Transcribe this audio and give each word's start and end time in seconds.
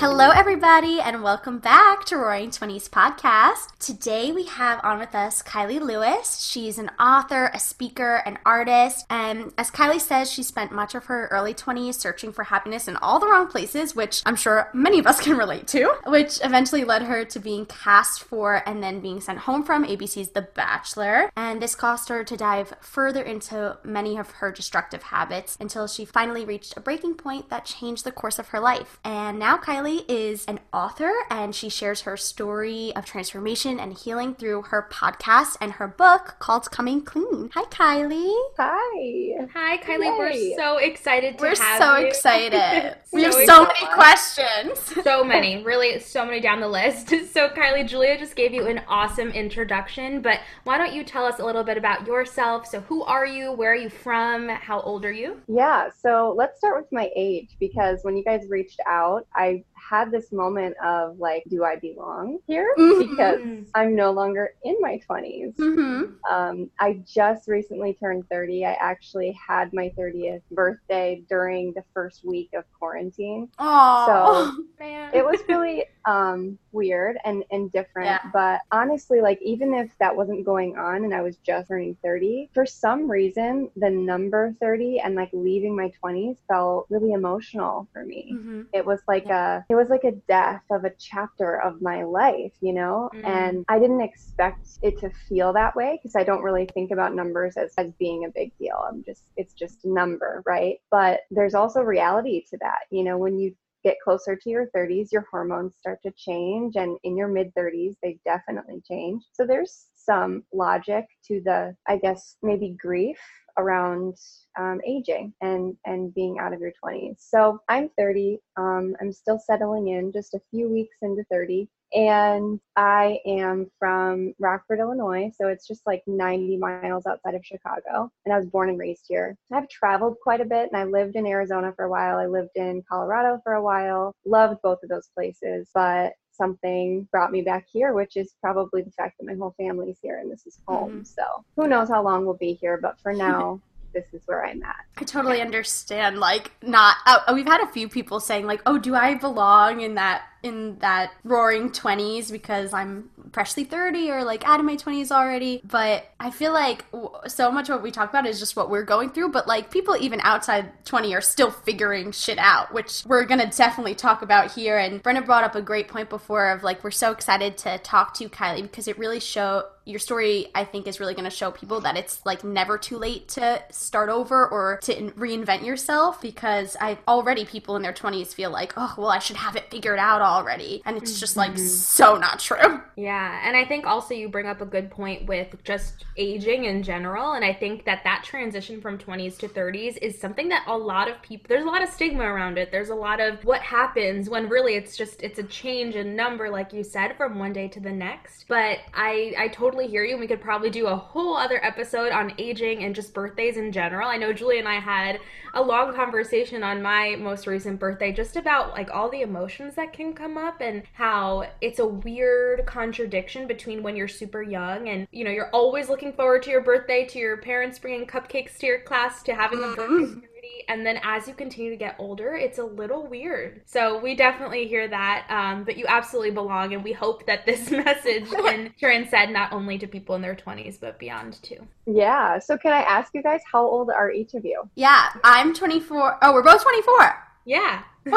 Hello, 0.00 0.30
everybody, 0.30 0.98
and 0.98 1.22
welcome 1.22 1.58
back 1.58 2.06
to 2.06 2.16
Roaring 2.16 2.50
Twenties 2.50 2.88
Podcast. 2.88 3.76
Today 3.78 4.32
we 4.32 4.44
have 4.44 4.80
on 4.82 4.98
with 4.98 5.14
us 5.14 5.42
Kylie 5.42 5.78
Lewis. 5.78 6.40
She's 6.40 6.78
an 6.78 6.90
author, 6.98 7.50
a 7.52 7.58
speaker, 7.58 8.22
an 8.24 8.38
artist, 8.46 9.04
and 9.10 9.52
as 9.58 9.70
Kylie 9.70 10.00
says, 10.00 10.32
she 10.32 10.42
spent 10.42 10.72
much 10.72 10.94
of 10.94 11.04
her 11.04 11.26
early 11.26 11.52
20s 11.52 11.96
searching 11.96 12.32
for 12.32 12.44
happiness 12.44 12.88
in 12.88 12.96
all 12.96 13.20
the 13.20 13.26
wrong 13.26 13.46
places, 13.46 13.94
which 13.94 14.22
I'm 14.24 14.36
sure 14.36 14.70
many 14.72 14.98
of 14.98 15.06
us 15.06 15.20
can 15.20 15.36
relate 15.36 15.66
to, 15.68 15.94
which 16.06 16.40
eventually 16.42 16.84
led 16.84 17.02
her 17.02 17.26
to 17.26 17.38
being 17.38 17.66
cast 17.66 18.22
for 18.22 18.66
and 18.66 18.82
then 18.82 19.00
being 19.00 19.20
sent 19.20 19.40
home 19.40 19.62
from 19.62 19.84
ABC's 19.84 20.30
The 20.30 20.48
Bachelor. 20.54 21.30
And 21.36 21.60
this 21.60 21.74
caused 21.74 22.08
her 22.08 22.24
to 22.24 22.36
dive 22.38 22.72
further 22.80 23.22
into 23.22 23.76
many 23.84 24.16
of 24.16 24.30
her 24.30 24.50
destructive 24.50 25.02
habits 25.02 25.58
until 25.60 25.86
she 25.86 26.06
finally 26.06 26.46
reached 26.46 26.74
a 26.74 26.80
breaking 26.80 27.16
point 27.16 27.50
that 27.50 27.66
changed 27.66 28.04
the 28.04 28.12
course 28.12 28.38
of 28.38 28.48
her 28.48 28.60
life. 28.60 28.98
And 29.04 29.38
now 29.38 29.58
Kylie 29.58 29.89
is 29.98 30.44
an 30.46 30.60
author 30.72 31.12
and 31.30 31.54
she 31.54 31.68
shares 31.68 32.02
her 32.02 32.16
story 32.16 32.92
of 32.96 33.04
transformation 33.04 33.78
and 33.78 33.96
healing 33.96 34.34
through 34.34 34.62
her 34.62 34.86
podcast 34.90 35.56
and 35.60 35.72
her 35.72 35.86
book 35.88 36.36
called 36.38 36.70
Coming 36.70 37.02
Clean. 37.02 37.50
Hi, 37.54 37.62
Kylie. 37.64 38.32
Hi. 38.58 39.46
Hi, 39.52 39.76
Kylie. 39.78 40.04
Yay. 40.04 40.10
We're 40.18 40.56
so 40.56 40.78
excited 40.78 41.38
to 41.38 41.44
have 41.46 41.58
you. 41.58 41.60
We're 41.60 41.64
have 41.64 41.82
so 41.82 41.96
you. 41.98 42.06
excited. 42.06 42.96
we 43.12 43.22
have 43.24 43.34
So 43.34 43.44
so 43.44 43.62
excited. 43.64 43.82
many 43.82 43.94
questions. 43.94 45.04
so 45.04 45.24
many, 45.24 45.62
really, 45.62 45.98
so 46.00 46.24
many 46.24 46.40
down 46.40 46.60
the 46.60 46.68
list. 46.68 47.12
So, 47.30 47.48
Kylie, 47.48 47.86
Julia 47.86 48.18
just 48.18 48.34
gave 48.34 48.52
you 48.52 48.66
an 48.66 48.82
awesome 48.88 49.30
introduction, 49.30 50.20
but 50.20 50.40
why 50.64 50.78
don't 50.78 50.92
you 50.92 51.04
tell 51.04 51.24
us 51.24 51.38
a 51.38 51.44
little 51.44 51.62
bit 51.62 51.76
about 51.78 52.06
yourself? 52.06 52.66
So, 52.66 52.80
who 52.80 53.04
are 53.04 53.24
you? 53.24 53.52
Where 53.52 53.72
are 53.72 53.76
you 53.76 53.88
from? 53.88 54.48
How 54.48 54.80
old 54.80 55.04
are 55.04 55.12
you? 55.12 55.40
Yeah, 55.46 55.88
so 56.02 56.34
let's 56.36 56.58
start 56.58 56.76
with 56.82 56.90
my 56.90 57.08
age 57.14 57.56
because 57.60 58.00
when 58.02 58.16
you 58.16 58.24
guys 58.24 58.40
reached 58.48 58.80
out, 58.86 59.26
I 59.34 59.62
had 59.88 60.10
this 60.10 60.32
moment 60.32 60.76
of 60.84 61.18
like, 61.18 61.44
do 61.48 61.64
I 61.64 61.76
belong 61.76 62.38
here? 62.46 62.74
Mhm. 62.78 62.98
Because 62.98 63.40
I'm 63.74 63.94
no 63.94 64.10
longer 64.10 64.50
in 64.64 64.76
my 64.80 65.00
20s. 65.08 65.56
Mm-hmm. 65.56 66.32
Um, 66.32 66.70
I 66.78 67.02
just 67.06 67.48
recently 67.48 67.94
turned 67.94 68.24
30. 68.30 68.64
I 68.64 68.72
actually 68.72 69.36
had 69.46 69.72
my 69.72 69.92
30th 69.98 70.42
birthday 70.50 71.22
during 71.28 71.72
the 71.74 71.84
first 71.94 72.24
week 72.24 72.50
of 72.54 72.64
quarantine. 72.78 73.48
Oh, 73.58 74.56
Man. 74.80 75.10
It 75.14 75.24
was 75.24 75.40
really 75.48 75.84
um, 76.06 76.58
weird 76.72 77.18
and, 77.24 77.44
and 77.50 77.70
different. 77.72 78.06
Yeah. 78.08 78.30
But 78.32 78.60
honestly, 78.72 79.20
like, 79.20 79.40
even 79.42 79.74
if 79.74 79.90
that 79.98 80.14
wasn't 80.14 80.44
going 80.44 80.76
on 80.76 81.04
and 81.04 81.14
I 81.14 81.22
was 81.22 81.36
just 81.38 81.68
turning 81.68 81.96
30, 82.02 82.50
for 82.52 82.66
some 82.66 83.10
reason, 83.10 83.70
the 83.76 83.90
number 83.90 84.54
30 84.60 85.00
and 85.00 85.14
like 85.14 85.30
leaving 85.32 85.76
my 85.76 85.90
20s 86.02 86.38
felt 86.48 86.86
really 86.90 87.12
emotional 87.12 87.88
for 87.92 88.04
me. 88.04 88.34
hmm 88.36 88.62
It 88.72 88.84
was 88.84 89.00
like 89.08 89.26
a 89.26 89.64
it 89.68 89.74
was 89.74 89.88
like 89.88 90.04
a 90.04 90.12
death 90.12 90.62
of 90.70 90.84
a 90.84 90.90
chapter 90.98 91.60
of 91.62 91.82
my 91.82 92.04
life, 92.04 92.52
you 92.60 92.72
know? 92.72 93.10
Mm. 93.14 93.26
And 93.26 93.64
I 93.68 93.78
didn't 93.78 94.00
expect 94.00 94.66
it 94.82 94.98
to 95.00 95.10
feel 95.28 95.52
that 95.52 95.74
way 95.76 95.98
because 96.00 96.16
I 96.16 96.24
don't 96.24 96.42
really 96.42 96.66
think 96.74 96.90
about 96.90 97.14
numbers 97.14 97.56
as, 97.56 97.72
as 97.78 97.92
being 97.98 98.24
a 98.24 98.30
big 98.30 98.56
deal. 98.58 98.84
I'm 98.88 99.02
just 99.04 99.22
it's 99.36 99.52
just 99.52 99.84
a 99.84 99.88
number, 99.88 100.42
right? 100.46 100.78
But 100.90 101.20
there's 101.30 101.54
also 101.54 101.80
reality 101.80 102.44
to 102.50 102.58
that. 102.58 102.80
You 102.90 103.04
know, 103.04 103.18
when 103.18 103.38
you 103.38 103.54
get 103.84 103.96
closer 104.02 104.36
to 104.36 104.50
your 104.50 104.66
30s, 104.76 105.12
your 105.12 105.26
hormones 105.30 105.76
start 105.76 106.00
to 106.02 106.12
change 106.16 106.76
and 106.76 106.98
in 107.04 107.16
your 107.16 107.28
mid 107.28 107.54
30s 107.54 107.94
they 108.02 108.18
definitely 108.24 108.82
change. 108.86 109.22
So 109.32 109.46
there's 109.46 109.86
some 109.94 110.44
logic 110.52 111.06
to 111.28 111.40
the 111.44 111.74
I 111.88 111.96
guess 111.96 112.36
maybe 112.42 112.76
grief 112.80 113.18
around 113.58 114.16
um, 114.58 114.80
aging 114.86 115.32
and 115.40 115.76
and 115.86 116.14
being 116.14 116.38
out 116.38 116.52
of 116.52 116.60
your 116.60 116.72
20s. 116.84 117.16
So 117.18 117.58
I'm 117.68 117.90
30. 117.98 118.38
Um, 118.56 118.94
I'm 119.00 119.12
still 119.12 119.38
settling 119.38 119.88
in, 119.88 120.12
just 120.12 120.34
a 120.34 120.40
few 120.50 120.68
weeks 120.68 120.96
into 121.02 121.24
30, 121.30 121.68
and 121.92 122.60
I 122.76 123.18
am 123.26 123.70
from 123.78 124.34
Rockford, 124.38 124.78
Illinois. 124.78 125.30
So 125.36 125.48
it's 125.48 125.66
just 125.66 125.86
like 125.86 126.02
90 126.06 126.56
miles 126.58 127.06
outside 127.06 127.34
of 127.34 127.44
Chicago, 127.44 128.10
and 128.24 128.34
I 128.34 128.38
was 128.38 128.46
born 128.46 128.68
and 128.68 128.78
raised 128.78 129.04
here. 129.08 129.36
I've 129.52 129.68
traveled 129.68 130.16
quite 130.22 130.40
a 130.40 130.44
bit, 130.44 130.70
and 130.72 130.76
I 130.76 130.84
lived 130.84 131.16
in 131.16 131.26
Arizona 131.26 131.72
for 131.74 131.84
a 131.84 131.90
while. 131.90 132.18
I 132.18 132.26
lived 132.26 132.56
in 132.56 132.82
Colorado 132.88 133.40
for 133.42 133.54
a 133.54 133.62
while. 133.62 134.14
Loved 134.24 134.60
both 134.62 134.82
of 134.82 134.88
those 134.88 135.08
places, 135.14 135.70
but 135.74 136.12
something 136.32 137.06
brought 137.12 137.32
me 137.32 137.42
back 137.42 137.66
here, 137.70 137.92
which 137.92 138.16
is 138.16 138.34
probably 138.40 138.82
the 138.82 138.90
fact 138.92 139.18
that 139.18 139.26
my 139.26 139.34
whole 139.34 139.54
family's 139.58 139.98
here 140.00 140.18
and 140.18 140.30
this 140.30 140.46
is 140.46 140.58
home. 140.66 141.04
So 141.04 141.22
who 141.56 141.68
knows 141.68 141.88
how 141.88 142.02
long 142.02 142.24
we'll 142.24 142.34
be 142.34 142.54
here, 142.54 142.78
but 142.80 142.98
for 143.00 143.12
now, 143.28 143.60
this 143.92 144.06
is 144.12 144.22
where 144.26 144.44
I'm 144.46 144.62
at. 144.62 144.84
I 144.96 145.04
totally 145.04 145.40
understand. 145.40 146.18
Like, 146.18 146.52
not. 146.62 146.96
Uh, 147.06 147.32
we've 147.34 147.46
had 147.46 147.60
a 147.60 147.66
few 147.66 147.88
people 147.88 148.20
saying, 148.20 148.46
like, 148.46 148.62
"Oh, 148.64 148.78
do 148.78 148.94
I 148.94 149.14
belong 149.14 149.80
in 149.80 149.96
that 149.96 150.22
in 150.42 150.78
that 150.78 151.12
roaring 151.24 151.70
twenties 151.72 152.30
because 152.30 152.72
I'm 152.72 153.10
freshly 153.32 153.64
thirty 153.64 154.10
or 154.10 154.24
like 154.24 154.46
out 154.46 154.60
of 154.60 154.66
my 154.66 154.76
twenties 154.76 155.12
already?" 155.12 155.60
But 155.64 156.06
I 156.18 156.30
feel 156.30 156.52
like 156.52 156.84
so 157.26 157.50
much 157.50 157.68
of 157.68 157.76
what 157.76 157.82
we 157.82 157.90
talk 157.90 158.10
about 158.10 158.26
is 158.26 158.38
just 158.38 158.56
what 158.56 158.70
we're 158.70 158.84
going 158.84 159.10
through. 159.10 159.30
But 159.30 159.46
like, 159.46 159.70
people 159.70 159.96
even 159.98 160.20
outside 160.22 160.84
twenty 160.84 161.14
are 161.14 161.20
still 161.20 161.50
figuring 161.50 162.12
shit 162.12 162.38
out, 162.38 162.72
which 162.72 163.04
we're 163.06 163.24
gonna 163.24 163.50
definitely 163.50 163.94
talk 163.94 164.22
about 164.22 164.52
here. 164.52 164.78
And 164.78 165.02
Brenda 165.02 165.22
brought 165.22 165.44
up 165.44 165.54
a 165.54 165.62
great 165.62 165.88
point 165.88 166.10
before 166.10 166.50
of 166.50 166.62
like, 166.62 166.82
we're 166.84 166.90
so 166.90 167.10
excited 167.12 167.56
to 167.58 167.78
talk 167.78 168.14
to 168.14 168.28
Kylie 168.28 168.62
because 168.62 168.88
it 168.88 168.98
really 168.98 169.20
show 169.20 169.64
your 169.84 169.98
story. 169.98 170.48
I 170.54 170.64
think 170.64 170.86
is 170.86 171.00
really 171.00 171.14
gonna 171.14 171.30
show 171.30 171.50
people 171.50 171.80
that 171.80 171.96
it's 171.96 172.24
like 172.24 172.44
never 172.44 172.78
too 172.78 172.98
late 172.98 173.28
to 173.30 173.62
start 173.70 174.08
over 174.08 174.46
or 174.48 174.78
to 174.82 174.96
in- 174.96 175.10
reinvent 175.12 175.64
yourself 175.64 176.20
because 176.20 176.76
I 176.80 176.98
already 177.08 177.44
people 177.44 177.76
in 177.76 177.82
their 177.82 177.92
20s 177.92 178.34
feel 178.34 178.50
like, 178.50 178.74
oh, 178.76 178.94
well, 178.98 179.08
I 179.08 179.18
should 179.18 179.36
have 179.36 179.56
it 179.56 179.70
figured 179.70 179.98
out 179.98 180.20
already. 180.30 180.82
And 180.86 180.96
it's 180.96 181.18
just 181.20 181.36
like 181.36 181.52
mm-hmm. 181.52 181.66
so 181.66 182.16
not 182.16 182.38
true. 182.38 182.80
Yeah, 182.96 183.40
and 183.44 183.56
I 183.56 183.64
think 183.64 183.86
also 183.86 184.14
you 184.14 184.28
bring 184.28 184.46
up 184.46 184.60
a 184.60 184.66
good 184.66 184.90
point 184.90 185.26
with 185.26 185.62
just 185.64 186.04
aging 186.16 186.64
in 186.64 186.82
general, 186.82 187.32
and 187.32 187.44
I 187.44 187.52
think 187.52 187.84
that 187.84 188.04
that 188.04 188.24
transition 188.24 188.80
from 188.80 188.98
20s 188.98 189.38
to 189.38 189.48
30s 189.48 189.98
is 189.98 190.20
something 190.20 190.48
that 190.48 190.64
a 190.66 190.76
lot 190.76 191.10
of 191.10 191.20
people 191.22 191.46
there's 191.48 191.64
a 191.64 191.68
lot 191.68 191.82
of 191.82 191.88
stigma 191.88 192.24
around 192.24 192.58
it. 192.58 192.70
There's 192.70 192.90
a 192.90 192.94
lot 192.94 193.20
of 193.20 193.44
what 193.44 193.60
happens 193.60 194.30
when 194.30 194.48
really 194.48 194.74
it's 194.74 194.96
just 194.96 195.22
it's 195.22 195.38
a 195.38 195.44
change 195.44 195.96
in 195.96 196.14
number 196.14 196.50
like 196.50 196.72
you 196.72 196.84
said 196.84 197.16
from 197.16 197.38
one 197.38 197.52
day 197.52 197.68
to 197.68 197.80
the 197.80 197.92
next. 197.92 198.44
But 198.48 198.78
I 198.94 199.34
I 199.38 199.48
totally 199.48 199.86
hear 199.86 200.04
you. 200.04 200.12
and 200.12 200.20
We 200.20 200.26
could 200.26 200.40
probably 200.40 200.70
do 200.70 200.86
a 200.86 200.96
whole 200.96 201.36
other 201.36 201.64
episode 201.64 202.12
on 202.12 202.34
aging 202.38 202.84
and 202.84 202.94
just 202.94 203.14
birthdays 203.14 203.56
in 203.56 203.72
general. 203.72 204.08
I 204.08 204.16
know 204.16 204.32
Julie 204.32 204.58
and 204.58 204.68
I 204.68 204.80
had 204.80 205.20
a 205.54 205.62
long 205.62 205.94
conversation 205.94 206.62
on 206.62 206.82
my 206.82 207.16
most 207.16 207.46
recent 207.46 207.78
birthday 207.80 208.12
just 208.12 208.36
about 208.36 208.70
like 208.70 208.90
all 208.92 209.10
the 209.10 209.22
emotions 209.22 209.74
that 209.74 209.92
can 209.92 210.12
come 210.20 210.36
up 210.36 210.60
and 210.60 210.82
how 210.92 211.48
it's 211.62 211.78
a 211.78 211.86
weird 211.86 212.66
contradiction 212.66 213.46
between 213.46 213.82
when 213.82 213.96
you're 213.96 214.06
super 214.06 214.42
young 214.42 214.88
and 214.90 215.08
you 215.12 215.24
know 215.24 215.30
you're 215.30 215.48
always 215.50 215.88
looking 215.88 216.12
forward 216.12 216.42
to 216.42 216.50
your 216.50 216.60
birthday 216.60 217.06
to 217.06 217.18
your 217.18 217.38
parents 217.38 217.78
bringing 217.78 218.06
cupcakes 218.06 218.58
to 218.58 218.66
your 218.66 218.80
class 218.80 219.22
to 219.22 219.34
having 219.34 219.58
a 219.64 219.68
birthday 219.68 220.20
party 220.20 220.64
and 220.68 220.84
then 220.84 221.00
as 221.02 221.26
you 221.26 221.32
continue 221.32 221.70
to 221.70 221.76
get 221.76 221.96
older 221.98 222.34
it's 222.34 222.58
a 222.58 222.64
little 222.64 223.06
weird 223.06 223.62
so 223.64 223.98
we 223.98 224.14
definitely 224.14 224.68
hear 224.68 224.86
that 224.88 225.26
um, 225.30 225.64
but 225.64 225.78
you 225.78 225.86
absolutely 225.88 226.30
belong 226.30 226.74
and 226.74 226.84
we 226.84 226.92
hope 226.92 227.24
that 227.24 227.46
this 227.46 227.70
message 227.86 228.28
can 228.30 228.74
transcend 228.78 229.32
not 229.32 229.50
only 229.54 229.78
to 229.78 229.86
people 229.86 230.14
in 230.14 230.20
their 230.20 230.36
20s 230.36 230.78
but 230.78 230.98
beyond 230.98 231.42
too 231.42 231.66
Yeah. 231.86 232.38
So 232.38 232.58
can 232.58 232.72
I 232.72 232.82
ask 232.82 233.14
you 233.14 233.22
guys 233.22 233.40
how 233.50 233.66
old 233.66 233.88
are 233.90 234.12
each 234.12 234.34
of 234.34 234.44
you? 234.44 234.68
Yeah, 234.74 235.08
I'm 235.24 235.54
24. 235.54 236.18
Oh, 236.22 236.32
we're 236.32 236.42
both 236.42 236.62
24. 236.62 237.26
yeah 237.46 237.82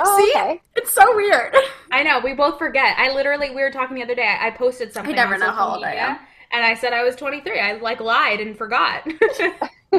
Oh, 0.00 0.18
See? 0.18 0.38
okay. 0.38 0.60
It's 0.76 0.92
so 0.92 1.14
weird. 1.16 1.54
I 1.90 2.02
know, 2.02 2.20
we 2.20 2.34
both 2.34 2.58
forget. 2.58 2.96
I 2.98 3.12
literally, 3.14 3.50
we 3.50 3.62
were 3.62 3.70
talking 3.70 3.96
the 3.96 4.02
other 4.02 4.14
day. 4.14 4.26
I 4.26 4.48
I 4.48 4.50
posted 4.50 4.92
something. 4.92 5.14
never 5.14 5.34
on 5.34 5.40
know 5.40 5.46
social 5.46 5.56
how 5.56 5.74
old 5.74 5.84
I 5.84 5.90
media, 5.90 6.02
am. 6.02 6.18
And 6.52 6.64
I 6.64 6.74
said 6.74 6.92
I 6.92 7.02
was 7.02 7.16
23. 7.16 7.58
I 7.58 7.72
like 7.74 8.00
lied 8.00 8.40
and 8.40 8.56
forgot. 8.56 9.02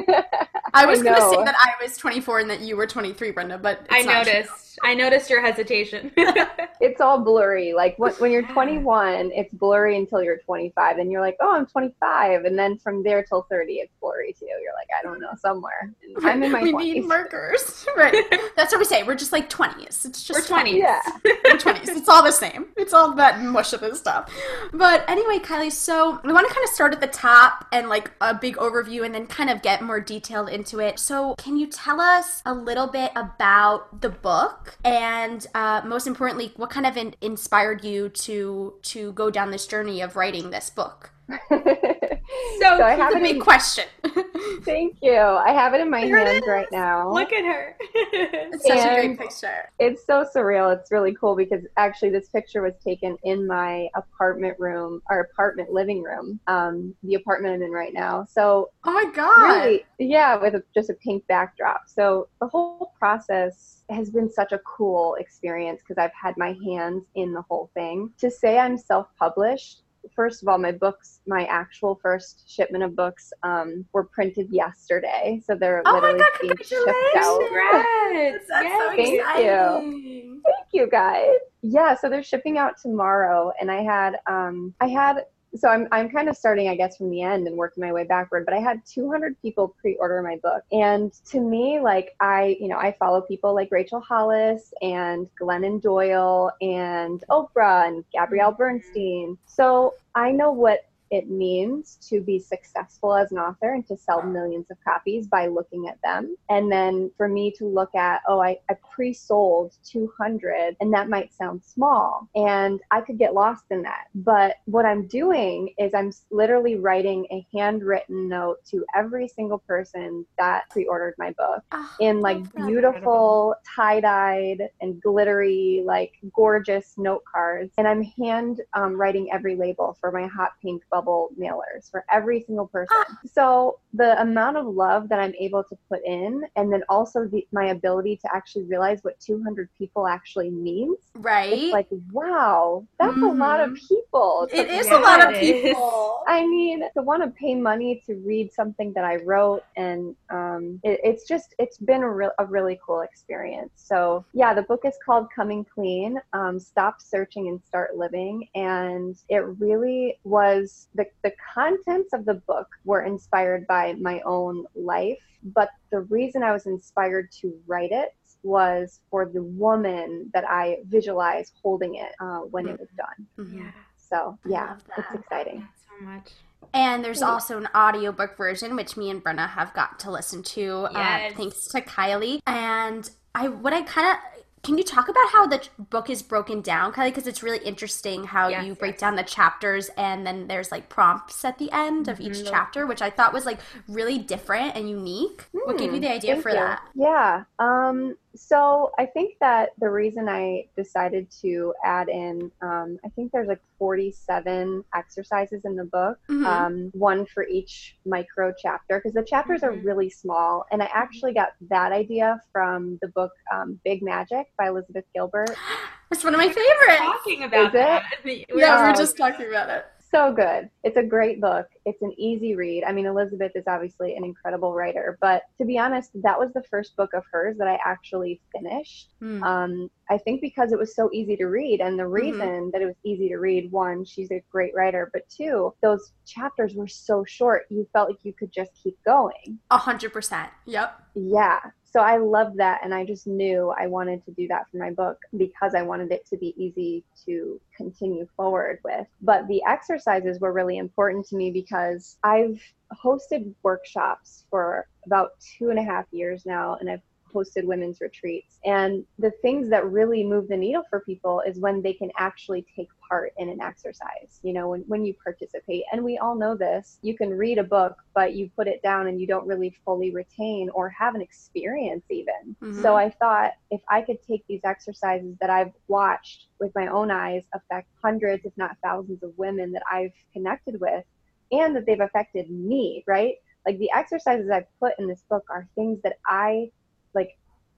I 0.74 0.86
was 0.86 1.00
I 1.00 1.04
going 1.04 1.16
to 1.16 1.30
say 1.30 1.44
that 1.44 1.56
I 1.58 1.84
was 1.84 1.98
24 1.98 2.40
and 2.40 2.50
that 2.50 2.60
you 2.62 2.76
were 2.76 2.86
23, 2.88 3.32
Brenda, 3.32 3.58
but 3.58 3.82
it's 3.90 3.94
I 3.94 4.02
not 4.02 4.26
true. 4.26 4.44
Noticed. 4.84 4.84
noticed. 4.84 4.84
I 4.84 4.94
noticed 4.94 5.30
your 5.30 5.42
hesitation. 5.42 6.12
it's 6.82 7.02
all 7.02 7.20
blurry. 7.20 7.74
Like 7.74 7.98
when, 7.98 8.14
when 8.14 8.32
you're 8.32 8.48
21, 8.48 9.32
it's 9.34 9.54
blurry 9.54 9.98
until 9.98 10.22
you're 10.24 10.38
25. 10.38 10.98
And 10.98 11.12
you're 11.12 11.22
like, 11.22 11.38
oh, 11.40 11.56
I'm 11.56 11.66
25. 11.66 12.46
And 12.46 12.58
then 12.58 12.78
from 12.78 13.04
there 13.04 13.24
till 13.24 13.44
30, 13.44 13.76
it's 13.76 13.94
blurry 14.02 14.34
too. 14.34 14.46
You're 14.46 14.74
like, 14.74 14.88
I 14.98 15.04
don't 15.04 15.20
know, 15.20 15.32
somewhere. 15.40 15.94
And 16.04 16.26
I'm 16.26 16.44
in 16.44 16.52
my 16.52 16.62
we 16.62 16.74
20s. 16.74 16.80
need 16.80 17.06
markers. 17.06 17.86
right. 17.98 18.24
That's 18.56 18.74
what 18.74 18.80
we 18.80 18.86
say. 18.86 19.04
We're 19.04 19.16
just 19.16 19.32
like 19.32 19.50
20s. 19.50 20.06
It's 20.06 20.24
just 20.24 20.50
We're 20.50 20.58
20s. 20.58 20.78
Yeah. 20.78 21.02
We're 21.24 21.58
20s. 21.58 21.88
It's 21.90 22.10
all 22.10 22.24
the 22.24 22.32
same. 22.32 22.68
It's 22.78 22.94
all 22.94 23.14
that 23.16 23.42
mush 23.42 23.74
of 23.74 23.82
this 23.82 24.00
stuff. 24.00 24.32
But 24.74 25.08
anyway, 25.10 25.40
Kylie, 25.40 25.72
so 25.72 26.20
we 26.24 26.34
want 26.34 26.48
to 26.48 26.54
kind 26.54 26.64
of 26.64 26.74
start 26.74 26.94
at 26.94 27.02
the 27.02 27.08
top 27.08 27.68
and 27.72 27.90
like 27.90 28.12
a 28.22 28.34
big 28.34 28.58
overview 28.58 29.06
and 29.06 29.14
then 29.14 29.28
kind 29.28 29.50
of 29.50 29.62
get 29.62 29.82
more 29.82 30.00
detailed 30.00 30.50
into 30.50 30.80
it. 30.80 31.00
So, 31.00 31.36
can 31.36 31.58
you 31.58 31.68
tell 31.68 32.00
us 32.00 32.42
a 32.46 32.54
little 32.54 32.88
bit 32.88 33.12
about 33.16 34.02
the 34.02 34.10
book 34.10 34.65
and 34.84 35.46
uh, 35.54 35.82
most 35.86 36.08
importantly, 36.08 36.54
what 36.56 36.70
kind 36.70 36.86
of 36.86 36.98
in- 36.98 37.16
inspired 37.22 37.84
you 37.84 38.10
to 38.10 38.76
to 38.84 39.12
go 39.14 39.30
down 39.30 39.52
this 39.52 39.68
journey 39.68 40.02
of 40.02 40.16
writing 40.16 40.50
this 40.50 40.70
book? 40.70 41.12
So, 42.60 42.78
So 42.78 42.84
I 42.84 42.96
have 42.96 43.16
a 43.16 43.20
big 43.20 43.36
in, 43.36 43.42
question. 43.42 43.86
thank 44.64 44.98
you. 45.02 45.16
I 45.16 45.52
have 45.52 45.74
it 45.74 45.82
in 45.82 45.90
my 45.90 46.02
There 46.06 46.18
hands 46.18 46.46
right 46.48 46.68
now. 46.72 47.12
Look 47.12 47.32
at 47.34 47.44
her. 47.46 47.76
It's 47.80 48.64
such 48.64 48.80
a 48.80 48.96
great 48.96 49.20
picture. 49.20 49.70
It's 49.80 50.06
so 50.06 50.26
surreal. 50.36 50.76
It's 50.76 50.92
really 50.92 51.14
cool 51.14 51.36
because 51.36 51.62
actually 51.78 52.10
this 52.10 52.30
picture 52.30 52.62
was 52.62 52.74
taken 52.84 53.18
in 53.24 53.46
my 53.46 53.88
apartment 53.96 54.56
room, 54.60 55.02
our 55.10 55.22
apartment 55.22 55.72
living 55.72 56.02
room, 56.02 56.40
um, 56.48 56.96
the 57.04 57.16
apartment 57.16 57.56
I'm 57.56 57.62
in 57.62 57.72
right 57.72 57.94
now. 57.94 58.26
So 58.30 58.70
Oh 58.84 58.92
my 58.94 59.06
god. 59.14 59.38
really, 59.38 59.86
yeah, 60.00 60.36
with 60.36 60.56
a, 60.56 60.64
just 60.74 60.90
a 60.90 60.94
pink 60.96 61.26
backdrop. 61.28 61.84
So 61.88 62.28
the 62.42 62.48
whole 62.48 62.94
process 62.98 63.84
has 63.90 64.10
been 64.10 64.32
such 64.32 64.52
a 64.52 64.60
cool 64.60 65.16
experience 65.16 65.82
because 65.82 66.02
I've 66.02 66.14
had 66.20 66.36
my 66.38 66.56
hands 66.66 67.04
in 67.16 67.34
the 67.34 67.42
whole 67.44 67.70
thing. 67.74 68.12
To 68.20 68.32
say 68.32 68.58
I'm 68.58 68.78
self-published, 68.78 69.82
first 70.16 70.42
of 70.42 70.48
all, 70.48 70.58
my 70.58 70.72
books, 70.72 71.22
my 71.28 71.46
actual 71.46 71.96
first 72.02 72.44
shipment 72.50 72.84
of 72.84 72.96
books, 72.96 73.32
um, 73.44 73.86
were 73.94 74.04
printed 74.04 74.50
yesterday, 74.52 75.42
so 75.46 75.56
they're 75.56 75.82
Oh 75.86 75.94
my 75.94 76.00
literally 76.00 76.20
God, 76.20 76.32
being 76.42 76.58
shipped 76.64 76.90
out. 77.18 77.40
Congrats. 77.40 78.46
That's 78.50 78.68
so 78.68 78.92
Yay. 78.92 79.18
Thank 79.24 79.40
you. 79.40 80.42
Thank 80.46 80.68
you 80.74 80.90
guys. 80.90 81.38
Yeah, 81.62 81.96
so 81.96 82.10
they're 82.10 82.24
shipping 82.24 82.58
out 82.58 82.74
tomorrow, 82.82 83.52
and 83.60 83.72
I 83.72 83.82
had 83.82 84.18
um, 84.28 84.74
I 84.82 84.88
had 84.88 85.26
so 85.58 85.70
I'm 85.70 85.88
I'm 85.92 86.10
kind 86.10 86.30
of 86.30 86.36
starting 86.36 86.68
I 86.68 86.76
guess 86.76 86.98
from 86.98 87.10
the 87.10 87.22
end 87.22 87.48
and 87.48 87.58
working 87.58 87.82
my 87.82 87.92
way 87.92 88.04
backward, 88.04 88.46
but 88.46 88.54
I 88.54 88.60
had 88.60 88.86
200 88.86 89.42
people 89.42 89.76
pre-order 89.80 90.22
my 90.22 90.38
book, 90.38 90.64
and 90.72 91.12
to 91.26 91.40
me 91.40 91.80
like 91.80 92.16
I 92.20 92.58
you 92.60 92.68
know 92.68 92.78
I 92.78 92.92
follow 92.94 93.22
people 93.22 93.54
like 93.54 93.70
Rachel 93.72 94.00
Hollis 94.00 94.74
and 94.82 95.28
Glennon 95.40 95.82
Doyle 95.82 96.52
and 96.62 97.24
Oprah 97.30 97.88
and 97.88 98.04
Gabrielle 98.12 98.52
mm-hmm. 98.52 98.58
Bernstein, 98.58 99.38
so 99.46 99.94
I 100.16 100.32
know 100.32 100.52
what 100.52 100.86
it 101.12 101.30
means 101.30 101.98
to 102.10 102.22
be 102.22 102.40
successful 102.40 103.14
as 103.14 103.32
an 103.32 103.38
author 103.38 103.74
and 103.74 103.86
to 103.88 103.98
sell 103.98 104.22
millions 104.24 104.66
of 104.72 104.78
copies 104.84 105.28
by 105.28 105.48
looking 105.48 105.88
at 105.88 106.00
them. 106.04 106.36
And 106.50 106.72
then 106.72 107.12
for 107.18 107.28
me 107.28 107.52
to 107.58 107.66
look 107.66 107.94
at, 107.96 108.22
oh, 108.28 108.42
I, 108.42 108.58
I 108.70 108.76
pre 108.94 109.14
sold 109.14 109.74
200, 109.86 110.78
and 110.80 110.94
that 110.94 111.10
might 111.10 111.34
sound 111.34 111.64
small. 111.64 112.30
And 112.36 112.80
I 112.92 113.02
could 113.02 113.18
get 113.18 113.34
lost 113.34 113.66
in 113.70 113.82
that. 113.84 114.06
But 114.16 114.56
what 114.66 114.86
I'm 114.86 115.08
doing 115.08 115.74
is 115.78 115.94
I'm 115.94 116.12
literally 116.32 116.76
writing 116.76 117.26
a 117.32 117.46
handwritten 117.56 118.30
note 118.30 118.64
to 118.72 118.86
every 118.96 119.28
single 119.28 119.60
person 119.60 120.26
that 120.38 120.70
pre 120.70 120.86
ordered 120.86 121.16
my 121.18 121.34
book 121.38 121.64
Oh, 121.72 121.96
in 122.00 122.22
like 122.22 122.38
beautiful 122.56 123.56
tie-dyed 123.76 124.70
and 124.82 125.02
glittery 125.02 125.84
like 125.86 126.14
gorgeous 126.34 126.94
note 126.98 127.24
cards 127.30 127.74
and 127.78 127.88
i'm 127.88 128.04
hand 128.04 128.62
um, 128.74 128.96
writing 128.96 129.30
every 129.34 129.56
label 129.56 129.98
for 130.00 130.12
my 130.12 130.28
hot 130.28 130.52
pink 130.62 130.84
bubble 130.92 131.05
mailers 131.40 131.90
for 131.90 132.04
every 132.12 132.42
single 132.42 132.68
person 132.68 132.98
so 133.26 133.80
the 133.94 134.20
amount 134.22 134.58
of 134.58 134.66
love 134.66 135.10
that 135.10 135.20
i'm 135.20 135.34
able 135.40 135.64
to 135.64 135.78
put 135.90 136.00
in 136.06 136.44
and 136.56 136.72
then 136.72 136.84
also 136.90 137.26
the, 137.26 137.46
my 137.52 137.68
ability 137.68 138.16
to 138.18 138.28
actually 138.36 138.64
realize 138.64 139.00
what 139.04 139.20
200 139.20 139.70
people 139.78 140.08
actually 140.08 140.50
means 140.50 140.98
right? 141.16 141.54
it's 141.54 141.74
like 141.74 141.88
wow 142.12 142.86
that's 143.00 143.18
a 143.18 143.26
lot 143.26 143.60
of 143.60 143.74
people 143.88 144.48
it 144.52 144.70
is 144.70 144.88
a 144.88 144.98
lot 144.98 145.34
of 145.34 145.40
people. 145.40 146.24
I 146.28 146.46
mean, 146.48 146.82
to 146.96 147.02
want 147.02 147.24
to 147.24 147.30
pay 147.30 147.56
money 147.56 148.02
to 148.06 148.16
read 148.16 148.52
something 148.52 148.94
that 148.94 149.04
I 149.04 149.18
wrote, 149.18 149.64
and 149.76 150.16
um, 150.30 150.80
it, 150.84 151.00
it's 151.04 151.28
just, 151.28 151.54
it's 151.60 151.78
been 151.78 152.04
a, 152.04 152.10
real, 152.10 152.32
a 152.40 152.46
really 152.46 152.80
cool 152.86 153.02
experience. 153.02 153.72
So, 153.76 154.26
yeah, 154.34 154.54
the 154.54 154.64
book 154.64 154.82
is 154.86 154.98
called 155.06 155.28
Coming 155.36 155.66
Clean 155.66 156.20
um, 156.34 156.60
Stop 156.60 157.02
Searching 157.02 157.48
and 157.48 157.62
Start 157.64 157.96
Living. 157.96 158.48
And 158.56 159.16
it 159.30 159.44
really 159.60 160.20
was 160.24 160.88
the, 160.96 161.06
the 161.24 161.34
contents 161.54 162.14
of 162.14 162.26
the 162.26 162.36
book 162.36 162.68
were 162.86 163.04
inspired 163.04 163.68
by 163.68 163.94
my 164.00 164.22
own 164.26 164.66
life. 164.76 165.20
But 165.44 165.70
the 165.92 166.00
reason 166.02 166.42
I 166.42 166.52
was 166.52 166.66
inspired 166.66 167.32
to 167.42 167.54
write 167.68 167.92
it 167.92 168.16
was 168.44 169.00
for 169.12 169.26
the 169.26 169.44
woman 169.44 170.30
that 170.34 170.44
I 170.48 170.80
visualized 170.88 171.54
holding 171.62 171.96
it 171.96 172.14
uh, 172.20 172.40
when 172.40 172.68
it 172.68 172.80
was 172.80 172.90
done. 172.98 173.28
Mhm. 173.38 173.58
Yeah. 173.66 173.72
So, 173.98 174.38
yeah, 174.46 174.76
it's 174.98 175.08
that. 175.10 175.20
exciting. 175.20 175.60
That's 175.62 175.82
so 176.00 176.06
much. 176.06 176.32
And 176.74 177.04
there's 177.04 177.22
Yeah. 177.22 177.30
also 177.30 177.58
an 177.58 177.68
audiobook 177.76 178.38
version, 178.38 178.76
which 178.76 178.98
me 178.98 179.10
and 179.10 179.22
Brenda 179.22 179.48
have 179.48 179.74
got 179.74 180.00
to 180.00 180.12
listen 180.12 180.44
to, 180.44 180.88
Yes. 180.92 181.32
uh, 181.32 181.36
thanks 181.36 181.68
to 181.70 181.82
Kylie. 181.82 182.40
And 182.46 183.10
I, 183.34 183.48
what 183.50 183.74
I 183.74 183.82
kind 183.84 184.08
of, 184.10 184.35
can 184.66 184.78
you 184.80 184.84
talk 184.84 185.08
about 185.10 185.30
how 185.30 185.46
the 185.46 185.62
book 185.78 186.10
is 186.10 186.24
broken 186.24 186.60
down, 186.62 186.92
Kylie? 186.92 187.06
Because 187.10 187.28
it's 187.28 187.44
really 187.44 187.60
interesting 187.60 188.24
how 188.24 188.48
Yes, 188.48 188.66
you 188.66 188.74
break 188.74 188.94
yes. 188.94 189.00
down 189.00 189.16
the 189.16 189.24
chapters 189.24 189.90
and 189.96 190.26
then 190.26 190.48
there's 190.48 190.72
like 190.72 190.90
prompts 190.90 191.46
at 191.46 191.60
the 191.60 191.72
end 191.72 192.08
of 192.08 192.20
each 192.20 192.40
Mhm. 192.40 192.50
chapter, 192.50 192.88
which 192.88 193.02
I 193.02 193.12
thought 193.12 193.32
was 193.32 193.46
like 193.46 193.60
really 193.88 194.18
different 194.18 194.76
and 194.76 194.90
unique. 194.90 195.46
what 195.52 195.78
gave 195.78 195.94
you 195.94 196.00
the 196.00 196.12
idea 196.12 196.42
for 196.42 196.50
you. 196.50 196.56
that? 196.56 196.82
Yeah. 196.96 197.44
Um, 197.60 198.16
so 198.36 198.92
I 198.98 199.06
think 199.06 199.36
that 199.40 199.72
the 199.80 199.90
reason 199.90 200.28
I 200.30 200.66
decided 200.76 201.30
to 201.42 201.74
add 201.84 202.10
in, 202.10 202.52
um, 202.62 203.00
I 203.06 203.10
think 203.10 203.32
there's 203.32 203.48
like 203.48 203.62
47 203.80 204.84
exercises 204.94 205.64
in 205.66 205.76
the 205.76 205.86
book, 205.86 206.18
Mhm. 206.30 206.46
um, 206.46 206.92
one 206.94 207.26
for 207.26 207.46
each 207.48 207.98
micro 208.06 208.54
chapter, 208.62 208.98
because 209.00 209.14
the 209.14 209.24
chapters 209.24 209.64
are 209.64 209.72
Mhm. 209.72 209.86
really 209.86 210.10
small. 210.10 210.66
And 210.72 210.82
I 210.82 210.90
actually 210.94 211.34
got 211.34 211.50
that 211.70 211.92
idea 211.92 212.40
from 212.52 212.98
the 213.02 213.08
book 213.10 213.32
um, 213.54 213.80
Big 213.84 214.02
Magic 214.02 214.48
by 214.58 214.68
Elizabeth 214.68 215.06
Gilbert. 215.14 215.56
It's 216.12 216.24
one 216.24 216.36
of 216.36 216.40
my 216.40 216.48
favorites. 216.48 217.00
Talking 217.00 217.44
about 217.44 217.68
it? 217.68 217.74
that. 217.74 218.04
Yeah, 218.26 218.46
we 218.54 218.56
were 218.62 218.90
Um, 218.90 218.96
just 218.96 219.18
talking 219.18 219.48
about 219.48 219.70
it. 219.70 219.86
So 220.16 220.32
good. 220.32 220.70
It's 220.86 220.96
a 220.96 221.04
great 221.04 221.42
book. 221.42 221.68
It's 221.86 222.02
an 222.02 222.14
easy 222.18 222.56
read. 222.56 222.86
I 222.86 222.94
mean, 222.94 223.06
Elizabeth 223.06 223.52
is 223.54 223.66
obviously 223.68 224.16
an 224.16 224.24
incredible 224.24 224.74
writer, 224.74 225.18
but 225.20 225.42
to 225.58 225.66
be 225.66 225.78
honest, 225.78 226.12
that 226.24 226.40
was 226.40 226.54
the 226.54 226.64
first 226.72 226.96
book 226.96 227.10
of 227.14 227.24
hers 227.30 227.58
that 227.58 227.68
I 227.68 227.78
actually 227.84 228.40
finished. 228.56 229.10
Hmm. 229.20 229.44
Um, 229.44 229.92
I 230.10 230.18
think 230.18 230.40
because 230.40 230.72
it 230.72 230.80
was 230.80 230.96
so 230.96 231.10
easy 231.12 231.36
to 231.36 231.48
read, 231.48 231.82
and 231.82 232.00
the 232.00 232.08
reason 232.08 232.70
that 232.72 232.82
it 232.82 232.86
was 232.86 232.96
easy 233.04 233.28
to 233.28 233.38
read, 233.40 233.70
one, 233.74 234.06
she's 234.06 234.32
a 234.32 234.42
great 234.50 234.74
writer, 234.74 235.10
but 235.12 235.24
two, 235.28 235.74
those 235.82 236.14
chapters 236.26 236.76
were 236.76 236.88
so 236.88 237.26
short, 237.28 237.64
you 237.70 237.86
felt 237.92 238.10
like 238.10 238.20
you 238.24 238.32
could 238.32 238.54
just 238.54 238.72
keep 238.82 238.98
going. 239.04 239.60
A 239.72 239.78
hundred 239.78 240.14
percent. 240.14 240.50
Yep. 240.66 240.98
Yeah. 241.16 241.60
So 241.86 242.02
I 242.02 242.18
loved 242.18 242.58
that, 242.58 242.82
and 242.84 242.94
I 242.94 243.06
just 243.06 243.26
knew 243.26 243.74
I 243.80 243.88
wanted 243.88 244.26
to 244.26 244.32
do 244.32 244.48
that 244.50 244.70
for 244.70 244.78
my 244.78 244.92
book 244.92 245.18
because 245.38 245.76
I 245.76 245.82
wanted 245.82 246.12
it 246.12 246.26
to 246.28 246.38
be 246.38 246.54
easy 246.58 247.04
to 247.26 247.60
continue 247.78 248.28
forward 248.36 248.80
with. 248.84 249.08
But 249.22 249.48
the 249.48 249.62
exercises 249.68 250.40
were 250.40 250.52
really 250.52 250.78
important 250.78 251.26
to 251.28 251.38
me 251.38 251.52
because 251.52 252.18
I've 252.24 252.62
hosted 253.02 253.54
workshops 253.64 254.46
for 254.50 254.88
about 255.06 255.32
two 255.40 255.70
and 255.70 255.80
a 255.80 255.84
half 255.84 256.06
years 256.12 256.46
now, 256.46 256.78
and 256.80 256.90
I've 256.90 257.02
hosted 257.36 257.66
women's 257.66 258.00
retreats. 258.02 258.60
And 258.64 259.04
the 259.20 259.32
things 259.42 259.70
that 259.70 259.86
really 259.92 260.24
move 260.24 260.48
the 260.48 260.58
needle 260.58 260.84
for 260.90 261.02
people 261.02 261.42
is 261.46 261.60
when 261.60 261.82
they 261.82 261.94
can 261.94 262.12
actually 262.18 262.66
take 262.76 262.88
part 263.08 263.34
in 263.38 263.50
an 263.50 263.62
exercise, 263.62 264.40
you 264.42 264.54
know, 264.54 264.70
when, 264.70 264.82
when 264.88 265.06
you 265.06 265.14
participate. 265.24 265.84
And 265.92 266.04
we 266.04 266.18
all 266.18 266.36
know 266.36 266.56
this. 266.56 266.98
You 267.02 267.16
can 267.16 267.30
read 267.30 267.58
a 267.58 267.64
book, 267.64 267.96
but 268.14 268.34
you 268.34 268.50
put 268.56 268.68
it 268.68 268.82
down 268.82 269.08
and 269.08 269.20
you 269.20 269.28
don't 269.28 269.46
really 269.46 269.76
fully 269.84 270.12
retain 270.12 270.70
or 270.74 270.90
have 270.90 271.16
an 271.16 271.22
experience 271.22 272.06
even. 272.10 272.56
Mhm. 272.62 272.82
So 272.82 272.96
I 272.96 273.10
thought 273.10 273.52
if 273.70 273.82
I 273.90 274.02
could 274.02 274.22
take 274.24 274.46
these 274.48 274.62
exercises 274.64 275.36
that 275.42 275.50
I've 275.50 275.74
watched 275.88 276.48
with 276.60 276.74
my 276.76 276.88
own 276.88 277.12
eyes 277.12 277.44
affect 277.54 277.90
hundreds, 278.02 278.46
if 278.46 278.54
not 278.58 278.78
thousands 278.84 279.22
of 279.24 279.38
women 279.38 279.72
that 279.74 279.84
I've 279.92 280.14
connected 280.34 280.80
with 280.80 281.04
and 281.52 281.76
that 281.76 281.86
they've 281.86 282.00
affected 282.00 282.50
me, 282.50 283.04
right? 283.08 283.36
Like 283.66 283.80
the 283.80 283.92
exercises 283.92 284.50
I've 284.50 284.68
put 284.80 284.94
in 285.00 285.08
this 285.08 285.24
book 285.30 285.44
are 285.50 285.68
things 285.76 286.00
that 286.04 286.18
I 286.28 286.72
like 287.16 287.30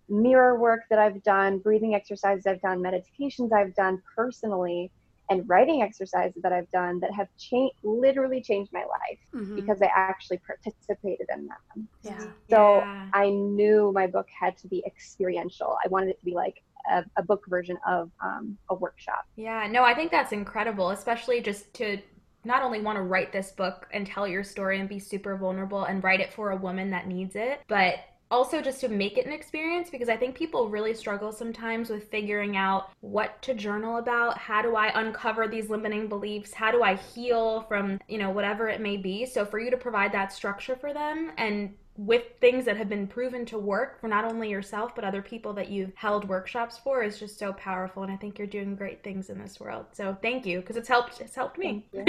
mirror 0.09 0.59
work 0.59 0.81
that 0.89 0.99
I've 0.99 1.21
done, 1.23 1.59
breathing 1.59 1.95
exercises 1.95 2.45
I've 2.45 2.61
done, 2.61 2.81
meditations 2.81 3.51
I've 3.53 3.75
done 3.75 4.01
personally, 4.15 4.91
and 5.29 5.47
writing 5.49 5.81
exercises 5.81 6.41
that 6.41 6.53
I've 6.53 6.69
done 6.71 6.99
that 7.01 7.11
have 7.13 7.27
changed 7.37 7.75
literally 7.83 8.41
changed 8.41 8.71
my 8.71 8.85
life 8.85 9.19
Mhm. 9.35 9.55
because 9.55 9.81
I 9.81 9.89
actually 9.93 10.39
participated 10.47 11.27
in 11.33 11.47
them. 11.47 11.89
yeah. 12.01 12.31
So 12.49 12.79
Yeah. 12.79 13.09
I 13.13 13.29
knew 13.29 13.91
my 13.93 14.07
book 14.07 14.27
had 14.39 14.57
to 14.59 14.67
be 14.69 14.81
experiential. 14.85 15.77
I 15.83 15.89
wanted 15.89 16.09
it 16.11 16.19
to 16.19 16.25
be 16.25 16.33
like 16.33 16.55
a, 16.89 17.03
a 17.17 17.23
book 17.23 17.43
version 17.47 17.77
of 17.85 18.09
um, 18.23 18.57
a 18.69 18.75
workshop. 18.75 19.25
Yeah, 19.35 19.67
no, 19.69 19.83
I 19.83 19.93
think 19.93 20.11
that's 20.11 20.31
incredible, 20.31 20.91
especially 20.91 21.41
just 21.41 21.73
to 21.75 21.97
not 22.45 22.63
only 22.63 22.79
want 22.79 22.95
to 22.95 23.01
write 23.01 23.33
this 23.33 23.51
book 23.51 23.87
and 23.91 24.07
tell 24.07 24.25
your 24.25 24.43
story 24.43 24.79
and 24.79 24.87
be 24.87 24.99
super 24.99 25.35
vulnerable 25.35 25.83
and 25.83 26.01
write 26.01 26.21
it 26.21 26.31
for 26.31 26.51
a 26.51 26.55
woman 26.55 26.91
that 26.91 27.07
needs 27.07 27.35
it, 27.35 27.59
but 27.67 27.95
also 28.29 28.61
just 28.61 28.81
to 28.81 28.89
make 28.89 29.17
it 29.17 29.25
an 29.25 29.31
experience 29.31 29.89
because 29.89 30.09
I 30.09 30.17
think 30.17 30.35
people 30.35 30.69
really 30.69 30.93
struggle 30.93 31.31
sometimes 31.31 31.89
with 31.89 32.09
figuring 32.09 32.57
out 32.57 32.91
what 33.01 33.41
to 33.43 33.53
journal 33.53 33.97
about. 33.97 34.37
How 34.37 34.61
do 34.61 34.75
I 34.75 34.91
uncover 34.99 35.47
these 35.47 35.69
limiting 35.69 36.07
beliefs? 36.07 36.53
How 36.53 36.71
do 36.71 36.83
I 36.83 36.95
heal 36.95 37.61
from, 37.61 37.99
you 38.07 38.17
know, 38.17 38.29
whatever 38.29 38.67
it 38.67 38.81
may 38.81 38.97
be? 38.97 39.25
So 39.25 39.45
for 39.45 39.59
you 39.59 39.71
to 39.71 39.77
provide 39.77 40.11
that 40.11 40.33
structure 40.33 40.75
for 40.75 40.93
them 40.93 41.31
and 41.37 41.73
with 41.97 42.23
things 42.39 42.65
that 42.65 42.77
have 42.77 42.89
been 42.89 43.07
proven 43.07 43.45
to 43.47 43.57
work 43.57 43.99
for 43.99 44.07
not 44.07 44.25
only 44.25 44.49
yourself 44.49 44.95
but 44.95 45.03
other 45.03 45.21
people 45.21 45.53
that 45.53 45.69
you've 45.69 45.93
held 45.95 46.27
workshops 46.27 46.77
for 46.77 47.03
is 47.03 47.19
just 47.19 47.37
so 47.39 47.53
powerful. 47.53 48.03
And 48.03 48.11
i 48.11 48.15
think 48.15 48.37
you're 48.37 48.47
doing 48.47 48.75
great 48.75 49.03
things 49.03 49.29
in 49.29 49.39
this 49.39 49.59
world. 49.59 49.85
So 49.93 50.15
thank 50.21 50.45
you 50.45 50.61
because 50.61 50.77
it's 50.77 50.87
helped 50.87 51.19
it's 51.21 51.35
helped 51.35 51.57
me. 51.57 51.87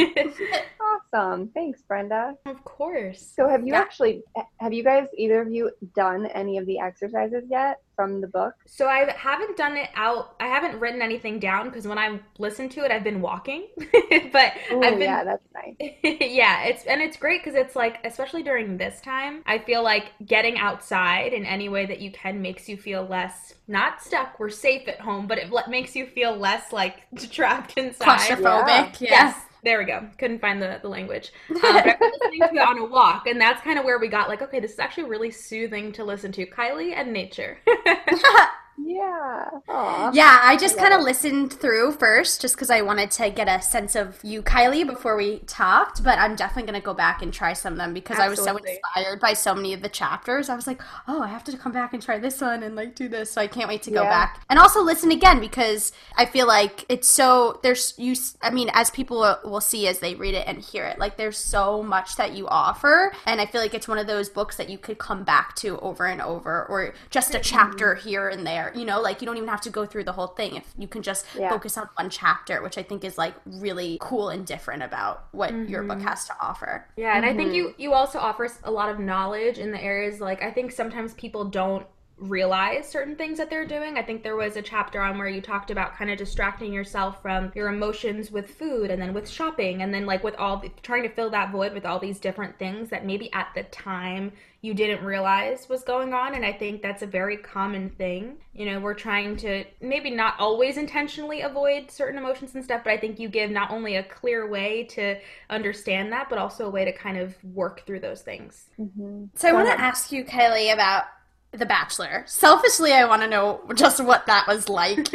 Awesome. 1.14 1.48
Thanks 1.54 1.82
brenda. 1.82 2.34
Of 2.44 2.64
course. 2.64 3.32
So 3.34 3.48
have 3.48 3.66
you 3.66 3.72
yeah. 3.72 3.80
actually 3.80 4.22
have 4.58 4.72
you 4.72 4.84
guys 4.84 5.06
either 5.16 5.40
of 5.40 5.50
you 5.50 5.70
done 5.94 6.26
any 6.26 6.58
of 6.58 6.66
the 6.66 6.78
exercises 6.78 7.44
yet 7.50 7.78
from 7.98 8.20
the 8.20 8.28
book? 8.28 8.54
So 8.64 8.86
I 8.86 9.10
haven't 9.10 9.56
done 9.56 9.76
it 9.76 9.88
out. 9.96 10.36
I 10.38 10.46
haven't 10.46 10.78
written 10.78 11.02
anything 11.02 11.40
down 11.40 11.68
because 11.68 11.84
when 11.84 11.98
I 11.98 12.20
listen 12.38 12.68
to 12.68 12.84
it, 12.84 12.92
I've 12.92 13.02
been 13.02 13.20
walking. 13.20 13.66
but 13.76 14.52
Ooh, 14.70 14.80
I've 14.84 14.98
been, 14.98 15.00
yeah, 15.00 15.24
that's 15.24 15.42
nice. 15.52 15.74
yeah, 16.20 16.62
it's 16.62 16.84
and 16.84 17.02
it's 17.02 17.16
great 17.16 17.42
because 17.42 17.58
it's 17.58 17.74
like, 17.74 17.98
especially 18.04 18.44
during 18.44 18.76
this 18.76 19.00
time, 19.00 19.42
I 19.46 19.58
feel 19.58 19.82
like 19.82 20.12
getting 20.24 20.58
outside 20.58 21.32
in 21.32 21.44
any 21.44 21.68
way 21.68 21.86
that 21.86 21.98
you 21.98 22.12
can 22.12 22.40
makes 22.40 22.68
you 22.68 22.76
feel 22.76 23.04
less 23.04 23.54
not 23.66 24.00
stuck. 24.00 24.38
We're 24.38 24.48
safe 24.48 24.86
at 24.86 25.00
home, 25.00 25.26
but 25.26 25.38
it 25.38 25.50
makes 25.68 25.96
you 25.96 26.06
feel 26.06 26.36
less 26.36 26.72
like 26.72 27.02
trapped 27.32 27.76
inside. 27.76 28.20
Claustrophobic. 28.20 29.00
Yeah. 29.00 29.10
Yes. 29.10 29.42
There 29.64 29.78
we 29.78 29.84
go. 29.84 30.08
Couldn't 30.18 30.40
find 30.40 30.62
the, 30.62 30.78
the 30.82 30.88
language. 30.88 31.32
Um, 31.50 31.60
but 31.62 31.86
I 31.86 31.96
was 32.00 32.10
listening 32.20 32.40
to 32.40 32.54
it 32.54 32.68
on 32.68 32.78
a 32.78 32.84
walk, 32.84 33.26
and 33.26 33.40
that's 33.40 33.60
kind 33.62 33.78
of 33.78 33.84
where 33.84 33.98
we 33.98 34.08
got 34.08 34.28
like, 34.28 34.42
okay, 34.42 34.60
this 34.60 34.72
is 34.72 34.78
actually 34.78 35.04
really 35.04 35.30
soothing 35.30 35.92
to 35.92 36.04
listen 36.04 36.30
to. 36.32 36.46
Kylie 36.46 36.94
and 36.94 37.12
nature. 37.12 37.58
Yeah. 38.80 39.50
Aww. 39.68 40.14
Yeah, 40.14 40.40
I 40.42 40.56
just 40.56 40.78
kind 40.78 40.94
of 40.94 41.00
listened 41.00 41.52
through 41.52 41.92
first 41.92 42.40
just 42.40 42.54
because 42.54 42.70
I 42.70 42.82
wanted 42.82 43.10
to 43.12 43.30
get 43.30 43.48
a 43.48 43.60
sense 43.60 43.96
of 43.96 44.18
you, 44.22 44.42
Kylie, 44.42 44.86
before 44.86 45.16
we 45.16 45.40
talked. 45.40 46.02
But 46.04 46.18
I'm 46.18 46.36
definitely 46.36 46.70
going 46.70 46.80
to 46.80 46.84
go 46.84 46.94
back 46.94 47.20
and 47.22 47.32
try 47.32 47.52
some 47.54 47.72
of 47.74 47.78
them 47.78 47.92
because 47.92 48.18
Absolutely. 48.18 48.50
I 48.50 48.54
was 48.54 48.62
so 48.64 48.72
inspired 48.72 49.20
by 49.20 49.32
so 49.32 49.54
many 49.54 49.72
of 49.72 49.82
the 49.82 49.88
chapters. 49.88 50.48
I 50.48 50.54
was 50.54 50.66
like, 50.66 50.80
oh, 51.08 51.22
I 51.22 51.28
have 51.28 51.44
to 51.44 51.56
come 51.56 51.72
back 51.72 51.92
and 51.92 52.02
try 52.02 52.18
this 52.18 52.40
one 52.40 52.62
and 52.62 52.76
like 52.76 52.94
do 52.94 53.08
this. 53.08 53.32
So 53.32 53.40
I 53.40 53.48
can't 53.48 53.68
wait 53.68 53.82
to 53.82 53.90
go 53.90 54.02
yeah. 54.02 54.10
back 54.10 54.44
and 54.48 54.58
also 54.58 54.80
listen 54.80 55.10
again 55.10 55.40
because 55.40 55.92
I 56.16 56.24
feel 56.24 56.46
like 56.46 56.84
it's 56.88 57.08
so, 57.08 57.58
there's, 57.62 57.94
you, 57.98 58.14
I 58.42 58.50
mean, 58.50 58.70
as 58.74 58.90
people 58.90 59.36
will 59.44 59.60
see 59.60 59.88
as 59.88 59.98
they 59.98 60.14
read 60.14 60.34
it 60.34 60.46
and 60.46 60.58
hear 60.58 60.84
it, 60.84 60.98
like 60.98 61.16
there's 61.16 61.38
so 61.38 61.82
much 61.82 62.16
that 62.16 62.32
you 62.34 62.46
offer. 62.46 63.12
And 63.26 63.40
I 63.40 63.46
feel 63.46 63.60
like 63.60 63.74
it's 63.74 63.88
one 63.88 63.98
of 63.98 64.06
those 64.06 64.28
books 64.28 64.56
that 64.56 64.70
you 64.70 64.78
could 64.78 64.98
come 64.98 65.24
back 65.24 65.56
to 65.56 65.78
over 65.80 66.06
and 66.06 66.22
over 66.22 66.64
or 66.66 66.94
just 67.10 67.34
a 67.34 67.40
chapter 67.40 67.96
here 67.96 68.28
and 68.28 68.46
there 68.46 68.67
you 68.74 68.84
know 68.84 69.00
like 69.00 69.20
you 69.20 69.26
don't 69.26 69.36
even 69.36 69.48
have 69.48 69.60
to 69.60 69.70
go 69.70 69.86
through 69.86 70.04
the 70.04 70.12
whole 70.12 70.28
thing 70.28 70.56
if 70.56 70.64
you 70.78 70.88
can 70.88 71.02
just 71.02 71.26
yeah. 71.36 71.48
focus 71.48 71.76
on 71.76 71.88
one 71.94 72.10
chapter 72.10 72.62
which 72.62 72.78
i 72.78 72.82
think 72.82 73.04
is 73.04 73.18
like 73.18 73.34
really 73.46 73.98
cool 74.00 74.28
and 74.28 74.46
different 74.46 74.82
about 74.82 75.26
what 75.32 75.50
mm-hmm. 75.50 75.70
your 75.70 75.82
book 75.82 75.98
mm-hmm. 75.98 76.08
has 76.08 76.26
to 76.26 76.32
offer 76.40 76.86
yeah 76.96 77.16
and 77.16 77.24
mm-hmm. 77.24 77.34
i 77.34 77.36
think 77.36 77.54
you 77.54 77.68
mm-hmm. 77.68 77.80
you 77.80 77.92
also 77.92 78.18
offer 78.18 78.48
a 78.64 78.70
lot 78.70 78.88
of 78.88 78.98
knowledge 78.98 79.58
in 79.58 79.70
the 79.70 79.82
areas 79.82 80.20
like 80.20 80.42
i 80.42 80.50
think 80.50 80.72
sometimes 80.72 81.14
people 81.14 81.44
don't 81.44 81.86
realize 82.18 82.88
certain 82.88 83.16
things 83.16 83.38
that 83.38 83.50
they're 83.50 83.66
doing. 83.66 83.96
I 83.96 84.02
think 84.02 84.22
there 84.22 84.36
was 84.36 84.56
a 84.56 84.62
chapter 84.62 85.00
on 85.00 85.18
where 85.18 85.28
you 85.28 85.40
talked 85.40 85.70
about 85.70 85.96
kind 85.96 86.10
of 86.10 86.18
distracting 86.18 86.72
yourself 86.72 87.22
from 87.22 87.52
your 87.54 87.68
emotions 87.68 88.30
with 88.30 88.50
food 88.50 88.90
and 88.90 89.00
then 89.00 89.14
with 89.14 89.28
shopping 89.28 89.82
and 89.82 89.94
then 89.94 90.06
like 90.06 90.24
with 90.24 90.34
all 90.36 90.58
the, 90.58 90.70
trying 90.82 91.02
to 91.04 91.08
fill 91.08 91.30
that 91.30 91.52
void 91.52 91.72
with 91.72 91.86
all 91.86 91.98
these 91.98 92.18
different 92.18 92.58
things 92.58 92.90
that 92.90 93.06
maybe 93.06 93.32
at 93.32 93.48
the 93.54 93.62
time 93.64 94.32
you 94.60 94.74
didn't 94.74 95.04
realize 95.04 95.68
was 95.68 95.84
going 95.84 96.12
on 96.12 96.34
and 96.34 96.44
I 96.44 96.52
think 96.52 96.82
that's 96.82 97.02
a 97.02 97.06
very 97.06 97.36
common 97.36 97.90
thing. 97.90 98.38
You 98.52 98.66
know, 98.66 98.80
we're 98.80 98.94
trying 98.94 99.36
to 99.38 99.64
maybe 99.80 100.10
not 100.10 100.34
always 100.40 100.76
intentionally 100.76 101.42
avoid 101.42 101.90
certain 101.92 102.18
emotions 102.18 102.56
and 102.56 102.64
stuff, 102.64 102.82
but 102.82 102.92
I 102.92 102.96
think 102.96 103.20
you 103.20 103.28
give 103.28 103.52
not 103.52 103.70
only 103.70 103.94
a 103.94 104.02
clear 104.02 104.48
way 104.48 104.82
to 104.90 105.16
understand 105.48 106.12
that, 106.12 106.28
but 106.28 106.38
also 106.38 106.66
a 106.66 106.70
way 106.70 106.84
to 106.84 106.92
kind 106.92 107.18
of 107.18 107.36
work 107.44 107.86
through 107.86 108.00
those 108.00 108.22
things. 108.22 108.64
Mm-hmm. 108.80 109.26
So 109.36 109.48
I 109.48 109.52
want 109.52 109.68
to 109.68 109.80
ask 109.80 110.10
you, 110.10 110.24
Kylie, 110.24 110.74
about 110.74 111.04
the 111.52 111.66
Bachelor. 111.66 112.24
Selfishly, 112.26 112.92
I 112.92 113.04
want 113.06 113.22
to 113.22 113.28
know 113.28 113.60
just 113.74 114.04
what 114.04 114.26
that 114.26 114.46
was 114.46 114.68
like. 114.68 115.10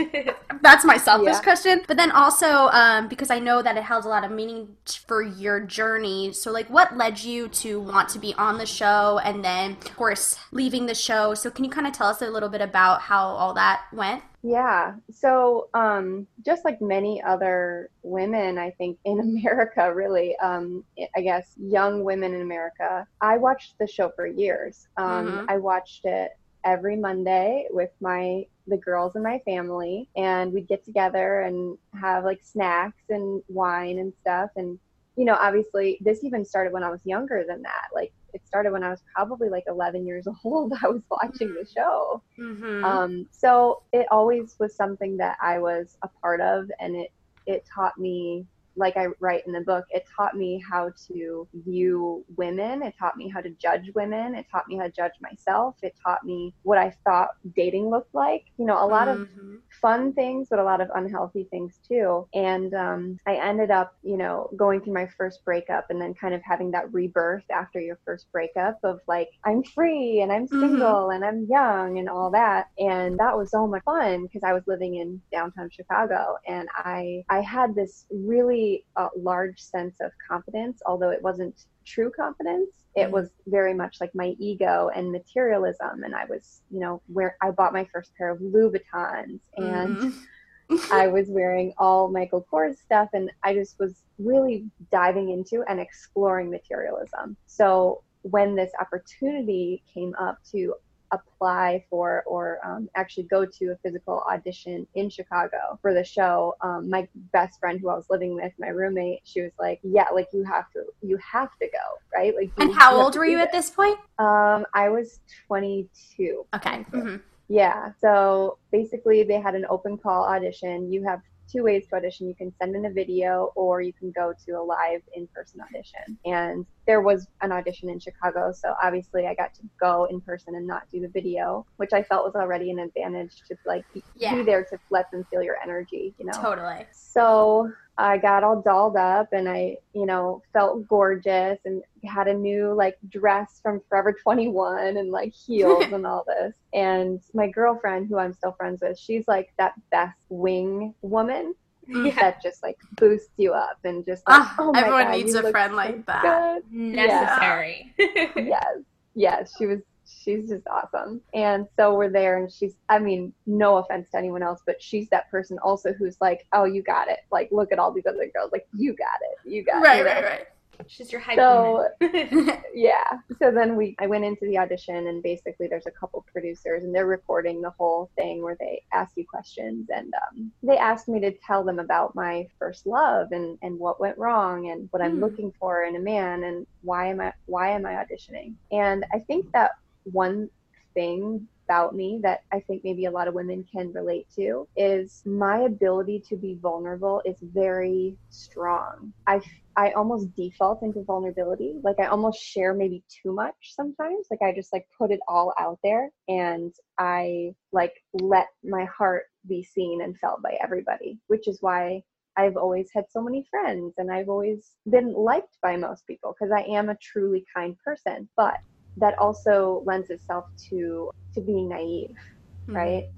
That's 0.61 0.83
my 0.83 0.97
selfish 0.97 1.33
yeah. 1.33 1.41
question. 1.41 1.81
But 1.87 1.97
then 1.97 2.11
also, 2.11 2.69
um, 2.71 3.07
because 3.07 3.29
I 3.29 3.39
know 3.39 3.61
that 3.61 3.77
it 3.77 3.83
held 3.83 4.05
a 4.05 4.09
lot 4.09 4.23
of 4.23 4.31
meaning 4.31 4.75
for 5.05 5.21
your 5.21 5.59
journey. 5.59 6.33
So, 6.33 6.51
like, 6.51 6.69
what 6.69 6.97
led 6.97 7.23
you 7.23 7.49
to 7.49 7.79
want 7.79 8.09
to 8.09 8.19
be 8.19 8.33
on 8.33 8.57
the 8.57 8.65
show 8.65 9.19
and 9.23 9.45
then, 9.45 9.73
of 9.73 9.95
course, 9.95 10.37
leaving 10.51 10.87
the 10.87 10.95
show? 10.95 11.35
So, 11.35 11.51
can 11.51 11.65
you 11.65 11.71
kind 11.71 11.85
of 11.85 11.93
tell 11.93 12.07
us 12.07 12.21
a 12.21 12.29
little 12.29 12.49
bit 12.49 12.61
about 12.61 13.01
how 13.01 13.25
all 13.25 13.53
that 13.53 13.83
went? 13.91 14.23
Yeah. 14.43 14.95
So, 15.09 15.69
um, 15.73 16.27
just 16.45 16.65
like 16.65 16.81
many 16.81 17.23
other 17.23 17.89
women, 18.03 18.57
I 18.57 18.71
think 18.71 18.99
in 19.05 19.19
America, 19.21 19.93
really, 19.93 20.35
um, 20.37 20.83
I 21.15 21.21
guess 21.21 21.53
young 21.57 22.03
women 22.03 22.33
in 22.33 22.41
America, 22.41 23.07
I 23.21 23.37
watched 23.37 23.79
the 23.79 23.87
show 23.87 24.11
for 24.15 24.27
years. 24.27 24.87
Um, 24.97 25.27
mm-hmm. 25.27 25.45
I 25.47 25.57
watched 25.57 26.05
it 26.05 26.31
every 26.65 26.97
Monday 26.97 27.67
with 27.71 27.91
my 28.01 28.45
the 28.67 28.77
girls 28.77 29.15
in 29.15 29.23
my 29.23 29.39
family, 29.45 30.09
and 30.15 30.53
we'd 30.53 30.67
get 30.67 30.85
together 30.85 31.41
and 31.41 31.77
have 31.99 32.25
like 32.25 32.41
snacks 32.43 33.03
and 33.09 33.41
wine 33.47 33.99
and 33.99 34.13
stuff. 34.21 34.49
And 34.57 34.77
you 35.15 35.25
know, 35.25 35.35
obviously, 35.39 35.97
this 36.01 36.23
even 36.23 36.43
started 36.43 36.73
when 36.73 36.83
I 36.83 36.89
was 36.89 37.01
younger 37.05 37.45
than 37.47 37.61
that. 37.61 37.87
Like 37.93 38.11
it 38.33 38.45
started 38.45 38.71
when 38.71 38.83
I 38.83 38.89
was 38.89 39.03
probably 39.13 39.49
like 39.49 39.63
11 39.67 40.05
years 40.05 40.27
old. 40.43 40.73
I 40.83 40.87
was 40.87 41.01
watching 41.09 41.53
the 41.53 41.67
show. 41.75 42.21
Mm-hmm. 42.39 42.83
Um, 42.83 43.27
so 43.31 43.83
it 43.93 44.07
always 44.11 44.55
was 44.59 44.75
something 44.75 45.17
that 45.17 45.37
I 45.41 45.59
was 45.59 45.97
a 46.01 46.07
part 46.07 46.41
of, 46.41 46.69
and 46.79 46.95
it 46.95 47.11
it 47.45 47.65
taught 47.73 47.97
me 47.97 48.45
like 48.75 48.97
I 48.97 49.07
write 49.19 49.43
in 49.45 49.53
the 49.53 49.61
book, 49.61 49.85
it 49.89 50.03
taught 50.15 50.35
me 50.35 50.63
how 50.67 50.91
to 51.07 51.47
view 51.53 52.25
women. 52.35 52.81
It 52.81 52.95
taught 52.97 53.17
me 53.17 53.29
how 53.29 53.41
to 53.41 53.49
judge 53.51 53.91
women. 53.95 54.35
It 54.35 54.45
taught 54.51 54.67
me 54.67 54.77
how 54.77 54.83
to 54.83 54.91
judge 54.91 55.13
myself. 55.21 55.75
It 55.81 55.95
taught 56.03 56.23
me 56.25 56.53
what 56.63 56.77
I 56.77 56.95
thought 57.05 57.29
dating 57.55 57.89
looked 57.89 58.13
like. 58.13 58.45
You 58.57 58.65
know, 58.65 58.83
a 58.83 58.87
lot 58.87 59.07
mm-hmm. 59.07 59.53
of 59.53 59.59
fun 59.81 60.13
things, 60.13 60.47
but 60.49 60.59
a 60.59 60.63
lot 60.63 60.81
of 60.81 60.89
unhealthy 60.95 61.47
things 61.51 61.79
too. 61.87 62.27
And 62.33 62.73
um, 62.73 63.17
I 63.27 63.35
ended 63.35 63.71
up, 63.71 63.95
you 64.03 64.17
know, 64.17 64.49
going 64.55 64.81
through 64.81 64.93
my 64.93 65.07
first 65.17 65.43
breakup 65.45 65.87
and 65.89 66.01
then 66.01 66.13
kind 66.13 66.33
of 66.33 66.41
having 66.43 66.71
that 66.71 66.91
rebirth 66.93 67.45
after 67.51 67.79
your 67.79 67.99
first 68.05 68.31
breakup 68.31 68.79
of 68.83 68.99
like, 69.07 69.29
I'm 69.45 69.63
free 69.63 70.21
and 70.21 70.31
I'm 70.31 70.47
mm-hmm. 70.47 70.61
single 70.61 71.07
mm-hmm. 71.07 71.15
and 71.15 71.25
I'm 71.25 71.47
young 71.49 71.99
and 71.99 72.09
all 72.09 72.31
that. 72.31 72.69
And 72.79 73.19
that 73.19 73.37
was 73.37 73.51
so 73.51 73.67
much 73.67 73.83
fun 73.83 74.23
because 74.23 74.43
I 74.43 74.53
was 74.53 74.63
living 74.67 74.95
in 74.95 75.21
downtown 75.31 75.69
Chicago 75.69 76.37
and 76.47 76.67
I, 76.75 77.23
I 77.29 77.41
had 77.41 77.75
this 77.75 78.05
really 78.11 78.62
a 78.95 79.07
large 79.15 79.59
sense 79.59 79.97
of 80.01 80.11
confidence, 80.27 80.81
although 80.85 81.09
it 81.09 81.21
wasn't 81.21 81.65
true 81.85 82.11
confidence. 82.11 82.69
It 82.95 83.03
mm-hmm. 83.03 83.13
was 83.13 83.29
very 83.47 83.73
much 83.73 83.97
like 83.99 84.13
my 84.13 84.35
ego 84.39 84.89
and 84.95 85.11
materialism. 85.11 86.03
And 86.03 86.15
I 86.15 86.25
was, 86.25 86.61
you 86.69 86.79
know, 86.79 87.01
where 87.07 87.37
I 87.41 87.51
bought 87.51 87.73
my 87.73 87.87
first 87.91 88.11
pair 88.17 88.29
of 88.31 88.39
Louboutins 88.39 89.39
and 89.57 89.97
mm-hmm. 89.97 90.77
I 90.91 91.07
was 91.07 91.27
wearing 91.29 91.73
all 91.77 92.09
Michael 92.09 92.45
Kors 92.51 92.77
stuff. 92.77 93.09
And 93.13 93.31
I 93.43 93.53
just 93.53 93.79
was 93.79 94.03
really 94.19 94.65
diving 94.91 95.31
into 95.31 95.63
and 95.67 95.79
exploring 95.79 96.49
materialism. 96.49 97.35
So 97.47 98.03
when 98.21 98.55
this 98.55 98.71
opportunity 98.79 99.83
came 99.93 100.13
up 100.19 100.37
to 100.51 100.75
apply 101.13 101.85
for 101.89 102.23
or 102.25 102.59
um, 102.65 102.89
actually 102.95 103.23
go 103.23 103.45
to 103.45 103.65
a 103.67 103.77
physical 103.77 104.23
audition 104.29 104.85
in 104.95 105.09
Chicago 105.09 105.79
for 105.81 105.93
the 105.93 106.03
show, 106.03 106.55
um, 106.61 106.89
my 106.89 107.07
best 107.31 107.59
friend 107.59 107.79
who 107.79 107.89
I 107.89 107.95
was 107.95 108.07
living 108.09 108.35
with, 108.35 108.51
my 108.59 108.67
roommate, 108.67 109.21
she 109.23 109.41
was 109.41 109.51
like, 109.59 109.79
"Yeah, 109.83 110.09
like 110.13 110.27
you 110.33 110.43
have 110.43 110.71
to, 110.71 110.83
you 111.01 111.17
have 111.17 111.49
to 111.61 111.67
go, 111.67 112.17
right?" 112.17 112.35
Like. 112.35 112.51
And 112.57 112.73
how 112.73 112.95
old 112.95 113.15
were 113.15 113.25
you 113.25 113.39
at 113.39 113.51
this 113.51 113.69
point? 113.69 113.97
Um, 114.19 114.65
I 114.73 114.89
was 114.89 115.19
22. 115.47 116.45
Okay. 116.55 116.85
Mm-hmm. 116.91 117.17
Yeah. 117.47 117.91
So 117.99 118.57
basically, 118.71 119.23
they 119.23 119.39
had 119.39 119.55
an 119.55 119.65
open 119.69 119.97
call 119.97 120.23
audition. 120.25 120.91
You 120.91 121.03
have 121.03 121.21
two 121.51 121.63
ways 121.63 121.85
to 121.89 121.95
audition. 121.95 122.27
You 122.27 122.35
can 122.35 122.53
send 122.59 122.75
in 122.75 122.85
a 122.85 122.91
video 122.91 123.51
or 123.55 123.81
you 123.81 123.93
can 123.93 124.11
go 124.11 124.33
to 124.45 124.51
a 124.53 124.63
live 124.63 125.01
in 125.15 125.27
person 125.27 125.61
audition. 125.61 126.17
And 126.25 126.65
there 126.85 127.01
was 127.01 127.27
an 127.41 127.51
audition 127.51 127.89
in 127.89 127.99
Chicago, 127.99 128.51
so 128.51 128.73
obviously 128.81 129.27
I 129.27 129.35
got 129.35 129.53
to 129.55 129.61
go 129.79 130.05
in 130.05 130.19
person 130.21 130.55
and 130.55 130.67
not 130.67 130.83
do 130.91 130.99
the 130.99 131.07
video, 131.07 131.65
which 131.77 131.93
I 131.93 132.03
felt 132.03 132.25
was 132.25 132.35
already 132.35 132.71
an 132.71 132.79
advantage 132.79 133.41
to 133.47 133.55
like 133.65 133.85
be, 133.93 134.03
yeah. 134.15 134.35
be 134.35 134.43
there 134.43 134.63
to 134.65 134.77
let 134.89 135.09
them 135.11 135.25
feel 135.29 135.41
your 135.41 135.57
energy, 135.63 136.13
you 136.17 136.25
know. 136.25 136.33
Totally. 136.33 136.85
So 136.91 137.71
I 137.97 138.17
got 138.17 138.43
all 138.43 138.61
dolled 138.61 138.97
up 138.97 139.29
and 139.33 139.47
I, 139.47 139.77
you 139.93 140.05
know, 140.05 140.41
felt 140.51 140.87
gorgeous 140.87 141.59
and 141.65 141.83
had 142.03 142.27
a 142.27 142.33
new 142.33 142.73
like 142.73 142.97
dress 143.09 143.59
from 143.61 143.81
Forever 143.87 144.13
21 144.13 144.97
and 144.97 145.11
like 145.11 145.33
heels 145.33 145.85
and 145.91 146.05
all 146.05 146.25
this. 146.25 146.55
And 146.73 147.21
my 147.33 147.47
girlfriend, 147.47 148.07
who 148.07 148.17
I'm 148.17 148.33
still 148.33 148.53
friends 148.53 148.81
with, 148.81 148.97
she's 148.97 149.27
like 149.27 149.53
that 149.59 149.73
best 149.91 150.17
wing 150.29 150.95
woman 151.01 151.53
yeah. 151.87 152.15
that 152.15 152.41
just 152.41 152.63
like 152.63 152.77
boosts 152.97 153.29
you 153.37 153.53
up 153.53 153.77
and 153.83 154.05
just 154.05 154.23
like, 154.27 154.41
ah, 154.41 154.55
oh, 154.59 154.71
oh 154.73 154.79
everyone 154.79 155.05
God, 155.05 155.11
needs 155.11 155.35
a 155.35 155.51
friend 155.51 155.71
so 155.71 155.77
like 155.77 156.05
that. 156.07 156.61
Good. 156.69 156.71
Necessary. 156.71 157.93
Yeah. 157.99 158.27
yes. 158.35 158.77
Yes. 159.15 159.53
She 159.57 159.67
was 159.67 159.79
she's 160.23 160.49
just 160.49 160.67
awesome. 160.67 161.21
And 161.33 161.67
so 161.75 161.95
we're 161.95 162.09
there, 162.09 162.37
and 162.37 162.51
she's, 162.51 162.75
I 162.89 162.99
mean, 162.99 163.33
no 163.45 163.77
offense 163.77 164.09
to 164.11 164.17
anyone 164.17 164.43
else, 164.43 164.61
but 164.65 164.81
she's 164.81 165.09
that 165.09 165.29
person 165.29 165.57
also 165.59 165.93
who's 165.93 166.17
like, 166.21 166.45
oh, 166.53 166.65
you 166.65 166.81
got 166.81 167.09
it. 167.09 167.19
Like, 167.31 167.49
look 167.51 167.71
at 167.71 167.79
all 167.79 167.91
these 167.91 168.05
other 168.05 168.29
girls. 168.33 168.51
Like, 168.51 168.67
you 168.73 168.93
got 168.93 169.19
it. 169.21 169.49
You 169.49 169.63
got 169.63 169.81
right, 169.81 170.01
it. 170.01 170.05
Right, 170.05 170.15
right, 170.15 170.23
right. 170.23 170.47
She's 170.87 171.11
your 171.11 171.21
hype 171.21 171.37
so, 171.37 171.87
yeah. 172.73 173.19
So 173.39 173.51
then 173.51 173.75
we, 173.75 173.95
I 173.99 174.07
went 174.07 174.25
into 174.25 174.45
the 174.45 174.57
audition, 174.57 175.07
and 175.07 175.21
basically 175.21 175.67
there's 175.67 175.85
a 175.85 175.91
couple 175.91 176.25
producers, 176.31 176.83
and 176.83 176.93
they're 176.93 177.05
recording 177.05 177.61
the 177.61 177.69
whole 177.69 178.09
thing 178.15 178.41
where 178.41 178.57
they 178.59 178.83
ask 178.91 179.15
you 179.15 179.25
questions, 179.25 179.89
and 179.93 180.13
um, 180.13 180.51
they 180.61 180.77
asked 180.77 181.07
me 181.07 181.19
to 181.21 181.31
tell 181.31 181.63
them 181.63 181.79
about 181.79 182.15
my 182.15 182.47
first 182.59 182.85
love 182.85 183.31
and 183.31 183.57
and 183.61 183.77
what 183.77 183.99
went 183.99 184.17
wrong, 184.17 184.69
and 184.69 184.87
what 184.91 185.01
I'm 185.01 185.17
mm. 185.17 185.21
looking 185.21 185.53
for 185.59 185.83
in 185.83 185.95
a 185.95 185.99
man, 185.99 186.43
and 186.43 186.65
why 186.81 187.07
am 187.07 187.21
I 187.21 187.33
why 187.45 187.69
am 187.69 187.85
I 187.85 187.93
auditioning? 187.93 188.55
And 188.71 189.05
I 189.13 189.19
think 189.19 189.51
that 189.51 189.71
one 190.05 190.49
thing 190.93 191.47
about 191.65 191.95
me 191.95 192.19
that 192.23 192.41
I 192.51 192.59
think 192.61 192.83
maybe 192.83 193.05
a 193.05 193.11
lot 193.11 193.27
of 193.27 193.33
women 193.33 193.65
can 193.71 193.91
relate 193.93 194.27
to 194.35 194.67
is 194.75 195.23
my 195.25 195.59
ability 195.59 196.23
to 196.27 196.35
be 196.35 196.59
vulnerable 196.61 197.21
is 197.25 197.37
very 197.41 198.17
strong. 198.29 199.13
I 199.27 199.41
I 199.75 199.91
almost 199.91 200.35
default 200.35 200.83
into 200.83 201.03
vulnerability. 201.03 201.75
Like 201.83 201.99
I 201.99 202.05
almost 202.07 202.39
share 202.41 202.73
maybe 202.73 203.03
too 203.09 203.33
much 203.33 203.55
sometimes. 203.61 204.27
Like 204.29 204.41
I 204.43 204.53
just 204.53 204.71
like 204.71 204.85
put 204.97 205.11
it 205.11 205.19
all 205.27 205.53
out 205.59 205.79
there 205.83 206.09
and 206.27 206.73
I 206.99 207.55
like 207.71 207.93
let 208.13 208.47
my 208.63 208.85
heart 208.85 209.23
be 209.47 209.63
seen 209.63 210.01
and 210.01 210.17
felt 210.19 210.43
by 210.43 210.57
everybody, 210.61 211.17
which 211.27 211.47
is 211.47 211.57
why 211.61 212.03
I've 212.35 212.57
always 212.57 212.89
had 212.93 213.05
so 213.09 213.21
many 213.21 213.45
friends 213.49 213.93
and 213.97 214.11
I've 214.11 214.29
always 214.29 214.71
been 214.89 215.13
liked 215.13 215.57
by 215.61 215.77
most 215.77 216.05
people 216.07 216.35
because 216.37 216.51
I 216.51 216.61
am 216.63 216.89
a 216.89 216.97
truly 216.97 217.45
kind 217.55 217.75
person. 217.83 218.27
But 218.35 218.57
that 218.97 219.17
also 219.17 219.83
lends 219.85 220.09
itself 220.09 220.45
to 220.69 221.11
to 221.33 221.41
being 221.41 221.69
naive 221.69 222.15
mm-hmm. 222.63 222.75
right 222.75 223.09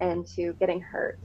and 0.00 0.26
to 0.26 0.52
getting 0.54 0.80
hurt 0.80 1.20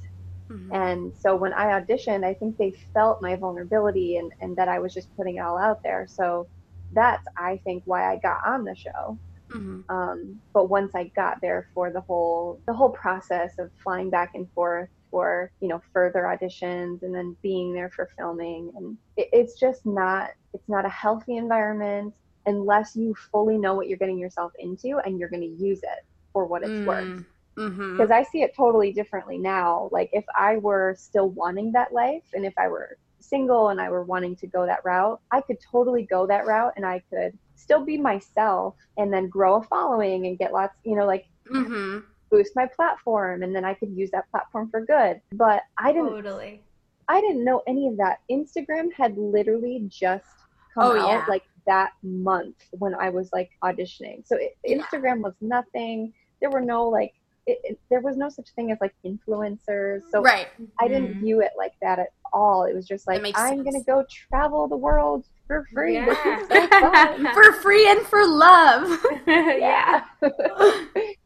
mm-hmm. 0.49 0.73
and 0.73 1.13
so 1.15 1.35
when 1.35 1.53
i 1.53 1.79
auditioned 1.79 2.23
i 2.23 2.33
think 2.33 2.57
they 2.57 2.71
felt 2.93 3.21
my 3.21 3.35
vulnerability 3.35 4.17
and 4.17 4.31
and 4.41 4.55
that 4.55 4.67
i 4.67 4.79
was 4.79 4.93
just 4.93 5.15
putting 5.15 5.37
it 5.37 5.39
all 5.39 5.57
out 5.57 5.81
there 5.83 6.05
so 6.07 6.47
that's 6.93 7.25
i 7.37 7.59
think 7.63 7.81
why 7.85 8.11
i 8.11 8.17
got 8.17 8.39
on 8.45 8.63
the 8.63 8.75
show 8.75 9.17
mm-hmm. 9.49 9.81
um, 9.89 10.39
but 10.53 10.69
once 10.69 10.93
i 10.95 11.05
got 11.15 11.39
there 11.41 11.69
for 11.73 11.91
the 11.91 12.01
whole 12.01 12.59
the 12.67 12.73
whole 12.73 12.89
process 12.89 13.57
of 13.59 13.71
flying 13.83 14.09
back 14.09 14.31
and 14.35 14.47
forth 14.53 14.89
for 15.15 15.49
you 15.61 15.67
know 15.67 15.81
further 15.93 16.23
auditions 16.23 17.01
and 17.01 17.15
then 17.15 17.35
being 17.41 17.73
there 17.73 17.89
for 17.89 18.09
filming 18.17 18.71
and 18.75 18.97
it, 19.15 19.29
it's 19.31 19.57
just 19.57 19.85
not 19.85 20.31
it's 20.53 20.67
not 20.67 20.85
a 20.85 20.89
healthy 20.89 21.37
environment 21.37 22.13
unless 22.45 22.95
you 22.95 23.15
fully 23.31 23.57
know 23.57 23.73
what 23.73 23.87
you're 23.87 23.97
getting 23.97 24.19
yourself 24.19 24.51
into 24.59 24.99
and 25.05 25.19
you're 25.19 25.29
going 25.29 25.41
to 25.41 25.63
use 25.63 25.79
it 25.79 26.05
for 26.33 26.45
what 26.45 26.63
it's 26.63 26.71
mm. 26.71 26.85
worth. 26.85 27.25
Because 27.55 27.71
mm-hmm. 27.71 28.11
I 28.11 28.23
see 28.23 28.41
it 28.41 28.53
totally 28.55 28.91
differently 28.91 29.37
now. 29.37 29.89
Like 29.91 30.09
if 30.11 30.25
I 30.37 30.57
were 30.57 30.95
still 30.97 31.29
wanting 31.29 31.71
that 31.71 31.93
life 31.93 32.23
and 32.33 32.45
if 32.45 32.53
I 32.57 32.67
were 32.67 32.97
single 33.19 33.69
and 33.69 33.79
I 33.79 33.89
were 33.89 34.03
wanting 34.03 34.35
to 34.37 34.47
go 34.47 34.65
that 34.65 34.83
route, 34.83 35.21
I 35.31 35.41
could 35.41 35.57
totally 35.71 36.03
go 36.03 36.27
that 36.27 36.45
route 36.45 36.73
and 36.75 36.85
I 36.85 37.01
could 37.09 37.37
still 37.55 37.83
be 37.83 37.97
myself 37.97 38.75
and 38.97 39.11
then 39.11 39.29
grow 39.29 39.55
a 39.55 39.63
following 39.63 40.27
and 40.27 40.37
get 40.37 40.51
lots, 40.51 40.75
you 40.83 40.95
know, 40.95 41.05
like 41.05 41.27
mm-hmm. 41.49 41.99
boost 42.29 42.55
my 42.55 42.67
platform 42.67 43.43
and 43.43 43.55
then 43.55 43.63
I 43.63 43.73
could 43.73 43.95
use 43.95 44.11
that 44.11 44.29
platform 44.31 44.69
for 44.69 44.81
good. 44.85 45.21
But 45.31 45.63
I 45.77 45.93
didn't 45.93 46.09
totally. 46.09 46.61
I 47.07 47.21
didn't 47.21 47.45
know 47.45 47.61
any 47.67 47.87
of 47.87 47.97
that. 47.97 48.19
Instagram 48.31 48.91
had 48.93 49.17
literally 49.17 49.85
just 49.87 50.25
come 50.73 50.97
oh, 50.97 50.99
out 50.99 51.07
yeah. 51.07 51.25
like 51.27 51.43
that 51.65 51.91
month 52.03 52.55
when 52.71 52.95
I 52.95 53.09
was 53.09 53.29
like 53.33 53.51
auditioning. 53.63 54.25
So 54.25 54.37
it, 54.37 54.57
yeah. 54.63 54.77
Instagram 54.77 55.21
was 55.21 55.33
nothing. 55.41 56.13
There 56.41 56.49
were 56.49 56.61
no 56.61 56.87
like 56.87 57.13
it, 57.47 57.59
it, 57.63 57.79
there 57.89 58.01
was 58.01 58.17
no 58.17 58.29
such 58.29 58.49
thing 58.51 58.71
as 58.71 58.77
like 58.81 58.95
influencers. 59.05 60.01
So 60.11 60.21
right. 60.21 60.47
I 60.79 60.87
didn't 60.87 61.09
mm-hmm. 61.09 61.19
view 61.19 61.41
it 61.41 61.51
like 61.57 61.73
that 61.81 61.99
at 61.99 62.09
all. 62.33 62.65
It 62.65 62.75
was 62.75 62.87
just 62.87 63.07
like 63.07 63.21
I'm 63.35 63.63
gonna 63.63 63.83
go 63.83 64.05
travel 64.09 64.67
the 64.67 64.77
world 64.77 65.25
for 65.47 65.65
free. 65.73 65.95
Yeah. 65.95 66.41
So 66.49 67.33
for 67.33 67.53
free 67.61 67.89
and 67.89 68.05
for 68.05 68.25
love. 68.25 68.99
yeah. 69.27 70.03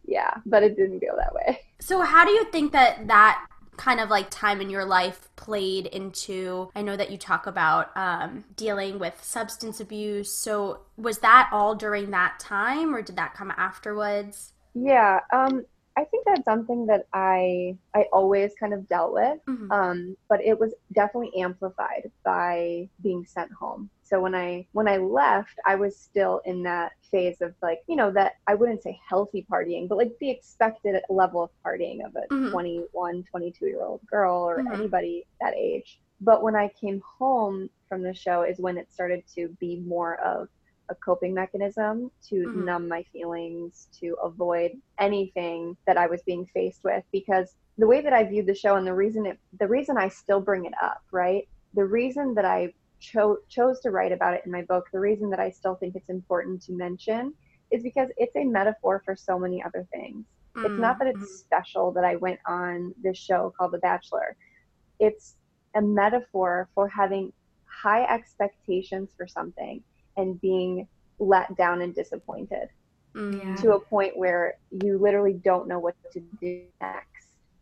yeah, 0.06 0.34
but 0.46 0.64
it 0.64 0.76
didn't 0.76 1.00
go 1.00 1.16
that 1.18 1.34
way. 1.34 1.62
So 1.80 2.02
how 2.02 2.26
do 2.26 2.32
you 2.32 2.46
think 2.46 2.72
that 2.74 3.08
that 3.08 3.46
kind 3.80 4.02
of 4.02 4.10
like 4.10 4.30
time 4.30 4.60
in 4.60 4.70
your 4.70 4.84
life 4.84 5.30
played 5.38 5.86
into 5.86 6.70
i 6.76 6.82
know 6.82 6.98
that 6.98 7.10
you 7.10 7.18
talk 7.18 7.48
about 7.48 7.96
um, 7.96 8.44
dealing 8.58 9.00
with 9.00 9.14
substance 9.24 9.80
abuse. 9.80 10.30
So 10.32 10.82
was 10.98 11.20
that 11.20 11.50
all 11.54 11.76
during 11.76 12.12
that 12.12 12.40
time 12.42 12.94
or 12.94 13.02
did 13.02 13.16
that 13.16 13.34
come 13.34 13.52
afterwards? 13.56 14.52
Yeah 14.76 15.22
um, 15.32 15.66
i 15.96 16.04
think 16.04 16.26
that's 16.26 16.44
something 16.44 16.88
that 16.88 17.08
i 17.14 17.74
i 17.96 18.02
always 18.12 18.52
kind 18.60 18.74
of 18.74 18.88
dealt 18.90 19.14
with. 19.14 19.40
Mm-hmm. 19.48 19.72
um, 19.72 20.18
but 20.28 20.44
it 20.44 20.60
was 20.60 20.74
definitely 20.92 21.42
amplified 21.42 22.12
by 22.26 22.90
being 23.02 23.26
sent 23.26 23.52
home 23.54 23.90
so 24.10 24.20
when 24.20 24.34
i 24.34 24.66
when 24.72 24.88
i 24.88 24.98
left 24.98 25.54
i 25.66 25.76
was 25.76 25.96
still 25.96 26.42
in 26.46 26.64
that 26.64 26.94
phase 27.12 27.42
of 27.42 27.54
like 27.62 27.80
you 27.88 27.96
know 27.96 28.12
that 28.12 28.34
i 28.48 28.56
wouldn't 28.56 28.82
say 28.82 29.00
healthy 29.08 29.46
partying 29.52 29.88
but 29.88 29.98
like 29.98 30.12
the 30.20 30.30
expected 30.30 31.00
level 31.10 31.44
of 31.44 31.50
partying 31.66 32.06
of 32.06 32.16
a 32.16 32.34
mm-hmm. 32.34 32.50
21 32.52 33.24
22 33.30 33.66
year 33.66 33.82
old 33.82 34.02
girl 34.08 34.36
or 34.36 34.60
mm-hmm. 34.60 34.74
anybody 34.74 35.26
that 35.40 35.54
age 35.56 36.00
but 36.22 36.42
when 36.44 36.56
i 36.56 36.68
came 36.80 37.02
home 37.20 37.70
from 37.88 38.02
the 38.02 38.14
show 38.14 38.42
is 38.42 38.60
when 38.60 38.78
it 38.78 38.92
started 38.92 39.24
to 39.34 39.48
be 39.60 39.78
more 39.86 40.20
of 40.22 40.48
a 40.90 40.96
coping 40.96 41.34
mechanism 41.36 42.10
to 42.28 42.36
mm-hmm. 42.36 42.66
numb 42.66 42.88
my 42.88 43.04
feelings 43.14 43.88
to 44.00 44.16
avoid 44.24 44.72
anything 45.00 45.78
that 45.86 45.98
i 45.98 46.08
was 46.08 46.22
being 46.24 46.46
faced 46.48 46.84
with 46.84 47.04
because 47.12 47.56
the 47.78 47.88
way 47.88 48.02
that 48.02 48.14
i 48.14 48.24
viewed 48.24 48.48
the 48.48 48.56
show 48.56 48.76
and 48.76 48.88
the 48.88 48.94
reason 48.94 49.26
it 49.28 49.38
the 49.60 49.68
reason 49.68 49.98
i 49.98 50.08
still 50.10 50.42
bring 50.42 50.66
it 50.66 50.74
up 50.82 51.04
right 51.12 51.48
the 51.76 51.86
reason 51.86 52.34
that 52.34 52.46
i 52.46 52.74
cho- 53.00 53.40
chose 53.50 53.80
to 53.82 53.92
write 53.92 54.12
about 54.12 54.34
it 54.34 54.42
in 54.46 54.52
my 54.52 54.62
book, 54.64 54.88
the 54.92 55.00
reason 55.00 55.30
that 55.30 55.40
I 55.40 55.50
still 55.50 55.76
think 55.76 55.96
it's 55.96 56.10
important 56.10 56.62
to 56.64 56.74
mention 56.74 57.34
is 57.72 57.84
because 57.84 58.10
it's 58.18 58.36
a 58.36 58.44
metaphor 58.44 59.02
for 59.06 59.16
so 59.16 59.38
many 59.38 59.64
other 59.64 59.88
things. 59.92 60.26
Mm-hmm. 60.56 60.66
It's 60.66 60.80
not 60.80 61.00
that 61.00 61.08
it's 61.08 61.18
mm-hmm. 61.18 61.26
special 61.26 61.92
that 61.94 62.04
I 62.04 62.16
went 62.16 62.40
on 62.46 62.94
this 63.02 63.18
show 63.18 63.54
called 63.58 63.72
The 63.72 63.80
Bachelor. 63.80 64.36
It's 65.00 65.36
a 65.76 65.82
metaphor 65.82 66.70
for 66.74 66.88
having 66.88 67.32
high 67.66 68.06
expectations 68.06 69.12
for 69.16 69.28
something 69.28 69.82
and 70.18 70.40
being 70.42 70.88
let 71.20 71.56
down 71.56 71.82
and 71.82 71.94
disappointed 71.94 72.70
mm-hmm. 73.16 73.56
to 73.56 73.74
a 73.74 73.80
point 73.80 74.18
where 74.18 74.56
you 74.84 74.98
literally 74.98 75.34
don't 75.34 75.68
know 75.68 75.80
what 75.80 75.96
to 76.14 76.20
do 76.42 76.64
next 76.82 77.09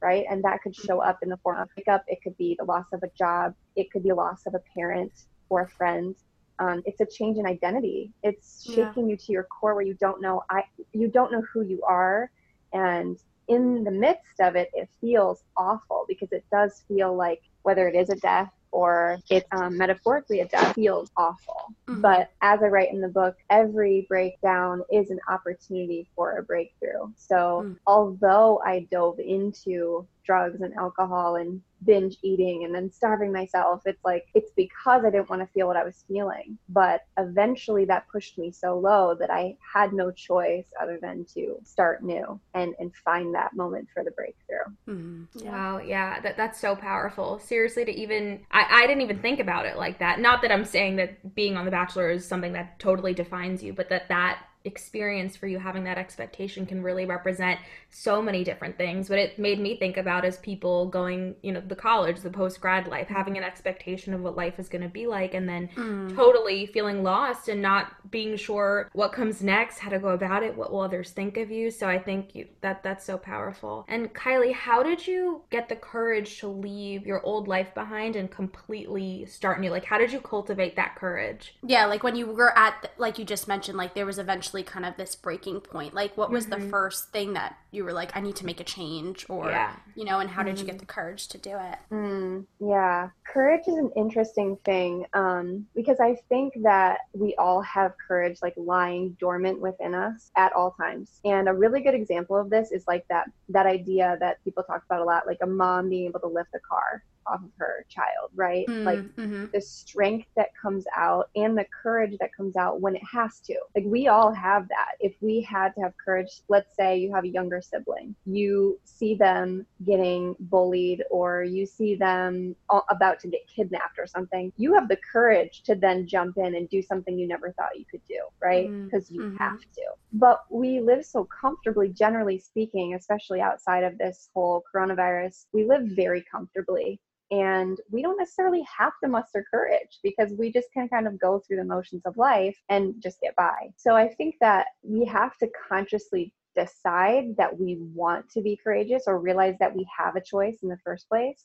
right? 0.02 0.26
And 0.30 0.44
that 0.44 0.62
could 0.62 0.76
show 0.76 1.00
up 1.02 1.20
in 1.24 1.30
the 1.30 1.38
form 1.38 1.60
of 1.60 1.70
breakup. 1.74 2.04
It 2.08 2.20
could 2.24 2.38
be 2.38 2.56
the 2.60 2.66
loss 2.66 2.86
of 2.94 3.04
a 3.04 3.10
job. 3.18 3.54
It 3.76 3.92
could 3.92 4.04
be 4.04 4.12
loss 4.12 4.46
of 4.46 4.54
a 4.54 4.62
parent 4.74 5.12
or 5.50 5.62
a 5.62 5.70
friend. 5.70 6.16
Um, 6.60 6.82
it's 6.86 7.02
a 7.02 7.06
change 7.06 7.38
in 7.38 7.46
identity. 7.46 8.12
It's 8.24 8.64
shaking 8.66 9.06
yeah. 9.06 9.12
you 9.12 9.18
to 9.18 9.32
your 9.32 9.44
core 9.44 9.76
where 9.76 9.86
you 9.86 9.94
don't 9.96 10.22
know 10.22 10.44
I 10.50 10.64
you 10.92 11.08
don't 11.08 11.32
know 11.32 11.44
who 11.54 11.62
you 11.62 11.82
are, 11.88 12.32
and 12.74 13.18
in 13.48 13.84
the 13.84 13.92
midst 13.92 14.40
of 14.42 14.56
it, 14.56 14.70
it 14.74 14.90
feels 15.00 15.44
awful 15.56 16.06
because 16.08 16.32
it 16.32 16.44
does 16.52 16.84
feel 16.88 17.16
like 17.16 17.42
whether 17.62 17.88
it 17.88 17.96
is 17.96 18.10
a 18.10 18.16
death 18.16 18.52
or 18.72 19.20
it's 19.30 19.48
um, 19.52 19.78
metaphorically 19.78 20.42
a 20.42 20.48
death 20.48 20.76
feels 20.76 21.12
awful. 21.18 21.74
Mm-hmm. 21.88 22.02
But 22.02 22.32
as 22.42 22.62
I 22.62 22.68
write 22.68 22.92
in 22.92 23.02
the 23.02 23.08
book, 23.08 23.36
every 23.50 24.06
breakdown 24.08 24.84
is 24.92 25.10
an 25.10 25.20
opportunity 25.30 26.08
for 26.16 26.38
a 26.38 26.44
breakthrough. 26.44 27.12
So 27.16 27.64
mm. 27.66 27.78
although 27.88 28.62
I 28.66 28.88
dove 28.92 29.20
into 29.20 30.08
drugs 30.28 30.62
and 30.62 30.74
alcohol 30.76 31.38
and 31.38 31.62
binge 31.86 32.18
eating 32.22 32.66
and 32.66 32.74
then 32.74 32.92
starving 32.92 33.32
myself. 33.32 33.82
It's 33.86 34.04
like, 34.04 34.28
it's 34.34 34.52
because 34.56 35.06
I 35.06 35.10
didn't 35.10 35.30
want 35.30 35.42
to 35.42 35.54
feel 35.54 35.68
what 35.68 35.78
I 35.78 35.84
was 35.84 36.04
feeling. 36.08 36.58
But 36.70 37.06
eventually 37.18 37.86
that 37.86 38.08
pushed 38.12 38.38
me 38.38 38.52
so 38.52 38.78
low 38.78 39.16
that 39.20 39.30
I 39.30 39.56
had 39.74 39.94
no 39.94 40.12
choice 40.12 40.66
other 40.82 41.00
than 41.02 41.26
to 41.36 41.58
start 41.64 42.04
new 42.04 42.40
and, 42.54 42.76
and 42.80 42.94
find 42.96 43.34
that 43.36 43.56
moment 43.56 43.88
for 43.94 44.04
the 44.04 44.12
breakthrough. 44.12 44.74
Mm-hmm. 44.88 45.46
Yeah. 45.46 45.52
Wow. 45.52 45.78
Yeah. 45.80 46.20
That, 46.20 46.36
that's 46.36 46.60
so 46.60 46.76
powerful. 46.76 47.40
Seriously, 47.40 47.86
to 47.86 47.92
even, 47.92 48.42
I, 48.52 48.84
I 48.84 48.88
didn't 48.88 49.04
even 49.04 49.20
think 49.20 49.40
about 49.40 49.66
it 49.66 49.78
like 49.78 50.00
that. 50.00 50.20
Not 50.20 50.42
that 50.42 50.52
I'm 50.52 50.66
saying 50.66 50.98
that 50.98 51.36
being 51.36 51.56
on 51.56 51.66
The 51.66 51.72
Bachelor 51.72 52.10
is 52.12 52.28
something 52.28 52.54
that 52.54 52.80
totally 52.80 53.14
defines 53.14 53.64
you, 53.64 53.72
but 53.72 53.90
that 53.90 54.10
that 54.10 54.40
experience 54.68 55.36
for 55.36 55.48
you 55.48 55.58
having 55.58 55.84
that 55.86 55.98
expectation 55.98 56.66
can 56.66 56.84
really 56.84 57.06
represent 57.06 57.60
so 57.90 58.22
many 58.22 58.44
different 58.44 58.78
things. 58.78 59.08
But 59.08 59.18
it 59.18 59.40
made 59.40 59.60
me 59.60 59.78
think 59.78 59.98
about 59.98 60.26
as 60.26 60.38
people 60.38 60.88
going 60.88 61.36
you 61.42 61.52
know 61.52 61.62
the 61.62 61.76
college 61.76 62.20
the 62.20 62.30
post 62.30 62.60
grad 62.62 62.88
life 62.88 63.08
having 63.08 63.38
an 63.38 63.44
expectation 63.44 64.14
of 64.14 64.22
what 64.22 64.36
life 64.36 64.60
is 64.60 64.70
going 64.70 64.82
to 64.82 64.90
be 64.90 65.08
like 65.08 65.34
and 65.34 65.48
then 65.48 65.70
mm. 65.76 66.16
totally 66.16 66.66
feeling 66.66 67.04
lost 67.04 67.48
and 67.48 67.62
not 67.62 68.12
being 68.12 68.36
sure 68.36 68.90
what 68.94 69.12
comes 69.12 69.42
next 69.42 69.80
how 69.80 69.90
to 69.90 70.00
go 70.00 70.10
about 70.10 70.44
it 70.44 70.56
what 70.56 70.72
will 70.72 70.82
others 70.82 71.12
think 71.12 71.38
of 71.38 71.50
you. 71.50 71.72
So 71.72 71.88
i 71.88 71.98
think 71.98 72.36
you, 72.36 72.48
that 72.62 72.84
that's 72.84 73.06
so 73.06 73.18
powerful. 73.18 73.86
And 73.88 74.14
kylie 74.14 74.54
how 74.54 74.84
did 74.84 75.08
you 75.08 75.42
get 75.50 75.70
the 75.70 75.76
courage 75.76 76.40
to 76.40 76.48
leave 76.48 77.06
your 77.06 77.22
old 77.24 77.48
life 77.48 77.74
behind 77.74 78.16
and 78.16 78.30
completely 78.30 79.26
start 79.26 79.60
new? 79.60 79.72
Like 79.72 79.86
how 79.86 79.98
did 79.98 80.12
you 80.12 80.20
cultivate 80.20 80.76
that 80.76 80.96
courage? 80.96 81.56
Yeah 81.64 81.86
like 81.86 82.04
when 82.04 82.16
you 82.16 82.28
were 82.28 82.58
at 82.58 82.82
the, 82.82 82.90
like 82.98 83.18
you 83.18 83.26
just 83.26 83.48
mentioned 83.48 83.78
like 83.78 83.94
there 83.96 84.06
was 84.06 84.20
eventually 84.20 84.57
kind 84.64 84.86
of 84.86 84.96
this 84.98 85.16
breaking 85.16 85.60
point 85.60 85.94
like 85.94 86.16
what 86.18 86.30
was 86.30 86.48
mm-hmm. 86.48 86.62
the 86.62 86.70
first 86.70 87.12
thing 87.12 87.34
that 87.34 87.58
you 87.72 87.84
were 87.84 87.94
like 87.94 88.16
i 88.16 88.22
need 88.22 88.36
to 88.36 88.46
make 88.46 88.60
a 88.60 88.64
change 88.64 89.26
or 89.30 89.50
yeah. 89.50 89.76
you 89.96 90.06
know 90.06 90.20
and 90.20 90.30
how 90.30 90.42
mm-hmm. 90.42 90.52
did 90.52 90.60
you 90.60 90.66
get 90.66 90.76
mm-hmm. 90.76 90.80
the 90.80 90.86
courage 90.86 91.28
to 91.28 91.38
do 91.38 91.52
it 91.52 91.78
mm, 91.92 92.46
yeah 92.60 93.10
courage 93.26 93.68
is 93.68 93.76
an 93.76 93.92
interesting 93.96 94.58
thing 94.66 95.06
um, 95.14 95.66
because 95.76 96.00
i 96.00 96.16
think 96.30 96.54
that 96.62 97.00
we 97.14 97.36
all 97.36 97.62
have 97.62 97.94
courage 98.08 98.40
like 98.42 98.54
lying 98.58 99.16
dormant 99.20 99.60
within 99.60 99.94
us 99.94 100.32
at 100.36 100.54
all 100.54 100.72
times 100.72 101.20
and 101.26 101.48
a 101.48 101.54
really 101.54 101.82
good 101.82 101.96
example 101.96 102.36
of 102.38 102.50
this 102.50 102.72
is 102.72 102.86
like 102.88 103.06
that 103.10 103.30
that 103.50 103.66
idea 103.66 104.18
that 104.20 104.44
people 104.44 104.64
talk 104.64 104.84
about 104.86 105.02
a 105.02 105.04
lot 105.04 105.28
like 105.28 105.40
a 105.42 105.48
mom 105.48 105.90
being 105.90 106.06
able 106.06 106.20
to 106.20 106.28
lift 106.28 106.50
a 106.56 106.60
car 106.60 107.04
off 107.28 107.44
of 107.44 107.52
her 107.58 107.86
child, 107.90 108.32
right? 108.36 108.66
Mm, 108.68 108.84
like 108.84 109.00
mm-hmm. 109.00 109.46
the 109.54 109.62
strength 109.62 110.28
that 110.36 110.50
comes 110.60 110.86
out 110.96 111.30
and 111.36 111.58
the 111.58 111.66
courage 111.84 112.18
that 112.20 112.34
comes 112.36 112.56
out 112.56 112.82
when 112.82 112.96
it 112.96 113.02
has 113.12 113.40
to. 113.42 113.56
Like 113.76 113.86
we 113.86 114.08
all 114.08 114.32
have 114.34 114.68
that. 114.70 114.96
If 115.00 115.16
we 115.22 115.42
had 115.42 115.74
to 115.76 115.82
have 115.82 115.94
courage, 116.04 116.42
let's 116.50 116.76
say 116.76 116.98
you 116.98 117.14
have 117.14 117.24
a 117.24 117.30
younger 117.30 117.62
sibling, 117.62 118.16
you 118.26 118.80
see 118.84 119.16
them 119.16 119.66
getting 119.86 120.36
bullied 120.40 121.04
or 121.10 121.44
you 121.44 121.66
see 121.66 121.96
them 121.96 122.56
about 122.90 123.20
to 123.22 123.28
get 123.28 123.42
kidnapped 123.48 124.00
or 124.00 124.08
something, 124.08 124.52
you 124.58 124.74
have 124.74 124.88
the 124.88 124.98
courage 125.12 125.64
to 125.64 125.76
then 125.76 126.08
jump 126.08 126.38
in 126.38 126.56
and 126.56 126.70
do 126.70 126.82
something 126.82 127.18
you 127.18 127.28
never 127.28 127.52
thought 127.54 127.78
you 127.78 127.86
could 127.90 128.02
do, 128.08 128.20
right? 128.42 128.70
Because 128.86 129.10
mm, 129.10 129.18
mm-hmm. 129.18 129.32
you 129.32 129.38
have 129.38 129.60
to. 129.60 129.84
But 130.14 130.42
we 130.50 130.80
live 130.80 131.06
so 131.06 131.26
comfortably, 131.26 131.90
generally 131.90 132.40
speaking, 132.40 132.94
especially 132.96 133.42
outside 133.42 133.84
of 133.84 133.98
this 133.98 134.30
whole 134.34 134.64
coronavirus, 134.74 135.46
we 135.54 135.66
live 135.66 135.84
very 135.84 136.24
comfortably 136.30 137.00
and 137.32 137.80
we 137.92 138.02
don't 138.02 138.18
necessarily 138.18 138.66
have 138.78 138.94
to 139.04 139.10
muster 139.10 139.46
courage 139.52 140.00
because 140.04 140.32
we 140.38 140.52
just 140.52 140.72
can 140.74 140.88
kind 140.88 141.08
of 141.08 141.20
go 141.20 141.40
through 141.40 141.58
the 141.58 141.64
motions 141.64 142.04
of 142.06 142.18
life 142.18 142.58
and 142.70 142.96
just 143.02 143.20
get 143.22 143.36
by. 143.36 143.70
So 143.76 143.96
I 143.96 144.08
think 144.08 144.36
that 144.40 144.68
we 144.82 145.06
have 145.06 145.38
to 145.38 145.50
consciously 145.68 146.34
decide 146.56 147.36
that 147.38 147.58
we 147.58 147.78
want 147.94 148.30
to 148.32 148.42
be 148.42 148.60
courageous 148.62 149.04
or 149.08 149.20
realize 149.20 149.56
that 149.60 149.76
we 149.76 149.86
have 149.96 150.16
a 150.16 150.22
choice 150.22 150.60
in 150.64 150.70
the 150.70 150.80
first 150.84 151.08
place 151.10 151.44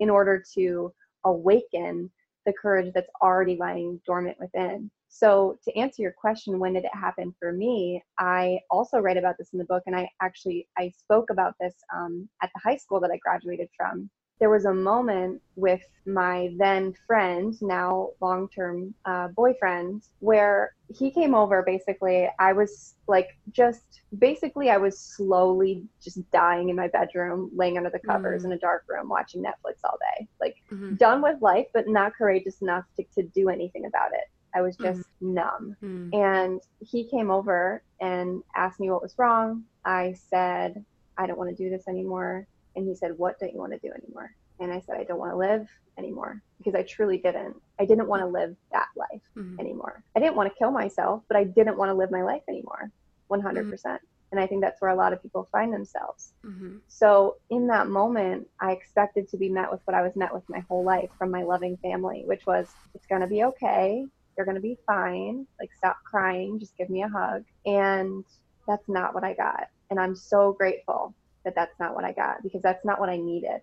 in 0.00 0.08
order 0.08 0.42
to 0.54 0.92
awaken 1.24 2.10
the 2.46 2.52
courage 2.52 2.92
that's 2.94 3.10
already 3.22 3.56
lying 3.56 4.00
dormant 4.06 4.36
within. 4.38 4.90
So 5.08 5.56
to 5.64 5.76
answer 5.78 6.02
your 6.02 6.14
question, 6.20 6.58
when 6.58 6.74
did 6.74 6.84
it 6.84 6.94
happen 6.94 7.34
for 7.38 7.52
me? 7.52 8.02
I 8.18 8.58
also 8.70 8.98
write 8.98 9.16
about 9.16 9.36
this 9.38 9.50
in 9.52 9.58
the 9.58 9.64
book, 9.64 9.84
and 9.86 9.94
I 9.94 10.08
actually 10.20 10.66
I 10.76 10.90
spoke 10.90 11.30
about 11.30 11.54
this 11.60 11.74
um, 11.94 12.28
at 12.42 12.50
the 12.54 12.60
high 12.68 12.76
school 12.76 13.00
that 13.00 13.12
I 13.12 13.18
graduated 13.18 13.68
from 13.76 14.10
there 14.40 14.50
was 14.50 14.64
a 14.64 14.74
moment 14.74 15.40
with 15.56 15.82
my 16.06 16.50
then 16.58 16.92
friend, 17.06 17.54
now 17.62 18.10
long 18.20 18.48
term 18.48 18.94
uh, 19.04 19.28
boyfriend, 19.28 20.02
where 20.18 20.74
he 20.94 21.10
came 21.10 21.34
over. 21.34 21.62
Basically, 21.62 22.28
I 22.38 22.52
was 22.52 22.96
like, 23.06 23.38
just 23.52 24.00
basically, 24.18 24.70
I 24.70 24.76
was 24.76 24.98
slowly 24.98 25.84
just 26.02 26.28
dying 26.30 26.68
in 26.68 26.76
my 26.76 26.88
bedroom, 26.88 27.50
laying 27.54 27.76
under 27.78 27.90
the 27.90 28.00
covers 28.00 28.42
mm-hmm. 28.42 28.52
in 28.52 28.58
a 28.58 28.60
dark 28.60 28.84
room, 28.88 29.08
watching 29.08 29.42
Netflix 29.42 29.78
all 29.84 29.98
day. 30.18 30.26
Like, 30.40 30.56
mm-hmm. 30.70 30.96
done 30.96 31.22
with 31.22 31.40
life, 31.40 31.66
but 31.72 31.88
not 31.88 32.14
courageous 32.14 32.60
enough 32.60 32.84
to, 32.96 33.04
to 33.14 33.22
do 33.22 33.48
anything 33.48 33.86
about 33.86 34.12
it. 34.12 34.28
I 34.54 34.62
was 34.62 34.76
just 34.76 35.00
mm-hmm. 35.00 35.34
numb. 35.34 35.76
Mm-hmm. 35.82 36.14
And 36.14 36.60
he 36.80 37.08
came 37.08 37.30
over 37.30 37.82
and 38.00 38.42
asked 38.56 38.80
me 38.80 38.90
what 38.90 39.02
was 39.02 39.14
wrong. 39.16 39.64
I 39.84 40.14
said, 40.28 40.84
I 41.16 41.26
don't 41.26 41.38
want 41.38 41.56
to 41.56 41.56
do 41.56 41.70
this 41.70 41.88
anymore. 41.88 42.46
And 42.76 42.86
he 42.86 42.94
said, 42.94 43.16
What 43.16 43.38
don't 43.38 43.52
you 43.52 43.58
want 43.58 43.72
to 43.72 43.78
do 43.78 43.92
anymore? 43.92 44.34
And 44.60 44.72
I 44.72 44.80
said, 44.80 44.96
I 44.96 45.04
don't 45.04 45.18
want 45.18 45.32
to 45.32 45.36
live 45.36 45.68
anymore 45.98 46.42
because 46.58 46.74
I 46.74 46.82
truly 46.82 47.18
didn't. 47.18 47.56
I 47.78 47.84
didn't 47.84 48.08
want 48.08 48.22
to 48.22 48.26
live 48.26 48.56
that 48.72 48.88
life 48.96 49.22
mm-hmm. 49.36 49.58
anymore. 49.58 50.02
I 50.16 50.20
didn't 50.20 50.36
want 50.36 50.52
to 50.52 50.58
kill 50.58 50.70
myself, 50.70 51.22
but 51.28 51.36
I 51.36 51.44
didn't 51.44 51.76
want 51.76 51.90
to 51.90 51.94
live 51.94 52.10
my 52.10 52.22
life 52.22 52.42
anymore 52.48 52.90
100%. 53.30 53.70
percent 53.70 54.00
mm 54.00 54.06
hmm 54.06 54.10
And 54.30 54.40
I 54.40 54.48
think 54.48 54.62
that's 54.62 54.80
where 54.80 54.90
a 54.90 54.96
lot 54.96 55.12
of 55.12 55.22
people 55.22 55.48
find 55.52 55.72
themselves. 55.72 56.32
Mm-hmm. 56.44 56.78
So 56.88 57.36
in 57.50 57.68
that 57.68 57.86
moment, 57.88 58.48
I 58.58 58.72
expected 58.72 59.28
to 59.28 59.36
be 59.36 59.48
met 59.48 59.70
with 59.70 59.80
what 59.84 59.94
I 59.94 60.02
was 60.02 60.16
met 60.16 60.34
with 60.34 60.42
my 60.48 60.60
whole 60.68 60.84
life 60.84 61.10
from 61.18 61.30
my 61.30 61.44
loving 61.44 61.76
family, 61.76 62.24
which 62.26 62.44
was, 62.44 62.66
it's 62.94 63.06
going 63.06 63.20
to 63.20 63.28
be 63.28 63.44
okay. 63.44 64.04
You're 64.36 64.46
going 64.46 64.56
to 64.56 64.68
be 64.72 64.76
fine. 64.86 65.46
Like, 65.60 65.72
stop 65.72 65.98
crying. 66.04 66.58
Just 66.58 66.76
give 66.76 66.90
me 66.90 67.02
a 67.02 67.08
hug. 67.08 67.44
And 67.64 68.24
that's 68.66 68.88
not 68.88 69.14
what 69.14 69.22
I 69.22 69.34
got. 69.34 69.68
And 69.90 70.00
I'm 70.00 70.16
so 70.16 70.52
grateful 70.52 71.14
that 71.44 71.54
that's 71.54 71.78
not 71.78 71.94
what 71.94 72.04
I 72.04 72.12
got 72.12 72.42
because 72.42 72.62
that's 72.62 72.84
not 72.84 73.00
what 73.00 73.08
I 73.08 73.16
needed. 73.16 73.60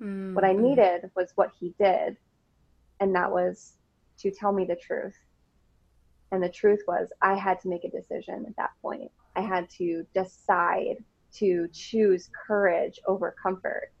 Mm-hmm. 0.00 0.34
What 0.34 0.44
I 0.44 0.52
needed 0.52 1.10
was 1.16 1.32
what 1.34 1.50
he 1.58 1.74
did, 1.78 2.16
and 3.00 3.14
that 3.14 3.30
was 3.30 3.74
to 4.18 4.30
tell 4.30 4.52
me 4.52 4.64
the 4.64 4.76
truth. 4.76 5.16
And 6.30 6.42
the 6.42 6.48
truth 6.48 6.80
was, 6.86 7.08
I 7.22 7.34
had 7.34 7.60
to 7.60 7.68
make 7.68 7.84
a 7.84 7.90
decision 7.90 8.44
at 8.46 8.56
that 8.56 8.70
point. 8.82 9.10
I 9.34 9.40
had 9.40 9.68
to 9.78 10.04
decide 10.14 10.96
to 11.34 11.68
choose 11.72 12.28
courage 12.46 12.98
over 13.06 13.34
comfort. 13.42 13.92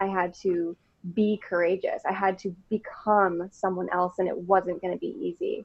I 0.00 0.06
had 0.06 0.34
to 0.42 0.76
be 1.14 1.40
courageous. 1.42 2.02
I 2.08 2.12
had 2.12 2.38
to 2.40 2.54
become 2.70 3.48
someone 3.52 3.88
else, 3.92 4.14
and 4.18 4.28
it 4.28 4.36
wasn't 4.36 4.80
going 4.80 4.92
to 4.92 4.98
be 4.98 5.16
easy. 5.20 5.64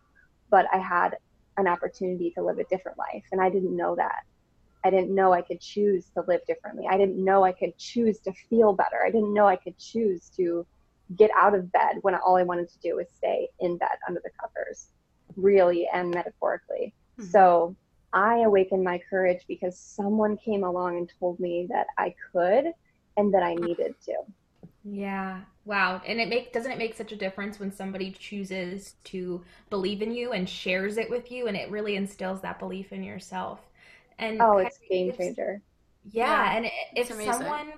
But 0.50 0.68
I 0.74 0.78
had 0.78 1.18
an 1.58 1.68
opportunity 1.68 2.32
to 2.32 2.44
live 2.44 2.60
a 2.60 2.64
different 2.66 2.98
life, 2.98 3.24
and 3.32 3.42
I 3.42 3.50
didn't 3.50 3.76
know 3.76 3.96
that. 3.96 4.24
I 4.84 4.90
didn't 4.90 5.14
know 5.14 5.34
I 5.34 5.42
could 5.42 5.62
choose 5.62 6.06
to 6.16 6.24
live 6.28 6.42
differently. 6.48 6.86
I 6.90 6.98
didn't 6.98 7.24
know 7.24 7.44
I 7.44 7.52
could 7.52 7.78
choose 7.78 8.20
to 8.20 8.34
feel 8.50 8.74
better. 8.74 9.04
I 9.06 9.12
didn't 9.12 9.34
know 9.34 9.48
I 9.48 9.56
could 9.56 9.78
choose 9.78 10.30
to 10.38 10.66
get 11.16 11.30
out 11.36 11.54
of 11.54 11.72
bed 11.72 11.98
when 12.02 12.16
all 12.16 12.38
I 12.38 12.44
wanted 12.44 12.70
to 12.70 12.80
do 12.80 12.96
was 12.96 13.08
stay 13.16 13.50
in 13.60 13.78
bed 13.78 13.98
under 14.08 14.22
the 14.24 14.32
covers, 14.40 14.88
really 15.36 15.88
and 15.94 16.14
metaphorically. 16.14 16.94
Mm-hmm. 17.20 17.30
So 17.30 17.76
I 18.14 18.40
awakened 18.40 18.84
my 18.84 19.00
courage 19.10 19.44
because 19.48 19.78
someone 19.78 20.38
came 20.38 20.64
along 20.64 20.98
and 20.98 21.12
told 21.20 21.40
me 21.40 21.68
that 21.70 21.88
I 21.98 22.16
could 22.32 22.74
and 23.18 23.34
that 23.34 23.44
I 23.44 23.56
needed 23.56 23.96
to. 24.06 24.14
Yeah. 24.84 25.42
Wow. 25.66 26.02
And 26.06 26.20
it 26.20 26.28
make 26.28 26.52
doesn't 26.54 26.72
it 26.72 26.78
make 26.78 26.96
such 26.96 27.12
a 27.12 27.16
difference 27.16 27.60
when 27.60 27.72
somebody 27.72 28.12
chooses 28.12 28.96
to 29.06 29.44
believe 29.70 30.02
in 30.02 30.12
you 30.12 30.32
and 30.32 30.50
shares 30.50 30.98
it 30.98 31.10
with 31.10 31.32
you 31.32 31.48
and 31.48 31.56
it 31.56 31.70
really 31.70 31.96
instills 31.96 32.42
that 32.42 32.60
belief 32.60 32.92
in 32.92 33.04
yourself. 33.04 33.60
And 34.22 34.42
oh, 34.42 34.58
it's 34.60 34.80
game 34.90 35.12
changer. 35.18 35.62
Yeah, 36.12 36.28
yeah, 36.28 36.58
and 36.58 36.72
if 36.96 37.08
someone, 37.08 37.74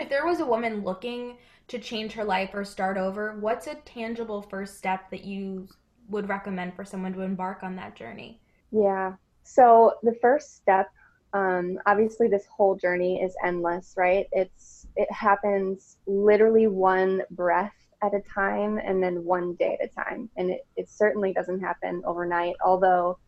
if 0.00 0.08
there 0.08 0.26
was 0.26 0.40
a 0.40 0.46
woman 0.46 0.82
looking 0.82 1.36
to 1.68 1.78
change 1.78 2.12
her 2.12 2.24
life 2.24 2.50
or 2.52 2.64
start 2.64 2.96
over, 2.96 3.36
what's 3.40 3.66
a 3.66 3.74
tangible 3.76 4.42
first 4.42 4.76
step 4.76 5.10
that 5.10 5.24
you 5.24 5.68
would 6.08 6.28
recommend 6.28 6.74
for 6.74 6.84
someone 6.84 7.12
to 7.14 7.20
embark 7.22 7.62
on 7.62 7.76
that 7.76 7.94
journey? 7.94 8.40
Yeah. 8.70 9.14
So 9.44 9.94
the 10.02 10.14
first 10.20 10.56
step, 10.56 10.88
um, 11.32 11.78
obviously, 11.86 12.28
this 12.28 12.46
whole 12.46 12.76
journey 12.76 13.22
is 13.22 13.34
endless, 13.44 13.94
right? 13.96 14.26
It's 14.32 14.86
it 14.96 15.10
happens 15.10 15.96
literally 16.06 16.66
one 16.66 17.22
breath 17.30 17.74
at 18.02 18.14
a 18.14 18.20
time 18.32 18.78
and 18.78 19.02
then 19.02 19.24
one 19.24 19.54
day 19.54 19.76
at 19.80 19.90
a 19.90 19.94
time, 19.94 20.30
and 20.36 20.50
it, 20.50 20.66
it 20.76 20.88
certainly 20.88 21.32
doesn't 21.32 21.60
happen 21.60 22.02
overnight. 22.06 22.54
Although 22.64 23.18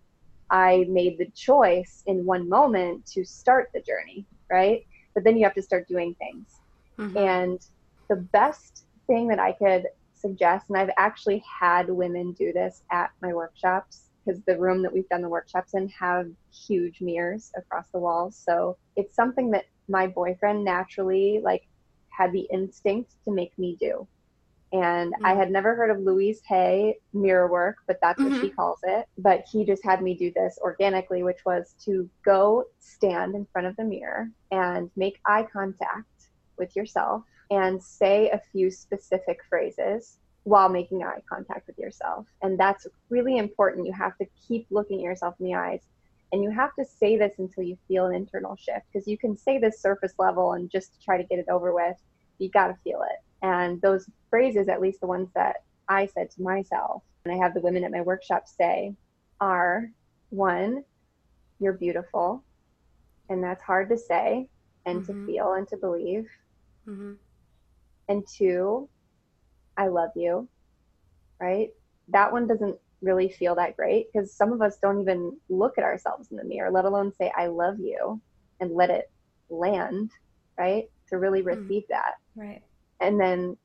I 0.50 0.86
made 0.88 1.18
the 1.18 1.30
choice 1.34 2.02
in 2.06 2.24
one 2.24 2.48
moment 2.48 3.06
to 3.06 3.24
start 3.24 3.70
the 3.74 3.80
journey, 3.80 4.26
right? 4.50 4.86
But 5.14 5.24
then 5.24 5.36
you 5.36 5.44
have 5.44 5.54
to 5.54 5.62
start 5.62 5.88
doing 5.88 6.14
things. 6.14 6.60
Mm-hmm. 6.98 7.16
And 7.16 7.66
the 8.08 8.16
best 8.16 8.84
thing 9.06 9.28
that 9.28 9.38
I 9.38 9.52
could 9.52 9.86
suggest, 10.14 10.68
and 10.68 10.78
I've 10.78 10.90
actually 10.96 11.42
had 11.60 11.90
women 11.90 12.32
do 12.32 12.52
this 12.52 12.82
at 12.90 13.10
my 13.22 13.32
workshops 13.32 14.10
because 14.24 14.40
the 14.42 14.58
room 14.58 14.82
that 14.82 14.92
we've 14.92 15.08
done 15.08 15.22
the 15.22 15.28
workshops 15.28 15.74
in 15.74 15.88
have 15.88 16.28
huge 16.52 17.00
mirrors 17.00 17.52
across 17.56 17.88
the 17.92 17.98
walls. 17.98 18.36
So 18.36 18.76
it's 18.96 19.14
something 19.14 19.50
that 19.52 19.66
my 19.88 20.06
boyfriend 20.06 20.64
naturally 20.64 21.40
like 21.42 21.66
had 22.08 22.32
the 22.32 22.48
instinct 22.52 23.14
to 23.24 23.30
make 23.30 23.56
me 23.58 23.76
do. 23.78 24.06
And 24.72 25.12
mm-hmm. 25.12 25.26
I 25.26 25.34
had 25.34 25.50
never 25.50 25.74
heard 25.76 25.90
of 25.90 26.00
Louise 26.00 26.42
Hay 26.48 26.96
mirror 27.12 27.48
work, 27.50 27.76
but 27.86 27.98
that's 28.02 28.20
mm-hmm. 28.20 28.32
what 28.32 28.40
she 28.40 28.48
mm-hmm. 28.48 28.56
calls 28.56 28.80
it. 28.82 29.06
But 29.18 29.44
he 29.50 29.64
just 29.64 29.84
had 29.84 30.02
me 30.02 30.14
do 30.14 30.32
this 30.34 30.58
organically, 30.60 31.22
which 31.22 31.44
was 31.46 31.74
to 31.84 32.08
go 32.24 32.64
stand 32.80 33.34
in 33.34 33.46
front 33.52 33.68
of 33.68 33.76
the 33.76 33.84
mirror 33.84 34.30
and 34.50 34.90
make 34.96 35.20
eye 35.26 35.46
contact 35.52 36.08
with 36.58 36.74
yourself 36.74 37.22
and 37.50 37.82
say 37.82 38.30
a 38.30 38.40
few 38.52 38.70
specific 38.70 39.38
phrases 39.48 40.18
while 40.42 40.68
making 40.68 41.02
eye 41.02 41.22
contact 41.28 41.66
with 41.66 41.78
yourself. 41.78 42.26
And 42.42 42.58
that's 42.58 42.86
really 43.08 43.36
important. 43.38 43.86
You 43.86 43.92
have 43.92 44.16
to 44.18 44.26
keep 44.48 44.66
looking 44.70 44.98
at 44.98 45.04
yourself 45.04 45.34
in 45.40 45.46
the 45.46 45.54
eyes 45.54 45.82
And 46.32 46.42
you 46.42 46.50
have 46.50 46.74
to 46.78 46.84
say 46.84 47.16
this 47.16 47.34
until 47.38 47.62
you 47.62 47.78
feel 47.88 48.06
an 48.06 48.14
internal 48.14 48.56
shift 48.56 48.86
because 48.92 49.06
you 49.06 49.16
can 49.16 49.36
say 49.36 49.58
this 49.58 49.80
surface 49.80 50.14
level 50.18 50.52
and 50.52 50.70
just 50.70 51.02
try 51.02 51.16
to 51.16 51.24
get 51.24 51.38
it 51.38 51.46
over 51.48 51.72
with. 51.72 51.96
You 52.38 52.48
got 52.50 52.68
to 52.68 52.76
feel 52.84 53.02
it. 53.02 53.18
And 53.42 53.80
those 53.82 54.08
phrases, 54.30 54.68
at 54.68 54.80
least 54.80 55.00
the 55.00 55.06
ones 55.06 55.28
that 55.34 55.56
I 55.88 56.06
said 56.06 56.30
to 56.32 56.42
myself, 56.42 57.02
and 57.24 57.34
I 57.34 57.36
have 57.36 57.54
the 57.54 57.60
women 57.60 57.84
at 57.84 57.90
my 57.90 58.00
workshop 58.00 58.46
say, 58.46 58.94
are 59.40 59.90
one, 60.30 60.84
you're 61.58 61.72
beautiful. 61.72 62.42
And 63.28 63.42
that's 63.42 63.62
hard 63.62 63.88
to 63.90 63.98
say 63.98 64.48
and 64.84 65.02
mm-hmm. 65.02 65.26
to 65.26 65.26
feel 65.26 65.52
and 65.54 65.68
to 65.68 65.76
believe. 65.76 66.28
Mm-hmm. 66.86 67.14
And 68.08 68.26
two, 68.26 68.88
I 69.76 69.88
love 69.88 70.10
you. 70.14 70.48
Right? 71.40 71.70
That 72.08 72.32
one 72.32 72.46
doesn't 72.46 72.76
really 73.02 73.28
feel 73.28 73.54
that 73.56 73.76
great 73.76 74.06
because 74.12 74.32
some 74.32 74.52
of 74.52 74.62
us 74.62 74.78
don't 74.80 75.00
even 75.00 75.36
look 75.48 75.78
at 75.78 75.84
ourselves 75.84 76.28
in 76.30 76.36
the 76.36 76.44
mirror, 76.44 76.70
let 76.70 76.84
alone 76.84 77.12
say, 77.12 77.32
I 77.36 77.46
love 77.46 77.78
you 77.78 78.20
and 78.60 78.72
let 78.72 78.90
it 78.90 79.10
land, 79.50 80.10
right? 80.58 80.84
To 81.10 81.18
really 81.18 81.42
mm. 81.42 81.46
receive 81.46 81.82
mm. 81.82 81.88
that. 81.90 82.14
Right. 82.34 82.62
And 83.00 83.20
then 83.20 83.56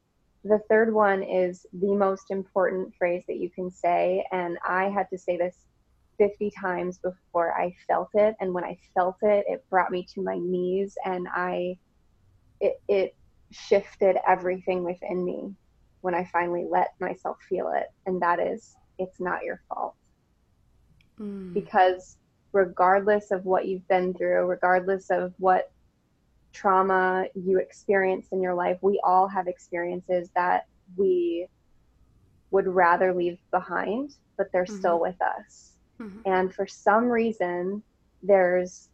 the 0.44 0.60
third 0.70 0.94
one 0.94 1.24
is 1.24 1.66
the 1.74 1.94
most 1.94 2.32
important 2.32 2.94
phrase 2.96 3.24
that 3.28 3.38
you 3.38 3.50
can 3.50 3.70
say. 3.70 4.26
And 4.32 4.58
I 4.68 4.86
had 4.90 5.10
to 5.12 5.18
say 5.18 5.38
this 5.38 5.56
50 6.18 6.52
times 6.52 6.98
before 6.98 7.54
I 7.54 7.76
felt 7.88 8.10
it. 8.14 8.36
And 8.40 8.54
when 8.54 8.64
I 8.64 8.78
felt 8.96 9.18
it, 9.22 9.46
it 9.48 9.64
brought 9.70 9.92
me 9.92 10.06
to 10.14 10.22
my 10.22 10.38
knees 10.38 10.98
and 11.06 11.28
I, 11.34 11.78
it, 12.60 12.82
it 12.88 13.16
shifted 13.52 14.18
everything 14.28 14.84
within 14.84 15.24
me 15.24 15.54
when 16.02 16.16
I 16.16 16.28
finally 16.32 16.66
let 16.70 16.94
myself 17.00 17.38
feel 17.48 17.72
it. 17.76 17.88
And 18.06 18.22
that 18.22 18.40
is, 18.40 18.76
it's 18.98 19.20
not 19.20 19.44
your 19.44 19.62
fault. 19.70 19.96
Mm. 21.20 21.54
Because 21.54 22.18
regardless 22.52 23.32
of 23.32 23.46
what 23.46 23.68
you've 23.68 23.88
been 23.88 24.14
through, 24.14 24.46
regardless 24.46 25.10
of 25.10 25.34
what 25.38 25.72
trauma 26.54 27.26
you 27.34 27.60
experienced 27.60 28.32
in 28.32 28.42
your 28.42 28.54
life, 28.54 28.78
we 28.82 29.00
all 29.04 29.28
have 29.28 29.48
experiences 29.48 30.30
that 30.36 30.68
we 30.98 31.48
would 32.52 32.68
rather 32.68 33.14
leave 33.14 33.38
behind, 33.52 34.16
but 34.38 34.52
they're 34.52 34.66
mm-hmm. 34.66 34.78
still 34.78 35.00
with 35.00 35.16
us. 35.22 35.74
Mm-hmm. 36.00 36.20
And 36.26 36.54
for 36.54 36.68
some 36.68 37.06
reason, 37.06 37.82
there's 38.24 38.90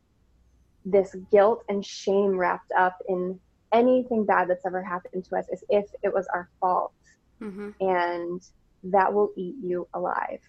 this 0.86 1.16
guilt 1.32 1.64
and 1.70 1.86
shame 1.86 2.38
wrapped 2.38 2.72
up 2.78 3.02
in 3.10 3.40
anything 3.74 4.26
bad 4.26 4.50
that's 4.50 4.66
ever 4.66 4.82
happened 4.82 5.26
to 5.26 5.36
us 5.36 5.46
as 5.52 5.64
if 5.70 5.86
it 6.04 6.14
was 6.14 6.28
our 6.34 6.50
fault. 6.60 6.94
Mm-hmm. 7.42 7.72
And 7.82 8.42
that 8.84 9.14
will 9.14 9.32
eat 9.36 9.56
you 9.62 9.88
alive. 9.94 10.40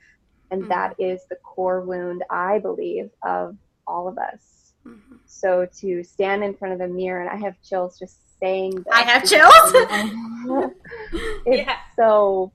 And 0.51 0.63
mm-hmm. 0.63 0.71
that 0.71 0.95
is 0.99 1.23
the 1.29 1.37
core 1.37 1.81
wound, 1.81 2.23
I 2.31 2.59
believe, 2.59 3.11
of 3.23 3.57
all 3.87 4.09
of 4.09 4.19
us. 4.19 4.58
Mm-hmm. 4.89 5.17
So 5.27 5.69
to 5.81 6.03
stand 6.03 6.45
in 6.45 6.55
front 6.55 6.73
of 6.73 6.81
the 6.81 6.89
mirror, 6.89 7.21
and 7.21 7.31
I 7.31 7.37
have 7.37 7.61
chills 7.63 7.99
just 7.99 8.19
saying 8.41 8.85
that. 8.87 8.95
I 8.95 9.03
have 9.03 9.25
chills. 9.25 10.73
it's 11.47 11.67
yeah. 11.67 11.77
so 11.97 12.53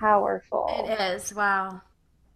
powerful. 0.00 0.86
It 0.88 1.00
is. 1.00 1.34
Wow. 1.34 1.80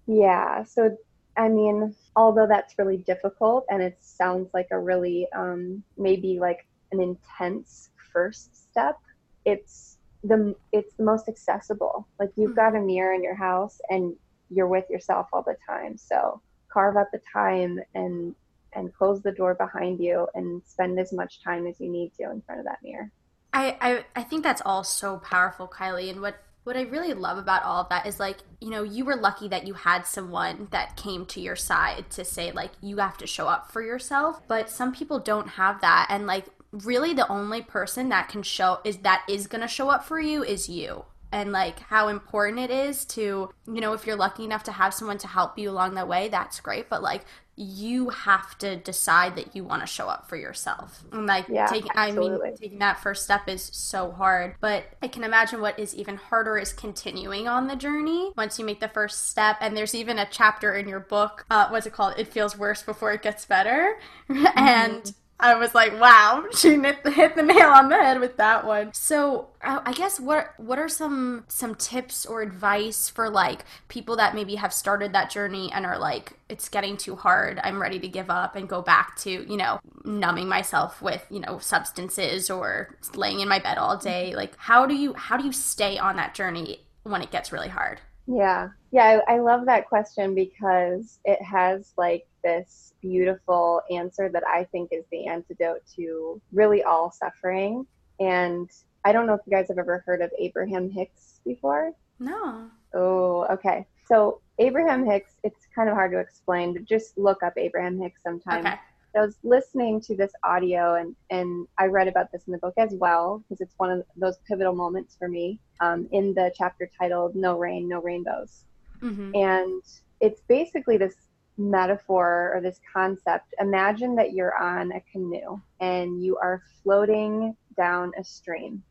Yeah. 0.06 0.64
So, 0.64 0.96
I 1.36 1.48
mean, 1.48 1.94
although 2.16 2.46
that's 2.46 2.78
really 2.78 2.98
difficult 2.98 3.66
and 3.70 3.82
it 3.82 3.98
sounds 4.00 4.50
like 4.54 4.68
a 4.70 4.78
really, 4.78 5.26
um, 5.34 5.82
maybe 5.96 6.38
like 6.38 6.66
an 6.92 7.00
intense 7.00 7.90
first 8.12 8.70
step, 8.70 8.98
it's 9.44 9.98
the 10.22 10.54
it's 10.72 10.94
the 10.94 11.04
most 11.04 11.28
accessible. 11.28 12.06
Like 12.18 12.30
you've 12.36 12.50
mm-hmm. 12.50 12.56
got 12.56 12.76
a 12.76 12.80
mirror 12.80 13.14
in 13.14 13.22
your 13.22 13.34
house 13.34 13.80
and 13.90 14.14
you're 14.50 14.68
with 14.68 14.88
yourself 14.88 15.28
all 15.32 15.42
the 15.42 15.56
time. 15.66 15.96
So 15.96 16.40
carve 16.72 16.96
out 16.96 17.12
the 17.12 17.20
time 17.32 17.80
and 17.94 18.34
and 18.74 18.94
close 18.94 19.22
the 19.22 19.32
door 19.32 19.54
behind 19.54 20.00
you 20.00 20.28
and 20.34 20.62
spend 20.64 20.98
as 20.98 21.12
much 21.12 21.42
time 21.42 21.66
as 21.66 21.80
you 21.80 21.90
need 21.90 22.12
to 22.14 22.30
in 22.30 22.42
front 22.42 22.60
of 22.60 22.66
that 22.66 22.78
mirror. 22.82 23.10
I, 23.52 23.76
I, 23.80 24.04
I 24.16 24.22
think 24.24 24.42
that's 24.42 24.62
all 24.64 24.84
so 24.84 25.18
powerful, 25.18 25.68
Kylie. 25.68 26.10
And 26.10 26.20
what, 26.20 26.36
what 26.64 26.76
I 26.76 26.82
really 26.82 27.14
love 27.14 27.38
about 27.38 27.62
all 27.62 27.82
of 27.82 27.88
that 27.90 28.06
is 28.06 28.18
like, 28.18 28.38
you 28.60 28.70
know, 28.70 28.82
you 28.82 29.04
were 29.04 29.16
lucky 29.16 29.48
that 29.48 29.66
you 29.66 29.74
had 29.74 30.06
someone 30.06 30.68
that 30.70 30.96
came 30.96 31.24
to 31.26 31.40
your 31.40 31.56
side 31.56 32.10
to 32.10 32.24
say, 32.24 32.50
like, 32.50 32.72
you 32.80 32.96
have 32.96 33.16
to 33.18 33.26
show 33.26 33.46
up 33.46 33.70
for 33.70 33.82
yourself. 33.82 34.40
But 34.48 34.70
some 34.70 34.92
people 34.92 35.20
don't 35.20 35.48
have 35.50 35.80
that. 35.82 36.06
And 36.10 36.26
like, 36.26 36.46
really 36.72 37.14
the 37.14 37.30
only 37.30 37.62
person 37.62 38.08
that 38.08 38.28
can 38.28 38.42
show 38.42 38.80
is 38.84 38.98
that 38.98 39.24
is 39.28 39.46
going 39.46 39.60
to 39.60 39.68
show 39.68 39.88
up 39.88 40.04
for 40.04 40.18
you 40.18 40.42
is 40.42 40.68
you 40.68 41.04
and 41.30 41.50
like 41.50 41.80
how 41.80 42.08
important 42.08 42.58
it 42.58 42.70
is 42.70 43.04
to 43.04 43.50
you 43.66 43.80
know 43.80 43.92
if 43.92 44.06
you're 44.06 44.16
lucky 44.16 44.44
enough 44.44 44.64
to 44.64 44.72
have 44.72 44.94
someone 44.94 45.18
to 45.18 45.28
help 45.28 45.58
you 45.58 45.70
along 45.70 45.94
that 45.94 46.08
way 46.08 46.28
that's 46.28 46.60
great 46.60 46.88
but 46.88 47.02
like 47.02 47.24
you 47.56 48.10
have 48.10 48.58
to 48.58 48.76
decide 48.76 49.36
that 49.36 49.54
you 49.54 49.64
want 49.64 49.80
to 49.80 49.86
show 49.86 50.08
up 50.08 50.28
for 50.28 50.36
yourself. 50.36 51.04
And 51.12 51.26
like 51.26 51.46
yeah, 51.48 51.66
taking 51.66 51.90
i 51.94 52.10
mean 52.10 52.38
taking 52.56 52.78
that 52.80 53.00
first 53.00 53.24
step 53.24 53.48
is 53.48 53.70
so 53.72 54.10
hard 54.10 54.56
but 54.60 54.84
i 55.02 55.08
can 55.08 55.24
imagine 55.24 55.60
what 55.60 55.78
is 55.78 55.94
even 55.94 56.16
harder 56.16 56.58
is 56.58 56.72
continuing 56.72 57.46
on 57.46 57.68
the 57.68 57.76
journey 57.76 58.32
once 58.36 58.58
you 58.58 58.64
make 58.64 58.80
the 58.80 58.88
first 58.88 59.28
step. 59.28 59.56
And 59.60 59.76
there's 59.76 59.94
even 59.94 60.18
a 60.18 60.26
chapter 60.30 60.74
in 60.74 60.88
your 60.88 61.00
book 61.00 61.46
uh, 61.50 61.68
what's 61.68 61.86
it 61.86 61.92
called? 61.92 62.14
It 62.18 62.28
feels 62.28 62.58
worse 62.58 62.82
before 62.82 63.12
it 63.12 63.22
gets 63.22 63.44
better. 63.44 63.98
Mm-hmm. 64.34 64.58
and 64.58 65.14
I 65.44 65.56
was 65.56 65.74
like, 65.74 66.00
wow, 66.00 66.46
she 66.56 66.70
hit 66.70 67.04
the, 67.04 67.10
hit 67.10 67.36
the 67.36 67.42
nail 67.42 67.68
on 67.68 67.90
the 67.90 67.96
head 67.96 68.18
with 68.18 68.38
that 68.38 68.66
one. 68.66 68.94
So 68.94 69.48
I 69.60 69.92
guess 69.92 70.18
what 70.18 70.54
what 70.58 70.78
are 70.78 70.88
some 70.88 71.44
some 71.48 71.74
tips 71.74 72.24
or 72.24 72.40
advice 72.40 73.10
for 73.10 73.28
like 73.28 73.64
people 73.88 74.16
that 74.16 74.34
maybe 74.34 74.54
have 74.54 74.72
started 74.72 75.12
that 75.12 75.30
journey 75.30 75.70
and 75.72 75.84
are 75.84 75.98
like, 75.98 76.38
it's 76.48 76.68
getting 76.70 76.96
too 76.96 77.14
hard, 77.14 77.60
I'm 77.62 77.80
ready 77.80 77.98
to 77.98 78.08
give 78.08 78.30
up 78.30 78.56
and 78.56 78.68
go 78.68 78.80
back 78.80 79.16
to 79.18 79.30
you 79.30 79.56
know 79.56 79.80
numbing 80.04 80.48
myself 80.48 81.02
with 81.02 81.24
you 81.30 81.40
know 81.40 81.58
substances 81.58 82.48
or 82.48 82.96
laying 83.14 83.40
in 83.40 83.48
my 83.48 83.58
bed 83.58 83.76
all 83.76 83.98
day. 83.98 84.28
Mm-hmm. 84.28 84.36
Like, 84.36 84.56
how 84.56 84.86
do 84.86 84.94
you 84.94 85.12
how 85.12 85.36
do 85.36 85.44
you 85.44 85.52
stay 85.52 85.98
on 85.98 86.16
that 86.16 86.34
journey 86.34 86.80
when 87.02 87.20
it 87.20 87.30
gets 87.30 87.52
really 87.52 87.68
hard? 87.68 88.00
Yeah, 88.26 88.70
yeah, 88.94 89.18
I, 89.26 89.34
I 89.34 89.38
love 89.40 89.66
that 89.66 89.88
question 89.88 90.36
because 90.36 91.18
it 91.24 91.42
has 91.42 91.94
like 91.96 92.28
this 92.44 92.94
beautiful 93.02 93.82
answer 93.90 94.28
that 94.28 94.44
I 94.46 94.62
think 94.70 94.90
is 94.92 95.04
the 95.10 95.26
antidote 95.26 95.80
to 95.96 96.40
really 96.52 96.84
all 96.84 97.10
suffering. 97.10 97.88
And 98.20 98.70
I 99.04 99.10
don't 99.10 99.26
know 99.26 99.34
if 99.34 99.40
you 99.46 99.50
guys 99.50 99.66
have 99.66 99.78
ever 99.78 100.04
heard 100.06 100.22
of 100.22 100.30
Abraham 100.38 100.88
Hicks 100.88 101.40
before. 101.44 101.90
No. 102.20 102.70
Oh, 102.94 103.48
okay. 103.50 103.84
So 104.06 104.40
Abraham 104.60 105.04
Hicks, 105.04 105.32
it's 105.42 105.66
kind 105.74 105.88
of 105.88 105.96
hard 105.96 106.12
to 106.12 106.20
explain, 106.20 106.72
but 106.72 106.84
just 106.84 107.18
look 107.18 107.42
up 107.42 107.54
Abraham 107.56 107.98
Hicks 108.00 108.22
sometime. 108.22 108.64
Okay. 108.64 108.78
I 109.16 109.20
was 109.20 109.38
listening 109.42 110.00
to 110.02 110.14
this 110.14 110.30
audio 110.44 110.94
and, 110.94 111.16
and 111.30 111.66
I 111.78 111.86
read 111.86 112.06
about 112.06 112.30
this 112.30 112.44
in 112.46 112.52
the 112.52 112.58
book 112.58 112.74
as 112.76 112.94
well 112.94 113.42
because 113.42 113.60
it's 113.60 113.74
one 113.76 113.90
of 113.90 114.04
those 114.16 114.36
pivotal 114.46 114.72
moments 114.72 115.16
for 115.18 115.28
me 115.28 115.58
um, 115.80 116.08
in 116.12 116.32
the 116.34 116.52
chapter 116.56 116.88
titled 116.96 117.34
No 117.34 117.58
Rain, 117.58 117.88
No 117.88 118.00
Rainbows. 118.00 118.64
Mm-hmm. 119.04 119.34
And 119.34 119.82
it's 120.20 120.40
basically 120.48 120.96
this 120.96 121.16
metaphor 121.58 122.52
or 122.54 122.60
this 122.60 122.80
concept. 122.92 123.54
Imagine 123.60 124.16
that 124.16 124.32
you're 124.32 124.56
on 124.56 124.92
a 124.92 125.00
canoe 125.12 125.60
and 125.80 126.22
you 126.22 126.36
are 126.38 126.62
floating 126.82 127.56
down 127.76 128.12
a 128.18 128.24
stream. 128.24 128.82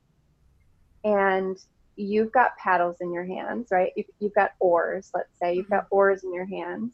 And 1.04 1.58
you've 1.96 2.32
got 2.32 2.58
paddles 2.58 2.98
in 3.02 3.12
your 3.12 3.26
hands, 3.26 3.70
right? 3.72 3.92
You've 4.20 4.34
got 4.34 4.52
oars, 4.60 5.12
let's 5.14 5.38
say. 5.40 5.56
You've 5.56 5.70
got 5.70 5.86
mm-hmm. 5.86 5.96
oars 5.96 6.24
in 6.24 6.34
your 6.34 6.46
hands. 6.46 6.94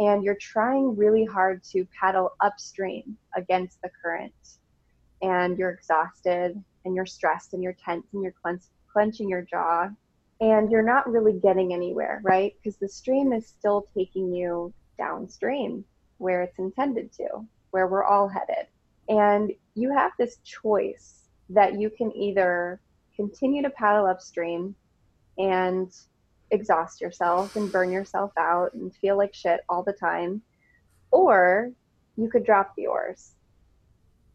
And 0.00 0.22
you're 0.22 0.36
trying 0.36 0.96
really 0.96 1.24
hard 1.24 1.62
to 1.72 1.86
paddle 2.00 2.32
upstream 2.40 3.16
against 3.36 3.82
the 3.82 3.90
current. 4.02 4.32
And 5.22 5.58
you're 5.58 5.70
exhausted 5.70 6.62
and 6.84 6.94
you're 6.94 7.06
stressed 7.06 7.52
and 7.52 7.62
you're 7.62 7.76
tense 7.84 8.06
and 8.12 8.22
you're 8.22 8.34
clenching 8.92 9.28
your 9.28 9.42
jaw 9.42 9.88
and 10.40 10.70
you're 10.70 10.82
not 10.82 11.10
really 11.10 11.32
getting 11.32 11.72
anywhere, 11.72 12.20
right? 12.22 12.54
Because 12.58 12.76
the 12.76 12.88
stream 12.88 13.32
is 13.32 13.46
still 13.46 13.86
taking 13.96 14.32
you 14.32 14.72
downstream 14.96 15.84
where 16.18 16.42
it's 16.42 16.58
intended 16.58 17.12
to, 17.12 17.28
where 17.70 17.86
we're 17.86 18.04
all 18.04 18.28
headed. 18.28 18.66
And 19.08 19.52
you 19.74 19.92
have 19.92 20.12
this 20.18 20.38
choice 20.44 21.28
that 21.50 21.80
you 21.80 21.90
can 21.90 22.12
either 22.14 22.80
continue 23.16 23.62
to 23.62 23.70
paddle 23.70 24.06
upstream 24.06 24.74
and 25.38 25.92
exhaust 26.50 27.00
yourself 27.00 27.56
and 27.56 27.70
burn 27.70 27.90
yourself 27.90 28.32
out 28.38 28.74
and 28.74 28.94
feel 28.94 29.16
like 29.16 29.34
shit 29.34 29.60
all 29.68 29.82
the 29.82 29.92
time, 29.92 30.42
or 31.10 31.70
you 32.16 32.28
could 32.28 32.44
drop 32.44 32.74
the 32.76 32.86
oars 32.86 33.32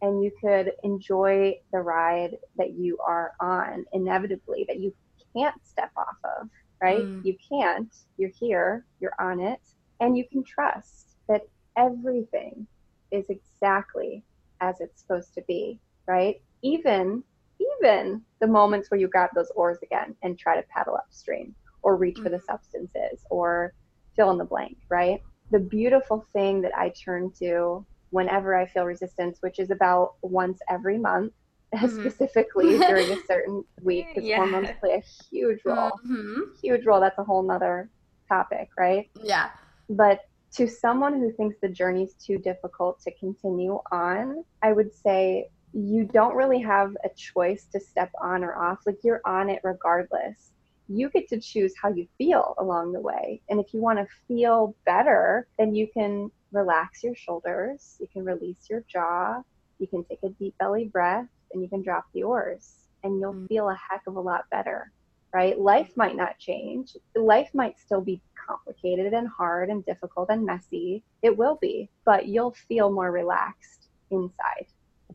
and 0.02 0.24
you 0.24 0.32
could 0.42 0.74
enjoy 0.84 1.56
the 1.72 1.80
ride 1.80 2.38
that 2.58 2.74
you 2.74 2.98
are 3.06 3.32
on 3.40 3.86
inevitably 3.94 4.66
that 4.68 4.80
you 4.80 4.94
can't 5.36 5.56
step 5.66 5.92
off 5.98 6.18
of, 6.40 6.50
right? 6.82 7.02
Mm. 7.02 7.26
You 7.26 7.36
can't. 7.50 7.94
You're 8.18 8.32
here, 8.40 8.86
you're 9.00 9.16
on 9.20 9.40
it, 9.40 9.62
and 10.00 10.18
you 10.18 10.26
can 10.28 10.44
trust 10.44 11.16
that 11.28 11.42
everything 11.78 12.68
is 13.12 13.30
exactly 13.30 14.24
as 14.62 14.80
it's 14.82 15.02
supposed 15.02 15.34
to 15.36 15.42
be, 15.48 15.80
right? 16.08 16.42
Even 16.62 17.24
even 17.60 18.22
the 18.42 18.48
moments 18.48 18.90
where 18.90 19.00
you 19.00 19.08
grab 19.08 19.30
those 19.36 19.52
oars 19.56 19.78
again 19.84 20.16
and 20.24 20.38
try 20.38 20.56
to 20.60 20.68
paddle 20.68 20.96
upstream 20.96 21.56
or 21.82 21.96
reach 21.96 22.18
mm. 22.18 22.24
for 22.24 22.30
the 22.30 22.38
mm. 22.38 22.46
substances 22.46 23.26
or 23.30 23.74
fill 24.16 24.32
in 24.32 24.38
the 24.38 24.46
blank, 24.46 24.78
right? 24.90 25.22
the 25.54 25.60
beautiful 25.60 26.26
thing 26.34 26.62
that 26.62 26.76
I 26.76 26.90
turn 26.90 27.32
to 27.40 27.86
whenever 28.10 28.56
I 28.56 28.66
feel 28.66 28.86
resistance, 28.86 29.38
which 29.42 29.60
is 29.60 29.70
about 29.70 30.16
once 30.24 30.60
every 30.70 30.98
month, 30.98 31.32
mm-hmm. 31.74 32.02
specifically 32.02 32.78
during 32.78 33.12
a 33.12 33.18
certain 33.26 33.64
week, 33.82 34.08
because 34.10 34.28
yeah. 34.28 34.38
hormones 34.38 34.70
play 34.80 34.96
a 34.96 35.04
huge 35.30 35.60
role. 35.66 35.92
Mm-hmm. 36.06 36.42
Huge 36.62 36.86
role. 36.86 37.00
That's 37.00 37.18
a 37.20 37.24
whole 37.24 37.44
nother 37.44 37.90
topic, 38.28 38.70
right? 38.78 39.10
Yeah. 39.22 39.50
But 39.90 40.22
to 40.54 40.68
someone 40.68 41.14
who 41.14 41.32
thinks 41.32 41.58
the 41.62 41.70
journey's 41.70 42.14
too 42.14 42.38
difficult 42.38 43.02
to 43.02 43.12
continue 43.16 43.80
on, 43.92 44.44
I 44.62 44.72
would 44.72 44.94
say 44.94 45.50
you 45.74 46.06
don't 46.06 46.36
really 46.36 46.62
have 46.62 46.96
a 47.04 47.10
choice 47.16 47.66
to 47.74 47.80
step 47.80 48.12
on 48.22 48.44
or 48.44 48.56
off. 48.56 48.80
Like 48.86 49.00
you're 49.04 49.22
on 49.26 49.50
it 49.50 49.62
regardless. 49.64 50.52
You 50.88 51.10
get 51.10 51.28
to 51.30 51.40
choose 51.40 51.74
how 51.82 51.90
you 51.90 52.08
feel 52.18 52.54
along 52.60 52.92
the 52.92 53.00
way. 53.00 53.42
And 53.50 53.60
if 53.60 53.74
you 53.74 53.82
want 53.82 54.00
to 54.00 54.08
feel 54.28 54.76
better, 54.86 55.48
then 55.58 55.74
you 55.74 55.88
can 55.92 56.30
relax 56.52 57.04
your 57.04 57.16
shoulders, 57.16 57.98
you 58.00 58.08
can 58.14 58.24
release 58.24 58.70
your 58.70 58.84
jaw, 58.88 59.42
you 59.80 59.88
can 59.88 60.04
take 60.04 60.20
a 60.24 60.30
deep 60.30 60.56
belly 60.60 60.86
breath, 60.86 61.28
and 61.54 61.62
you 61.62 61.70
can 61.70 61.82
drop 61.82 62.06
the 62.14 62.24
oars, 62.24 62.74
and 63.04 63.20
you'll 63.20 63.34
mm. 63.34 63.48
feel 63.48 63.70
a 63.70 63.76
heck 63.90 64.04
of 64.08 64.16
a 64.16 64.22
lot 64.22 64.50
better. 64.50 64.92
Right? 65.34 65.60
Life 65.60 65.92
might 65.96 66.16
not 66.16 66.38
change. 66.38 66.96
Life 67.16 67.50
might 67.56 67.80
still 67.80 68.02
be 68.02 68.22
complicated 68.48 69.14
and 69.14 69.28
hard 69.28 69.70
and 69.70 69.84
difficult 69.84 70.30
and 70.30 70.46
messy. 70.46 71.04
It 71.24 71.36
will 71.36 71.58
be, 71.60 71.90
but 72.06 72.28
you'll 72.28 72.52
feel 72.52 72.92
more 72.92 73.12
relaxed 73.12 73.88
inside 74.12 74.68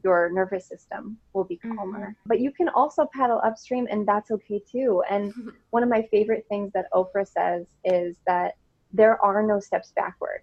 your 0.05 0.31
nervous 0.31 0.67
system 0.67 1.19
will 1.33 1.45
be 1.45 1.57
calmer. 1.57 2.01
Mm-hmm. 2.01 2.13
But 2.27 2.41
you 2.41 2.53
can 2.53 2.69
also 2.69 3.09
paddle 3.13 3.41
upstream, 3.45 3.87
and 3.91 4.07
that's 4.07 4.31
okay 4.31 4.61
too. 4.71 5.03
And 5.11 5.33
one 5.71 5.83
of 5.83 5.89
my 5.89 6.03
favorite 6.11 6.47
things 6.49 6.73
that 6.75 6.87
Oprah 6.93 7.27
says 7.27 7.67
is 7.85 8.17
that 8.27 8.55
there 8.93 9.23
are 9.23 9.43
no 9.43 9.61
steps 9.61 9.93
backward. 9.95 10.43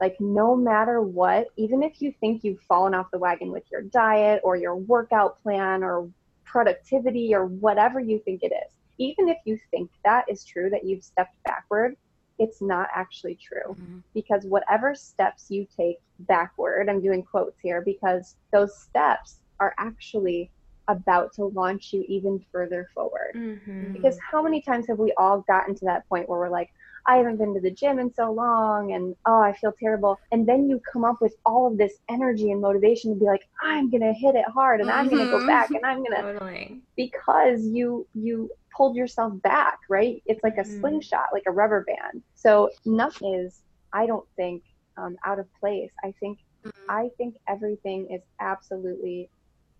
Like, 0.00 0.16
no 0.20 0.54
matter 0.54 1.02
what, 1.02 1.48
even 1.56 1.82
if 1.82 2.00
you 2.00 2.12
think 2.20 2.44
you've 2.44 2.60
fallen 2.60 2.94
off 2.94 3.10
the 3.10 3.18
wagon 3.18 3.50
with 3.50 3.64
your 3.70 3.82
diet 3.82 4.40
or 4.44 4.56
your 4.56 4.76
workout 4.76 5.42
plan 5.42 5.82
or 5.82 6.08
productivity 6.44 7.34
or 7.34 7.46
whatever 7.46 7.98
you 7.98 8.20
think 8.20 8.42
it 8.42 8.52
is, 8.52 8.72
even 8.98 9.28
if 9.28 9.38
you 9.44 9.58
think 9.70 9.90
that 10.04 10.24
is 10.28 10.44
true, 10.44 10.70
that 10.70 10.84
you've 10.84 11.04
stepped 11.04 11.34
backward, 11.44 11.96
it's 12.38 12.62
not 12.62 12.88
actually 12.94 13.34
true 13.34 13.74
mm-hmm. 13.74 13.98
because 14.14 14.44
whatever 14.44 14.94
steps 14.94 15.46
you 15.48 15.66
take 15.76 15.98
backward, 16.20 16.88
I'm 16.88 17.00
doing 17.00 17.22
quotes 17.22 17.60
here 17.60 17.82
because 17.82 18.36
those 18.52 18.76
steps 18.76 19.40
are 19.60 19.74
actually 19.78 20.50
about 20.86 21.32
to 21.34 21.46
launch 21.46 21.92
you 21.92 22.04
even 22.08 22.42
further 22.50 22.88
forward. 22.94 23.32
Mm-hmm. 23.34 23.92
Because 23.92 24.18
how 24.18 24.42
many 24.42 24.62
times 24.62 24.86
have 24.88 24.98
we 24.98 25.12
all 25.18 25.44
gotten 25.46 25.74
to 25.76 25.84
that 25.84 26.08
point 26.08 26.28
where 26.28 26.38
we're 26.38 26.48
like, 26.48 26.70
I 27.08 27.16
haven't 27.16 27.38
been 27.38 27.54
to 27.54 27.60
the 27.60 27.70
gym 27.70 27.98
in 27.98 28.12
so 28.12 28.30
long 28.30 28.92
and 28.92 29.16
oh, 29.24 29.40
I 29.40 29.54
feel 29.54 29.72
terrible. 29.72 30.20
And 30.30 30.46
then 30.46 30.68
you 30.68 30.78
come 30.92 31.06
up 31.06 31.22
with 31.22 31.34
all 31.46 31.66
of 31.66 31.78
this 31.78 31.94
energy 32.10 32.52
and 32.52 32.60
motivation 32.60 33.14
to 33.14 33.18
be 33.18 33.24
like, 33.24 33.48
I'm 33.62 33.90
going 33.90 34.02
to 34.02 34.12
hit 34.12 34.34
it 34.34 34.44
hard 34.44 34.80
and 34.80 34.90
mm-hmm. 34.90 34.98
I'm 34.98 35.08
going 35.08 35.24
to 35.24 35.30
go 35.30 35.46
back 35.46 35.70
and 35.70 35.84
I'm 35.86 36.04
going 36.04 36.16
to 36.16 36.22
totally. 36.34 36.82
because 36.96 37.64
you 37.64 38.06
you 38.14 38.50
pulled 38.76 38.94
yourself 38.94 39.40
back, 39.42 39.78
right? 39.88 40.22
It's 40.26 40.42
like 40.44 40.58
a 40.58 40.60
mm-hmm. 40.60 40.80
slingshot, 40.80 41.28
like 41.32 41.44
a 41.46 41.50
rubber 41.50 41.84
band. 41.84 42.22
So 42.34 42.70
nothing 42.84 43.34
is, 43.34 43.62
I 43.94 44.06
don't 44.06 44.28
think, 44.36 44.62
um, 44.98 45.16
out 45.24 45.38
of 45.38 45.46
place. 45.58 45.90
I 46.04 46.12
think, 46.20 46.38
mm-hmm. 46.62 46.90
I 46.90 47.08
think 47.16 47.36
everything 47.48 48.06
is 48.10 48.20
absolutely 48.38 49.30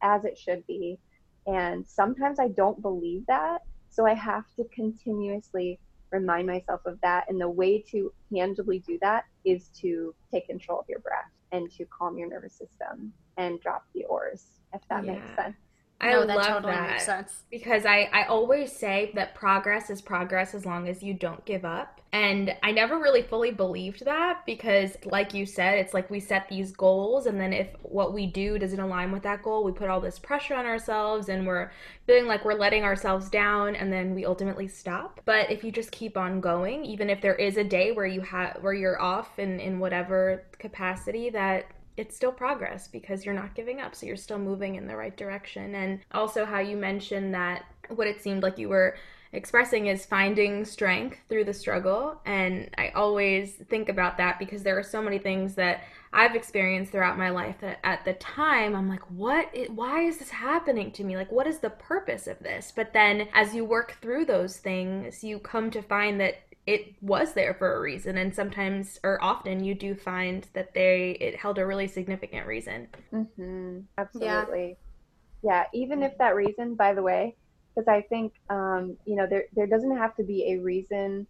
as 0.01 0.25
it 0.25 0.39
should 0.39 0.67
be. 0.67 0.99
And 1.47 1.87
sometimes 1.87 2.39
I 2.41 2.49
don't 2.49 2.81
believe 2.81 3.27
that. 3.27 3.59
So 3.91 4.07
I 4.07 4.15
have 4.15 4.45
to 4.57 4.65
continuously 4.73 5.79
remind 6.11 6.47
myself 6.47 6.81
of 6.87 7.01
that. 7.03 7.27
And 7.29 7.41
the 7.41 7.49
way 7.49 7.81
to 7.91 8.13
tangibly 8.33 8.81
do 8.81 8.99
that 9.03 9.25
is 9.45 9.69
to 9.81 10.15
take 10.33 10.47
control 10.47 10.81
of 10.81 10.87
your 10.89 11.01
breath 11.01 11.31
and 11.53 11.71
to 11.73 11.85
calm 11.87 12.19
your 12.19 12.29
nervous 12.29 12.53
system 12.53 13.13
and 13.37 13.61
drop 13.61 13.85
the 13.95 14.05
oars, 14.05 14.61
if 14.75 14.81
that 14.89 15.05
yeah. 15.05 15.13
makes 15.13 15.35
sense. 15.37 15.57
I 16.01 16.13
no, 16.13 16.27
that 16.27 16.37
love 16.37 16.47
totally 16.47 16.73
that 16.73 16.91
makes 16.91 17.07
sense. 17.07 17.43
because 17.51 17.85
I, 17.85 18.09
I 18.13 18.25
always 18.27 18.71
say 18.71 19.11
that 19.15 19.35
progress 19.35 19.91
is 19.91 20.01
progress 20.01 20.55
as 20.55 20.65
long 20.65 20.89
as 20.89 21.03
you 21.03 21.13
don't 21.13 21.45
give 21.45 21.65
up. 21.65 22.01
And 22.13 22.55
I 22.63 22.73
never 22.73 22.99
really 22.99 23.21
fully 23.21 23.51
believed 23.51 24.05
that 24.07 24.47
because, 24.47 24.97
like 25.05 25.35
you 25.35 25.45
said, 25.45 25.77
it's 25.79 25.93
like 25.93 26.09
we 26.09 26.21
set 26.21 26.49
these 26.49 26.73
goals, 26.73 27.27
and 27.27 27.39
then 27.39 27.53
if 27.53 27.69
what 27.83 28.15
we 28.15 28.27
do 28.27 28.59
doesn't 28.59 28.81
align 28.81 29.13
with 29.13 29.25
that 29.25 29.43
goal, 29.43 29.63
we 29.63 29.73
put 29.73 29.91
all 29.91 30.01
this 30.01 30.19
pressure 30.19 30.55
on 30.55 30.65
ourselves 30.65 31.29
and 31.29 31.47
we're 31.47 31.71
feeling 32.07 32.27
like 32.27 32.47
we're 32.47 32.55
letting 32.55 32.83
ourselves 32.83 33.29
down, 33.29 33.77
and 33.77 33.93
then 33.93 34.15
we 34.15 34.25
ultimately 34.25 34.69
stop. 34.69 35.21
But 35.27 35.51
if 35.51 35.63
you 35.63 35.71
just 35.71 35.91
keep 35.91 36.17
on 36.17 36.41
going, 36.41 36.87
even 36.87 37.11
if 37.11 37.21
there 37.21 37.35
is 37.35 37.59
a 37.59 37.65
day 37.65 37.93
where 37.93 38.07
you 38.07 38.23
have 38.23 38.57
where 38.63 38.73
you're 38.73 39.01
off 39.03 39.39
in, 39.39 39.61
in 39.61 39.79
whatever 39.79 40.45
capacity, 40.59 41.29
that 41.31 41.67
it's 41.99 42.17
still 42.17 42.33
progress 42.33 42.89
because 42.89 43.25
you're 43.25 43.35
not 43.35 43.55
giving 43.55 43.81
up. 43.81 43.95
So 43.95 44.07
you're 44.07 44.17
still 44.17 44.39
moving 44.39 44.77
in 44.77 44.87
the 44.87 44.97
right 44.97 45.17
direction. 45.17 45.75
And 45.75 46.01
also, 46.13 46.45
how 46.45 46.61
you 46.61 46.77
mentioned 46.77 47.35
that 47.35 47.65
what 47.89 48.07
it 48.07 48.23
seemed 48.23 48.43
like 48.43 48.59
you 48.59 48.69
were 48.69 48.97
expressing 49.33 49.87
is 49.87 50.07
finding 50.07 50.65
strength 50.65 51.19
through 51.29 51.45
the 51.45 51.53
struggle. 51.53 52.21
And 52.25 52.71
I 52.79 52.89
always 52.91 53.53
think 53.69 53.89
about 53.89 54.17
that 54.19 54.39
because 54.39 54.63
there 54.63 54.79
are 54.79 54.83
so 54.83 55.03
many 55.03 55.19
things 55.19 55.55
that 55.57 55.83
I've 56.13 56.35
experienced 56.35 56.93
throughout 56.93 57.19
my 57.19 57.29
life 57.29 57.57
that 57.61 57.81
at 57.85 58.05
the 58.05 58.15
time 58.15 58.75
I'm 58.75 58.89
like, 58.89 59.03
what? 59.11 59.55
Is, 59.55 59.69
why 59.69 60.05
is 60.05 60.19
this 60.19 60.31
happening 60.31 60.91
to 60.93 61.05
me? 61.05 61.17
Like, 61.17 61.31
what 61.31 61.47
is 61.47 61.59
the 61.59 61.71
purpose 61.71 62.27
of 62.27 62.39
this? 62.39 62.73
But 62.75 62.95
then 62.95 63.29
as 63.35 63.55
you 63.55 63.65
work 63.65 63.99
through 64.01 64.25
those 64.25 64.57
things, 64.57 65.23
you 65.23 65.39
come 65.39 65.71
to 65.73 65.83
find 65.83 66.19
that 66.21 66.37
it 66.69 66.95
was 67.01 67.33
there 67.33 67.55
for 67.55 67.77
a 67.77 67.81
reason 67.81 68.19
and 68.19 68.35
sometimes 68.35 69.01
or 69.03 69.19
often 69.25 69.65
you 69.65 69.75
do 69.75 69.95
find 69.95 70.47
that 70.53 70.75
they 70.75 71.13
it 71.19 71.35
held 71.35 71.57
a 71.57 71.65
really 71.65 71.89
significant 71.89 72.47
reason. 72.47 72.87
Mm-hmm. 73.11 73.79
absolutely. 73.97 74.77
Yeah. 75.43 75.51
yeah 75.51 75.65
even 75.73 76.03
if 76.03 76.17
that 76.19 76.35
reason 76.35 76.75
by 76.75 76.93
the 76.93 77.03
way 77.03 77.35
because 77.75 77.89
i 77.89 78.03
think 78.03 78.35
um, 78.51 78.99
you 79.07 79.17
know 79.17 79.27
there, 79.27 79.45
there 79.55 79.67
doesn't 79.67 79.97
have 79.97 80.15
to 80.17 80.23
be 80.23 80.53
a 80.53 80.61
reason. 80.61 81.27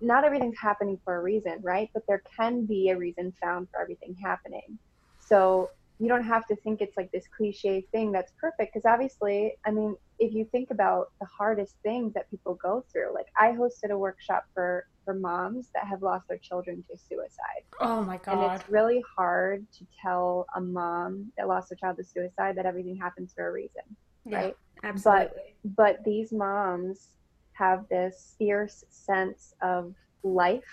Not 0.00 0.24
everything's 0.24 0.58
happening 0.58 0.98
for 1.04 1.14
a 1.16 1.22
reason 1.22 1.58
right? 1.62 1.88
But 1.94 2.02
there 2.08 2.22
can 2.36 2.66
be 2.66 2.88
a 2.88 2.96
reason 2.96 3.32
found 3.40 3.68
for 3.70 3.80
everything 3.80 4.16
happening. 4.20 4.76
So 5.20 5.70
you 6.00 6.08
don't 6.08 6.24
have 6.24 6.46
to 6.46 6.56
think 6.56 6.80
it's 6.80 6.96
like 6.96 7.12
this 7.12 7.26
cliche 7.36 7.86
thing 7.92 8.10
that's 8.10 8.32
perfect 8.40 8.72
because 8.72 8.90
obviously 8.90 9.52
i 9.66 9.70
mean 9.70 9.94
if 10.18 10.32
you 10.32 10.44
think 10.50 10.70
about 10.70 11.12
the 11.20 11.26
hardest 11.26 11.76
things 11.82 12.12
that 12.14 12.28
people 12.30 12.54
go 12.62 12.84
through 12.90 13.14
like 13.14 13.26
i 13.38 13.48
hosted 13.52 13.90
a 13.90 13.98
workshop 13.98 14.44
for 14.54 14.86
for 15.04 15.14
moms 15.14 15.68
that 15.74 15.86
have 15.86 16.02
lost 16.02 16.28
their 16.28 16.38
children 16.38 16.84
to 16.90 16.96
suicide. 16.96 17.62
Oh 17.80 18.02
my 18.02 18.18
god 18.18 18.32
and 18.32 18.52
it's 18.60 18.70
really 18.70 19.02
hard 19.16 19.66
to 19.78 19.86
tell 20.02 20.46
a 20.56 20.60
mom 20.60 21.32
that 21.36 21.48
lost 21.48 21.68
their 21.70 21.76
child 21.76 21.96
to 21.98 22.04
suicide 22.04 22.56
that 22.56 22.66
everything 22.66 22.96
happens 22.96 23.32
for 23.34 23.48
a 23.48 23.52
reason 23.52 23.82
yeah, 24.26 24.36
right? 24.36 24.56
absolutely. 24.84 25.28
But 25.64 25.76
but 25.76 26.04
these 26.04 26.32
moms 26.32 27.08
have 27.52 27.84
this 27.90 28.34
fierce 28.38 28.84
sense 28.90 29.54
of 29.62 29.94
life 30.22 30.64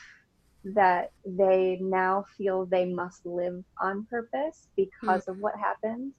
that 0.73 1.11
they 1.25 1.77
now 1.81 2.25
feel 2.37 2.65
they 2.65 2.85
must 2.85 3.25
live 3.25 3.63
on 3.81 4.05
purpose 4.09 4.67
because 4.75 5.25
mm. 5.25 5.29
of 5.29 5.39
what 5.39 5.55
happened. 5.57 6.13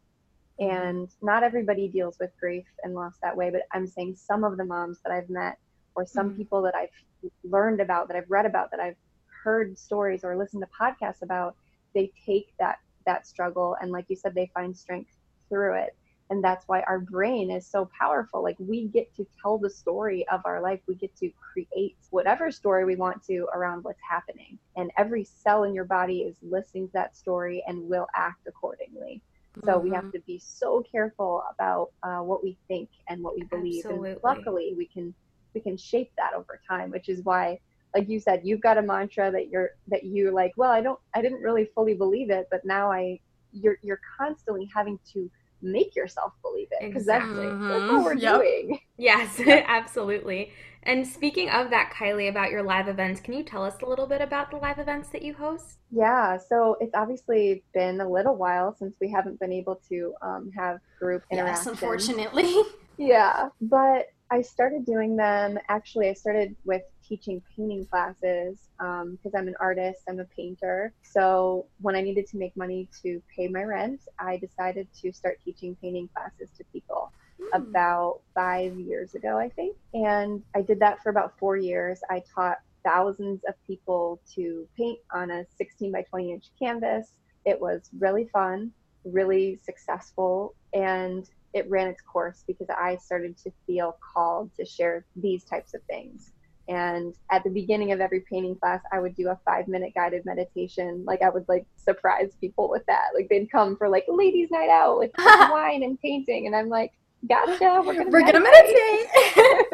Mm-hmm. 0.61 0.77
And 0.77 1.09
not 1.23 1.43
everybody 1.43 1.89
deals 1.89 2.17
with 2.19 2.31
grief 2.39 2.67
and 2.83 2.95
loss 2.95 3.15
that 3.23 3.37
way, 3.37 3.51
but 3.51 3.63
I'm 3.73 3.87
saying 3.87 4.17
some 4.17 4.45
of 4.45 4.57
the 4.57 4.65
moms 4.65 4.99
that 5.05 5.13
I've 5.13 5.31
met 5.31 5.59
or 5.95 6.07
some 6.07 6.31
mm. 6.31 6.37
people 6.37 6.63
that 6.63 6.75
I've 6.75 7.31
learned 7.45 7.81
about, 7.81 8.09
that 8.09 8.17
I've 8.17 8.31
read 8.31 8.47
about, 8.47 8.71
that 8.71 8.81
I've 8.81 8.97
heard 9.43 9.79
stories 9.79 10.25
or 10.25 10.37
listened 10.37 10.63
to 10.63 10.69
podcasts 10.69 11.23
about, 11.23 11.57
they 11.95 12.13
take 12.27 12.53
that 12.59 12.79
that 13.07 13.27
struggle 13.27 13.75
and 13.81 13.91
like 13.91 14.05
you 14.09 14.17
said, 14.17 14.35
they 14.35 14.51
find 14.53 14.77
strength 14.77 15.11
through 15.49 15.75
it 15.75 15.97
and 16.31 16.43
that's 16.45 16.67
why 16.69 16.83
our 16.83 16.99
brain 16.99 17.51
is 17.51 17.67
so 17.67 17.89
powerful 17.99 18.43
like 18.43 18.57
we 18.59 18.87
get 18.89 19.15
to 19.17 19.27
tell 19.41 19.59
the 19.59 19.71
story 19.71 20.27
of 20.29 20.41
our 20.45 20.61
life 20.61 20.81
we 20.87 20.95
get 20.95 21.15
to 21.17 21.31
create 21.41 21.97
whatever 22.11 22.51
story 22.51 22.85
we 22.85 22.97
want 22.97 23.23
to 23.25 23.47
around 23.55 23.83
what's 23.85 24.01
happening 24.09 24.59
and 24.77 24.91
every 24.97 25.25
cell 25.25 25.65
in 25.65 25.75
your 25.75 25.85
body 25.85 26.21
is 26.21 26.37
listening 26.43 26.87
to 26.87 26.93
that 26.93 27.17
story 27.17 27.63
and 27.67 27.89
will 27.89 28.07
act 28.15 28.47
accordingly 28.47 29.21
so 29.65 29.73
mm-hmm. 29.73 29.89
we 29.89 29.91
have 29.95 30.05
mm-hmm. 30.05 30.13
to 30.13 30.21
be 30.21 30.39
so 30.39 30.85
careful 30.91 31.43
about 31.53 31.91
uh, 32.03 32.19
what 32.19 32.43
we 32.43 32.57
think 32.69 32.89
and 33.09 33.23
what 33.23 33.35
we 33.35 33.43
believe 33.45 33.85
Absolutely. 33.85 34.13
and 34.13 34.21
luckily 34.23 34.75
we 34.77 34.87
can 34.87 35.15
we 35.55 35.61
can 35.61 35.77
shape 35.77 36.13
that 36.17 36.35
over 36.35 36.61
time 36.69 36.91
which 36.91 37.09
is 37.09 37.25
why 37.25 37.59
like 37.95 38.09
you 38.09 38.21
said 38.21 38.43
you've 38.45 38.61
got 38.61 38.79
a 38.79 38.83
mantra 38.83 39.31
that 39.31 39.49
you're 39.49 39.71
that 39.89 40.05
you 40.05 40.31
like 40.31 40.53
well 40.57 40.71
i 40.71 40.81
don't 40.81 41.01
i 41.15 41.23
didn't 41.23 41.41
really 41.43 41.65
fully 41.75 41.95
believe 41.95 42.31
it 42.31 42.47
but 42.51 42.65
now 42.65 42.91
i 42.93 43.19
you're 43.53 43.79
you're 43.83 44.01
constantly 44.19 44.69
having 44.75 44.99
to 45.13 45.31
make 45.63 45.95
yourself 45.97 46.33
believe 46.43 46.69
it 46.71 46.87
because 46.87 47.03
exactly. 47.03 47.47
that's, 47.47 47.61
that's 47.61 47.93
what 47.93 48.05
we're 48.05 48.15
yep. 48.15 48.37
doing. 48.37 48.81
Yes, 49.01 49.41
absolutely. 49.47 50.53
And 50.83 51.07
speaking 51.07 51.51
of 51.51 51.71
that, 51.71 51.93
Kylie, 51.93 52.29
about 52.29 52.51
your 52.51 52.65
live 52.65 52.89
events, 52.89 53.21
can 53.21 53.35
you 53.35 53.45
tell 53.45 53.63
us 53.63 53.75
a 53.81 53.87
little 53.87 54.07
bit 54.07 54.21
about 54.21 54.51
the 54.51 54.57
live 54.57 54.81
events 54.81 55.09
that 55.11 55.23
you 55.23 55.35
host? 55.35 55.79
Yeah, 55.93 56.37
so 56.37 56.77
it's 56.81 56.95
obviously 56.95 57.63
been 57.75 58.01
a 58.01 58.09
little 58.09 58.37
while 58.37 58.75
since 58.77 58.97
we 59.01 59.09
haven't 59.09 59.39
been 59.39 59.53
able 59.53 59.81
to 59.89 60.15
um, 60.21 60.51
have 60.57 60.79
group 60.99 61.23
interaction. 61.31 61.57
Yes, 61.57 61.67
unfortunately. 61.67 62.55
yeah, 62.97 63.51
but 63.61 64.07
I 64.31 64.43
started 64.43 64.85
doing 64.85 65.15
them. 65.15 65.59
Actually, 65.69 66.09
I 66.09 66.15
started 66.15 66.57
with 66.65 66.83
teaching 67.09 67.43
painting 67.57 67.87
classes 67.87 68.59
because 68.79 69.35
um, 69.35 69.37
I'm 69.37 69.49
an 69.49 69.55
artist, 69.61 70.03
I'm 70.09 70.21
a 70.21 70.25
painter. 70.25 70.93
So 71.03 71.67
when 71.81 71.97
I 71.97 72.01
needed 72.01 72.27
to 72.29 72.37
make 72.37 72.57
money 72.57 72.89
to 73.03 73.23
pay 73.35 73.49
my 73.49 73.63
rent, 73.63 74.01
I 74.19 74.37
decided 74.37 74.89
to 75.03 75.13
start 75.13 75.39
teaching 75.45 75.77
painting 75.81 76.09
classes 76.15 76.51
to 76.59 76.65
people 76.73 77.13
mm. 77.41 77.47
about 77.57 78.21
five 78.35 78.79
years 78.79 79.15
ago, 79.15 79.39
I 79.39 79.49
think. 79.49 79.77
And 79.95 80.43
I 80.55 80.63
did 80.63 80.81
that 80.81 81.03
for 81.03 81.11
about 81.11 81.39
four 81.39 81.57
years. 81.57 82.01
I 82.11 82.23
taught 82.35 82.59
thousands 82.85 83.43
of 83.49 83.55
people 83.67 84.21
to 84.35 84.67
paint 84.77 84.99
on 85.13 85.31
a 85.31 85.45
16 85.57 85.93
by 85.93 86.03
20 86.03 86.33
inch 86.33 86.47
canvas. 86.59 87.13
It 87.45 87.61
was 87.61 87.91
really 87.99 88.29
fun, 88.33 88.73
really 89.05 89.59
successful, 89.63 90.55
and 90.75 91.29
it 91.55 91.69
ran 91.69 91.89
its 91.89 92.03
course 92.03 92.45
because 92.47 92.69
I 92.69 92.97
started 92.97 93.37
to 93.39 93.53
feel 93.67 93.97
called 94.15 94.51
to 94.57 94.65
share 94.65 95.05
these 95.17 95.45
types 95.45 95.75
of 95.75 95.83
things. 95.85 96.33
And 96.69 97.15
at 97.31 97.43
the 97.45 97.51
beginning 97.51 97.93
of 97.93 98.01
every 98.01 98.21
painting 98.21 98.55
class, 98.55 98.83
I 98.93 99.01
would 99.01 99.17
do 99.17 99.29
a 99.29 99.39
five 99.45 99.69
minute 99.69 99.95
guided 99.95 100.27
meditation. 100.27 101.03
Like 101.07 101.23
I 101.23 101.31
would 101.31 101.47
like 101.49 101.67
surprise 101.77 102.33
people 102.41 102.69
with 102.69 102.85
that. 102.87 103.09
Like 103.15 103.29
they'd 103.31 103.51
come 103.51 103.77
for 103.77 103.89
like 103.89 104.05
ladies' 104.09 104.51
night 104.51 104.69
out 104.69 104.99
with 104.99 105.11
wine 105.19 105.83
and 105.83 105.99
painting, 106.01 106.47
and 106.47 106.55
I'm 106.55 106.69
like, 106.69 106.93
gotcha. 107.27 107.83
We're 107.85 107.95
gonna 107.95 108.11
we're 108.11 108.21
meditate. 108.21 108.33
gonna 108.33 108.45
meditate. 108.45 109.67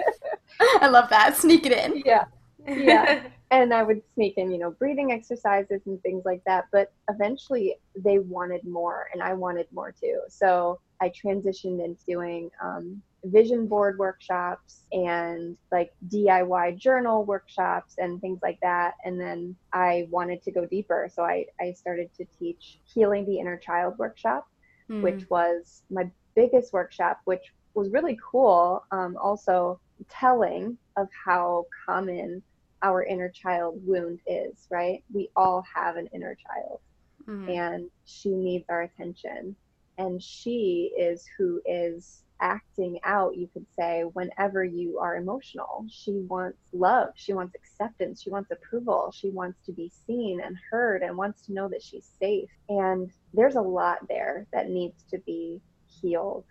I 0.81 0.89
love 0.89 1.11
that. 1.11 1.37
Sneak 1.37 1.67
it 1.67 1.73
in. 1.73 2.03
Yeah, 2.07 2.27
yeah. 2.67 3.25
and 3.51 3.73
I 3.73 3.83
would 3.83 4.03
sneak 4.15 4.35
in, 4.37 4.51
you 4.51 4.59
know, 4.59 4.71
breathing 4.71 5.13
exercises 5.13 5.83
and 5.87 6.03
things 6.03 6.25
like 6.25 6.43
that. 6.47 6.67
But 6.73 6.93
eventually, 7.11 7.77
they 7.97 8.19
wanted 8.19 8.65
more, 8.65 9.09
and 9.13 9.23
I 9.23 9.35
wanted 9.35 9.67
more 9.73 9.93
too. 9.93 10.21
So 10.29 10.81
I 11.01 11.11
transitioned 11.11 11.85
into 11.85 12.05
doing 12.07 12.51
um, 12.63 13.03
vision 13.25 13.67
board 13.67 13.99
workshops 13.99 14.85
and 14.93 15.57
like 15.73 15.93
DIY 16.09 16.79
journal 16.79 17.25
workshops 17.25 17.97
and 17.99 18.21
things 18.21 18.41
like 18.43 18.59
that. 18.61 18.95
And 19.05 19.21
then 19.21 19.57
I 19.73 20.07
wanted 20.11 20.43
to 20.45 20.51
go 20.51 20.67
deeper. 20.67 21.09
So 21.13 21.25
I, 21.25 21.47
I 21.61 21.73
started 21.73 22.11
to 22.17 22.25
teach 22.39 22.79
Healing 22.85 23.25
the 23.27 23.39
Inner 23.39 23.57
Child 23.57 23.99
workshop, 23.99 24.47
mm. 24.91 25.03
which 25.03 25.29
was 25.31 25.83
my 25.91 26.11
biggest 26.35 26.73
workshop, 26.73 27.21
which 27.25 27.53
was 27.75 27.91
really 27.91 28.19
cool. 28.23 28.85
Um, 28.91 29.17
also, 29.21 29.81
telling 30.11 30.77
of 30.97 31.09
how 31.25 31.67
common 31.87 32.43
our 32.83 33.05
inner 33.05 33.31
child 33.31 33.81
wound 33.87 34.21
is, 34.27 34.67
right? 34.71 35.03
We 35.13 35.31
all 35.37 35.65
have 35.75 35.97
an 35.97 36.09
inner 36.13 36.37
child 36.37 36.81
mm. 37.27 37.49
and 37.49 37.91
she 38.05 38.31
needs 38.31 38.65
our 38.69 38.83
attention 38.83 39.57
and 39.99 40.23
she 40.23 40.93
is 40.99 41.27
who 41.39 41.61
is 41.67 42.24
acting 42.41 42.99
out, 43.05 43.37
you 43.37 43.49
could 43.53 43.67
say, 43.79 44.03
whenever 44.13 44.65
you 44.65 44.99
are 44.99 45.17
emotional. 45.17 45.87
She 45.89 46.13
wants 46.29 46.59
love. 46.73 47.11
She 47.15 47.33
wants 47.33 47.55
acceptance. 47.55 48.23
She 48.23 48.31
wants 48.31 48.51
approval. 48.51 49.13
She 49.15 49.31
wants 49.31 49.59
to 49.67 49.73
be 49.73 49.91
seen 50.07 50.41
and 50.41 50.57
heard 50.71 51.03
and 51.03 51.17
wants 51.17 51.43
to 51.47 51.53
know 51.53 51.69
that 51.69 51.83
she's 51.83 52.11
safe. 52.19 52.51
And 52.69 53.11
there's 53.33 53.57
a 53.57 53.61
lot 53.61 53.99
there 54.09 54.47
that 54.53 54.71
needs 54.71 55.05
to 55.11 55.19
be 55.19 55.61
healed. 56.01 56.45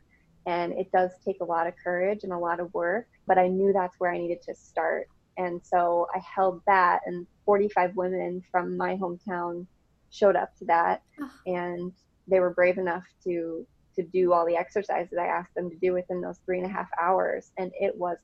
And 0.45 0.73
it 0.73 0.91
does 0.91 1.11
take 1.23 1.39
a 1.41 1.45
lot 1.45 1.67
of 1.67 1.73
courage 1.81 2.23
and 2.23 2.33
a 2.33 2.37
lot 2.37 2.59
of 2.59 2.73
work, 2.73 3.07
but 3.27 3.37
I 3.37 3.47
knew 3.47 3.71
that's 3.71 3.99
where 3.99 4.11
I 4.11 4.17
needed 4.17 4.41
to 4.43 4.55
start. 4.55 5.07
And 5.37 5.61
so 5.63 6.07
I 6.13 6.19
held 6.19 6.61
that, 6.67 7.01
and 7.05 7.25
45 7.45 7.95
women 7.95 8.43
from 8.51 8.77
my 8.77 8.95
hometown 8.95 9.65
showed 10.11 10.35
up 10.35 10.55
to 10.57 10.65
that. 10.65 11.01
And 11.45 11.91
they 12.27 12.39
were 12.39 12.53
brave 12.53 12.77
enough 12.77 13.03
to 13.23 13.65
to 13.95 14.03
do 14.03 14.33
all 14.33 14.45
the 14.45 14.55
exercises 14.55 15.17
I 15.19 15.27
asked 15.27 15.53
them 15.55 15.69
to 15.69 15.77
do 15.77 15.93
within 15.93 16.21
those 16.21 16.39
three 16.45 16.59
and 16.59 16.65
a 16.65 16.73
half 16.73 16.87
hours, 17.01 17.51
and 17.57 17.71
it 17.79 17.95
was 17.95 18.17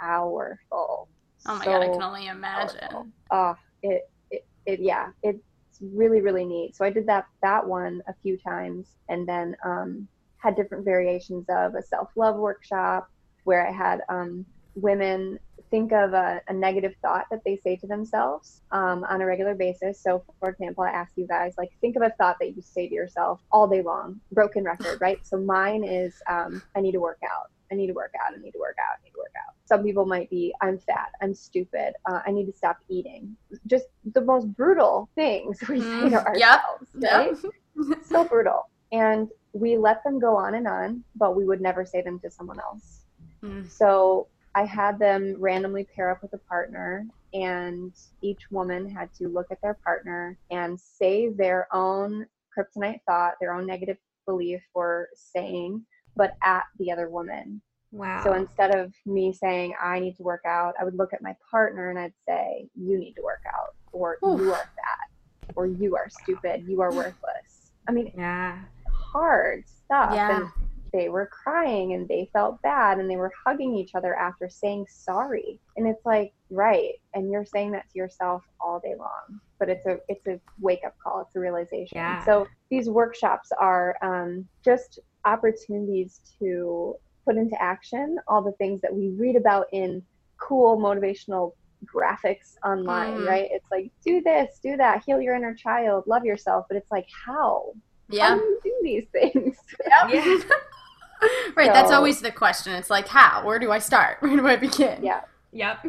powerful. 0.00 1.08
Oh 1.46 1.56
my 1.56 1.64
so 1.64 1.70
god, 1.70 1.82
I 1.82 1.88
can 1.88 2.02
only 2.02 2.26
imagine. 2.28 3.12
Oh, 3.30 3.54
it, 3.82 4.02
it, 4.30 4.42
it, 4.66 4.80
yeah, 4.80 5.08
it's 5.22 5.42
really, 5.80 6.20
really 6.20 6.44
neat. 6.44 6.76
So 6.76 6.84
I 6.84 6.90
did 6.90 7.06
that 7.06 7.26
that 7.42 7.66
one 7.66 8.02
a 8.08 8.14
few 8.22 8.38
times, 8.38 8.96
and 9.08 9.28
then 9.28 9.56
um, 9.64 10.08
had 10.38 10.56
different 10.56 10.84
variations 10.84 11.46
of 11.48 11.74
a 11.74 11.82
self 11.82 12.08
love 12.16 12.36
workshop 12.36 13.08
where 13.44 13.66
I 13.66 13.72
had 13.72 14.00
um, 14.08 14.46
women 14.74 15.38
think 15.72 15.90
of 15.92 16.12
a, 16.12 16.42
a, 16.48 16.52
negative 16.52 16.94
thought 17.00 17.24
that 17.30 17.42
they 17.46 17.56
say 17.56 17.76
to 17.76 17.86
themselves 17.86 18.60
um, 18.72 19.04
on 19.04 19.22
a 19.22 19.26
regular 19.26 19.54
basis. 19.54 19.98
So, 19.98 20.22
for 20.38 20.50
example, 20.50 20.84
I 20.84 20.90
ask 20.90 21.12
you 21.16 21.26
guys, 21.26 21.54
like, 21.56 21.70
think 21.80 21.96
of 21.96 22.02
a 22.02 22.10
thought 22.10 22.36
that 22.40 22.54
you 22.54 22.60
say 22.60 22.88
to 22.88 22.94
yourself 22.94 23.40
all 23.50 23.66
day 23.66 23.80
long, 23.80 24.20
broken 24.32 24.64
record, 24.64 25.00
right? 25.00 25.18
So, 25.26 25.38
mine 25.38 25.82
is, 25.82 26.22
um, 26.28 26.62
I 26.76 26.82
need 26.82 26.92
to 26.92 27.00
work 27.00 27.20
out. 27.24 27.50
I 27.72 27.74
need 27.74 27.86
to 27.86 27.94
work 27.94 28.12
out. 28.22 28.34
I 28.34 28.40
need 28.42 28.50
to 28.50 28.58
work 28.58 28.76
out. 28.78 28.98
I 29.00 29.02
need 29.02 29.12
to 29.12 29.18
work 29.18 29.32
out. 29.34 29.54
Some 29.64 29.82
people 29.82 30.04
might 30.04 30.28
be, 30.28 30.54
I'm 30.60 30.76
fat. 30.76 31.08
I'm 31.22 31.32
stupid. 31.32 31.94
Uh, 32.04 32.20
I 32.26 32.32
need 32.32 32.44
to 32.44 32.52
stop 32.52 32.76
eating. 32.90 33.34
Just 33.66 33.86
the 34.12 34.20
most 34.20 34.54
brutal 34.54 35.08
things 35.14 35.58
we 35.70 35.80
say 35.80 36.10
to 36.10 36.16
mm, 36.16 36.26
ourselves, 36.26 36.86
yep. 36.98 37.12
right? 37.12 37.36
Yep. 37.42 37.98
so 38.04 38.24
brutal. 38.24 38.68
And 38.92 39.28
we 39.54 39.78
let 39.78 40.04
them 40.04 40.20
go 40.20 40.36
on 40.36 40.54
and 40.54 40.68
on, 40.68 41.02
but 41.16 41.34
we 41.34 41.46
would 41.46 41.62
never 41.62 41.86
say 41.86 42.02
them 42.02 42.20
to 42.20 42.30
someone 42.30 42.60
else. 42.60 43.06
Mm. 43.42 43.70
So 43.70 44.28
I 44.54 44.64
had 44.64 44.98
them 44.98 45.36
randomly 45.38 45.84
pair 45.84 46.10
up 46.10 46.22
with 46.22 46.32
a 46.34 46.38
partner, 46.38 47.06
and 47.32 47.92
each 48.20 48.50
woman 48.50 48.88
had 48.88 49.12
to 49.14 49.28
look 49.28 49.46
at 49.50 49.60
their 49.62 49.74
partner 49.74 50.38
and 50.50 50.78
say 50.78 51.30
their 51.30 51.68
own 51.74 52.26
kryptonite 52.56 53.00
thought, 53.06 53.34
their 53.40 53.54
own 53.54 53.66
negative 53.66 53.96
belief 54.26 54.62
or 54.74 55.08
saying, 55.14 55.84
but 56.16 56.36
at 56.42 56.64
the 56.78 56.92
other 56.92 57.08
woman. 57.08 57.62
Wow. 57.90 58.22
So 58.24 58.34
instead 58.34 58.74
of 58.74 58.92
me 59.04 59.32
saying, 59.32 59.74
I 59.82 60.00
need 60.00 60.16
to 60.16 60.22
work 60.22 60.42
out, 60.46 60.74
I 60.80 60.84
would 60.84 60.96
look 60.96 61.12
at 61.12 61.22
my 61.22 61.36
partner 61.50 61.90
and 61.90 61.98
I'd 61.98 62.14
say, 62.26 62.68
You 62.74 62.98
need 62.98 63.14
to 63.14 63.22
work 63.22 63.42
out, 63.46 63.74
or 63.92 64.18
Oof. 64.24 64.40
You 64.40 64.52
are 64.52 64.56
fat, 64.56 65.54
or 65.54 65.66
You 65.66 65.96
are 65.96 66.08
stupid, 66.08 66.64
You 66.66 66.80
are 66.80 66.92
worthless. 66.92 67.72
I 67.88 67.92
mean, 67.92 68.12
yeah. 68.16 68.60
hard 68.90 69.64
stuff. 69.66 70.12
Yeah. 70.14 70.36
And 70.36 70.50
they 70.92 71.08
were 71.08 71.26
crying 71.26 71.94
and 71.94 72.06
they 72.06 72.28
felt 72.32 72.60
bad 72.62 72.98
and 72.98 73.10
they 73.10 73.16
were 73.16 73.32
hugging 73.46 73.74
each 73.74 73.94
other 73.94 74.14
after 74.14 74.48
saying 74.48 74.86
sorry. 74.88 75.58
And 75.76 75.86
it's 75.86 76.04
like 76.04 76.32
right. 76.50 76.92
And 77.14 77.30
you're 77.30 77.46
saying 77.46 77.72
that 77.72 77.88
to 77.90 77.98
yourself 77.98 78.42
all 78.60 78.80
day 78.80 78.94
long. 78.98 79.40
But 79.58 79.68
it's 79.68 79.86
a 79.86 79.98
it's 80.08 80.26
a 80.26 80.38
wake 80.60 80.82
up 80.86 80.94
call. 81.02 81.22
It's 81.22 81.34
a 81.36 81.40
realization. 81.40 81.96
Yeah. 81.96 82.24
so 82.24 82.46
these 82.70 82.88
workshops 82.88 83.50
are 83.58 83.96
um, 84.02 84.46
just 84.64 84.98
opportunities 85.24 86.20
to 86.38 86.96
put 87.24 87.36
into 87.36 87.60
action 87.62 88.18
all 88.26 88.42
the 88.42 88.52
things 88.52 88.80
that 88.80 88.92
we 88.92 89.10
read 89.10 89.36
about 89.36 89.66
in 89.72 90.02
cool 90.36 90.76
motivational 90.76 91.52
graphics 91.86 92.56
online 92.64 93.18
mm. 93.18 93.26
right? 93.26 93.48
It's 93.50 93.70
like 93.70 93.90
do 94.04 94.20
this 94.20 94.58
do 94.62 94.76
that 94.76 95.02
heal 95.04 95.20
your 95.20 95.34
inner 95.34 95.54
child 95.54 96.04
love 96.06 96.24
yourself. 96.24 96.66
But 96.68 96.76
it's 96.76 96.90
like 96.90 97.06
how? 97.24 97.72
Yeah. 98.08 98.28
how 98.30 98.36
do 98.36 98.42
you 98.42 98.60
do 98.62 98.74
these 98.82 99.06
things? 99.12 99.56
Yep. 99.86 100.14
yeah 100.14 100.38
right. 101.56 101.66
So, 101.66 101.72
that's 101.72 101.92
always 101.92 102.20
the 102.20 102.30
question. 102.30 102.72
It's 102.74 102.90
like, 102.90 103.08
how? 103.08 103.44
Where 103.44 103.58
do 103.58 103.70
I 103.70 103.78
start? 103.78 104.18
Where 104.20 104.36
do 104.36 104.46
I 104.46 104.56
begin? 104.56 105.02
Yeah. 105.02 105.20
Yep. 105.52 105.86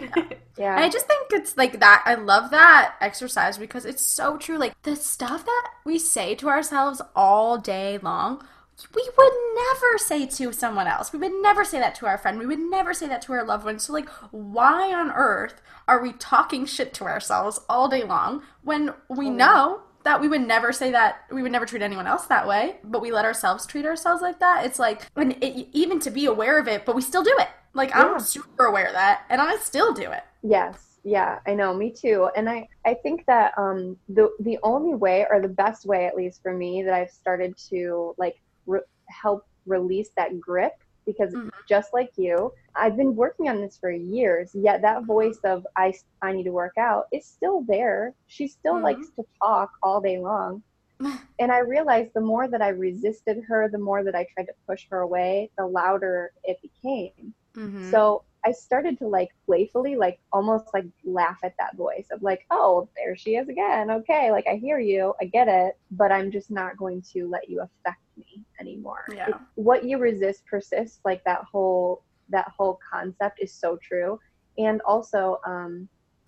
yeah. 0.58 0.76
I 0.80 0.90
just 0.90 1.08
think 1.08 1.28
it's 1.32 1.58
like 1.58 1.80
that. 1.80 2.04
I 2.06 2.16
love 2.16 2.52
that 2.52 2.96
exercise 3.00 3.58
because 3.58 3.86
it's 3.86 4.04
so 4.04 4.38
true. 4.38 4.58
Like 4.58 4.74
the 4.84 4.96
stuff 4.96 5.46
that 5.46 5.70
we 5.86 5.98
say 5.98 6.36
to 6.36 6.50
ourselves 6.50 7.02
all 7.16 7.58
day 7.58 7.98
long, 7.98 8.46
we 8.94 9.10
would 9.18 9.34
never 9.56 9.98
say 9.98 10.26
to 10.26 10.52
someone 10.52 10.88
else. 10.88 11.14
We 11.14 11.20
would 11.20 11.42
never 11.42 11.64
say 11.64 11.80
that 11.80 11.96
to 11.96 12.08
our 12.08 12.18
friend. 12.18 12.40
We 12.40 12.46
would 12.46 12.60
never 12.60 12.94
say 12.94 13.08
that 13.08 13.22
to 13.24 13.34
our 13.34 13.46
loved 13.46 13.66
one. 13.66 13.80
So, 13.80 13.94
like, 13.94 14.10
why 14.32 14.94
on 14.94 15.12
earth 15.12 15.62
are 15.88 16.02
we 16.02 16.14
talking 16.14 16.66
shit 16.66 16.94
to 16.96 17.06
ourselves 17.06 17.60
all 17.70 17.88
day 17.88 18.04
long 18.04 18.44
when 18.64 18.94
we 19.10 19.30
know 19.30 19.82
that 20.04 20.22
we 20.22 20.28
would 20.28 20.41
never 20.41 20.72
say 20.72 20.91
that 20.91 21.24
we 21.32 21.41
would 21.41 21.51
never 21.51 21.66
treat 21.66 21.82
anyone 21.82 22.08
else 22.08 22.26
that 22.28 22.47
way, 22.47 22.78
but 22.84 23.01
we 23.01 23.12
let 23.12 23.26
ourselves 23.26 23.66
treat 23.66 23.86
ourselves 23.86 24.22
like 24.22 24.39
that. 24.39 24.66
It's 24.66 24.80
like, 24.80 25.08
and 25.16 25.32
it, 25.43 25.68
even 25.72 25.99
to 26.01 26.12
be 26.12 26.26
aware 26.26 26.60
of 26.60 26.68
it, 26.68 26.86
but 26.86 26.95
we 26.95 27.01
still 27.01 27.24
do 27.24 27.36
it. 27.39 27.49
Like 27.74 27.89
yeah. 27.89 28.04
I'm 28.04 28.20
super 28.20 28.66
aware 28.66 28.88
of 28.88 28.93
that, 28.93 29.24
and 29.30 29.41
I 29.41 29.56
still 29.58 29.93
do 29.93 30.12
it. 30.12 30.24
Yes, 30.43 30.99
yeah, 31.04 31.39
I 31.47 31.54
know, 31.56 31.74
me 31.74 31.91
too. 31.91 32.30
And 32.36 32.49
I, 32.49 32.68
I 32.86 32.93
think 32.93 33.26
that 33.26 33.54
um, 33.58 33.97
the 34.10 34.30
the 34.39 34.60
only 34.62 34.93
way, 34.93 35.26
or 35.30 35.41
the 35.41 35.47
best 35.47 35.86
way, 35.86 36.06
at 36.06 36.16
least 36.16 36.41
for 36.43 36.54
me, 36.54 36.84
that 36.84 36.93
I've 36.93 37.10
started 37.10 37.58
to 37.70 38.14
like 38.18 38.36
re- 38.68 38.82
help 39.08 39.47
release 39.66 40.10
that 40.18 40.39
grip 40.39 40.74
because 41.06 41.34
mm-hmm. 41.34 41.49
just 41.68 41.93
like 41.93 42.12
you, 42.18 42.51
I've 42.76 42.97
been 42.97 43.16
working 43.16 43.49
on 43.49 43.62
this 43.62 43.78
for 43.78 43.91
years, 43.91 44.51
yet 44.54 44.82
that 44.82 45.04
voice 45.06 45.39
of 45.43 45.66
I, 45.76 45.93
I 46.22 46.34
need 46.34 46.43
to 46.43 46.51
work 46.51 46.78
out 46.78 47.08
is 47.12 47.26
still 47.26 47.62
there. 47.68 48.14
She 48.28 48.47
still 48.47 48.76
mm-hmm. 48.76 48.84
likes 48.84 49.10
to 49.16 49.24
talk 49.41 49.72
all 49.82 50.01
day 50.01 50.20
long. 50.20 50.64
and 51.39 51.51
I 51.51 51.60
realized 51.60 52.12
the 52.14 52.22
more 52.22 52.47
that 52.47 52.62
I 52.62 52.70
resisted 52.70 53.43
her, 53.47 53.70
the 53.70 53.78
more 53.78 54.04
that 54.04 54.16
I 54.16 54.26
tried 54.34 54.45
to 54.45 54.54
push 54.68 54.86
her 54.89 54.99
away, 54.99 55.49
the 55.58 55.66
louder 55.66 56.32
it 56.43 56.60
became. 56.62 57.34
Mm-hmm. 57.56 57.91
So 57.91 58.24
I 58.46 58.52
started 58.52 58.98
to 59.00 59.08
like 59.08 59.30
playfully, 59.46 59.96
like 59.96 60.20
almost 60.32 60.68
like 60.74 60.86
laugh 61.04 61.39
at 61.44 61.54
that 61.60 61.76
voice 61.78 62.08
of 62.12 62.22
like, 62.22 62.46
oh, 62.52 62.89
there 62.96 63.16
she 63.16 63.36
is 63.36 63.50
again. 63.50 63.89
Okay, 63.89 64.32
like 64.32 64.46
I 64.48 64.56
hear 64.56 64.80
you, 64.80 65.14
I 65.22 65.26
get 65.26 65.48
it, 65.48 65.78
but 65.91 66.12
I'm 66.12 66.32
just 66.32 66.52
not 66.52 66.78
going 66.78 67.02
to 67.14 67.30
let 67.30 67.50
you 67.50 67.62
affect 67.62 68.02
me 68.18 68.44
anymore. 68.60 69.06
Yeah. 69.14 69.30
what 69.56 69.86
you 69.86 69.98
resist 69.98 70.46
persists, 70.46 71.00
like 71.06 71.24
that 71.24 71.44
whole 71.50 72.04
that 72.30 72.52
whole 72.58 72.80
concept 72.91 73.39
is 73.41 73.54
so 73.54 73.78
true. 73.82 74.20
And 74.58 74.82
also, 74.82 75.39
um, 75.46 75.88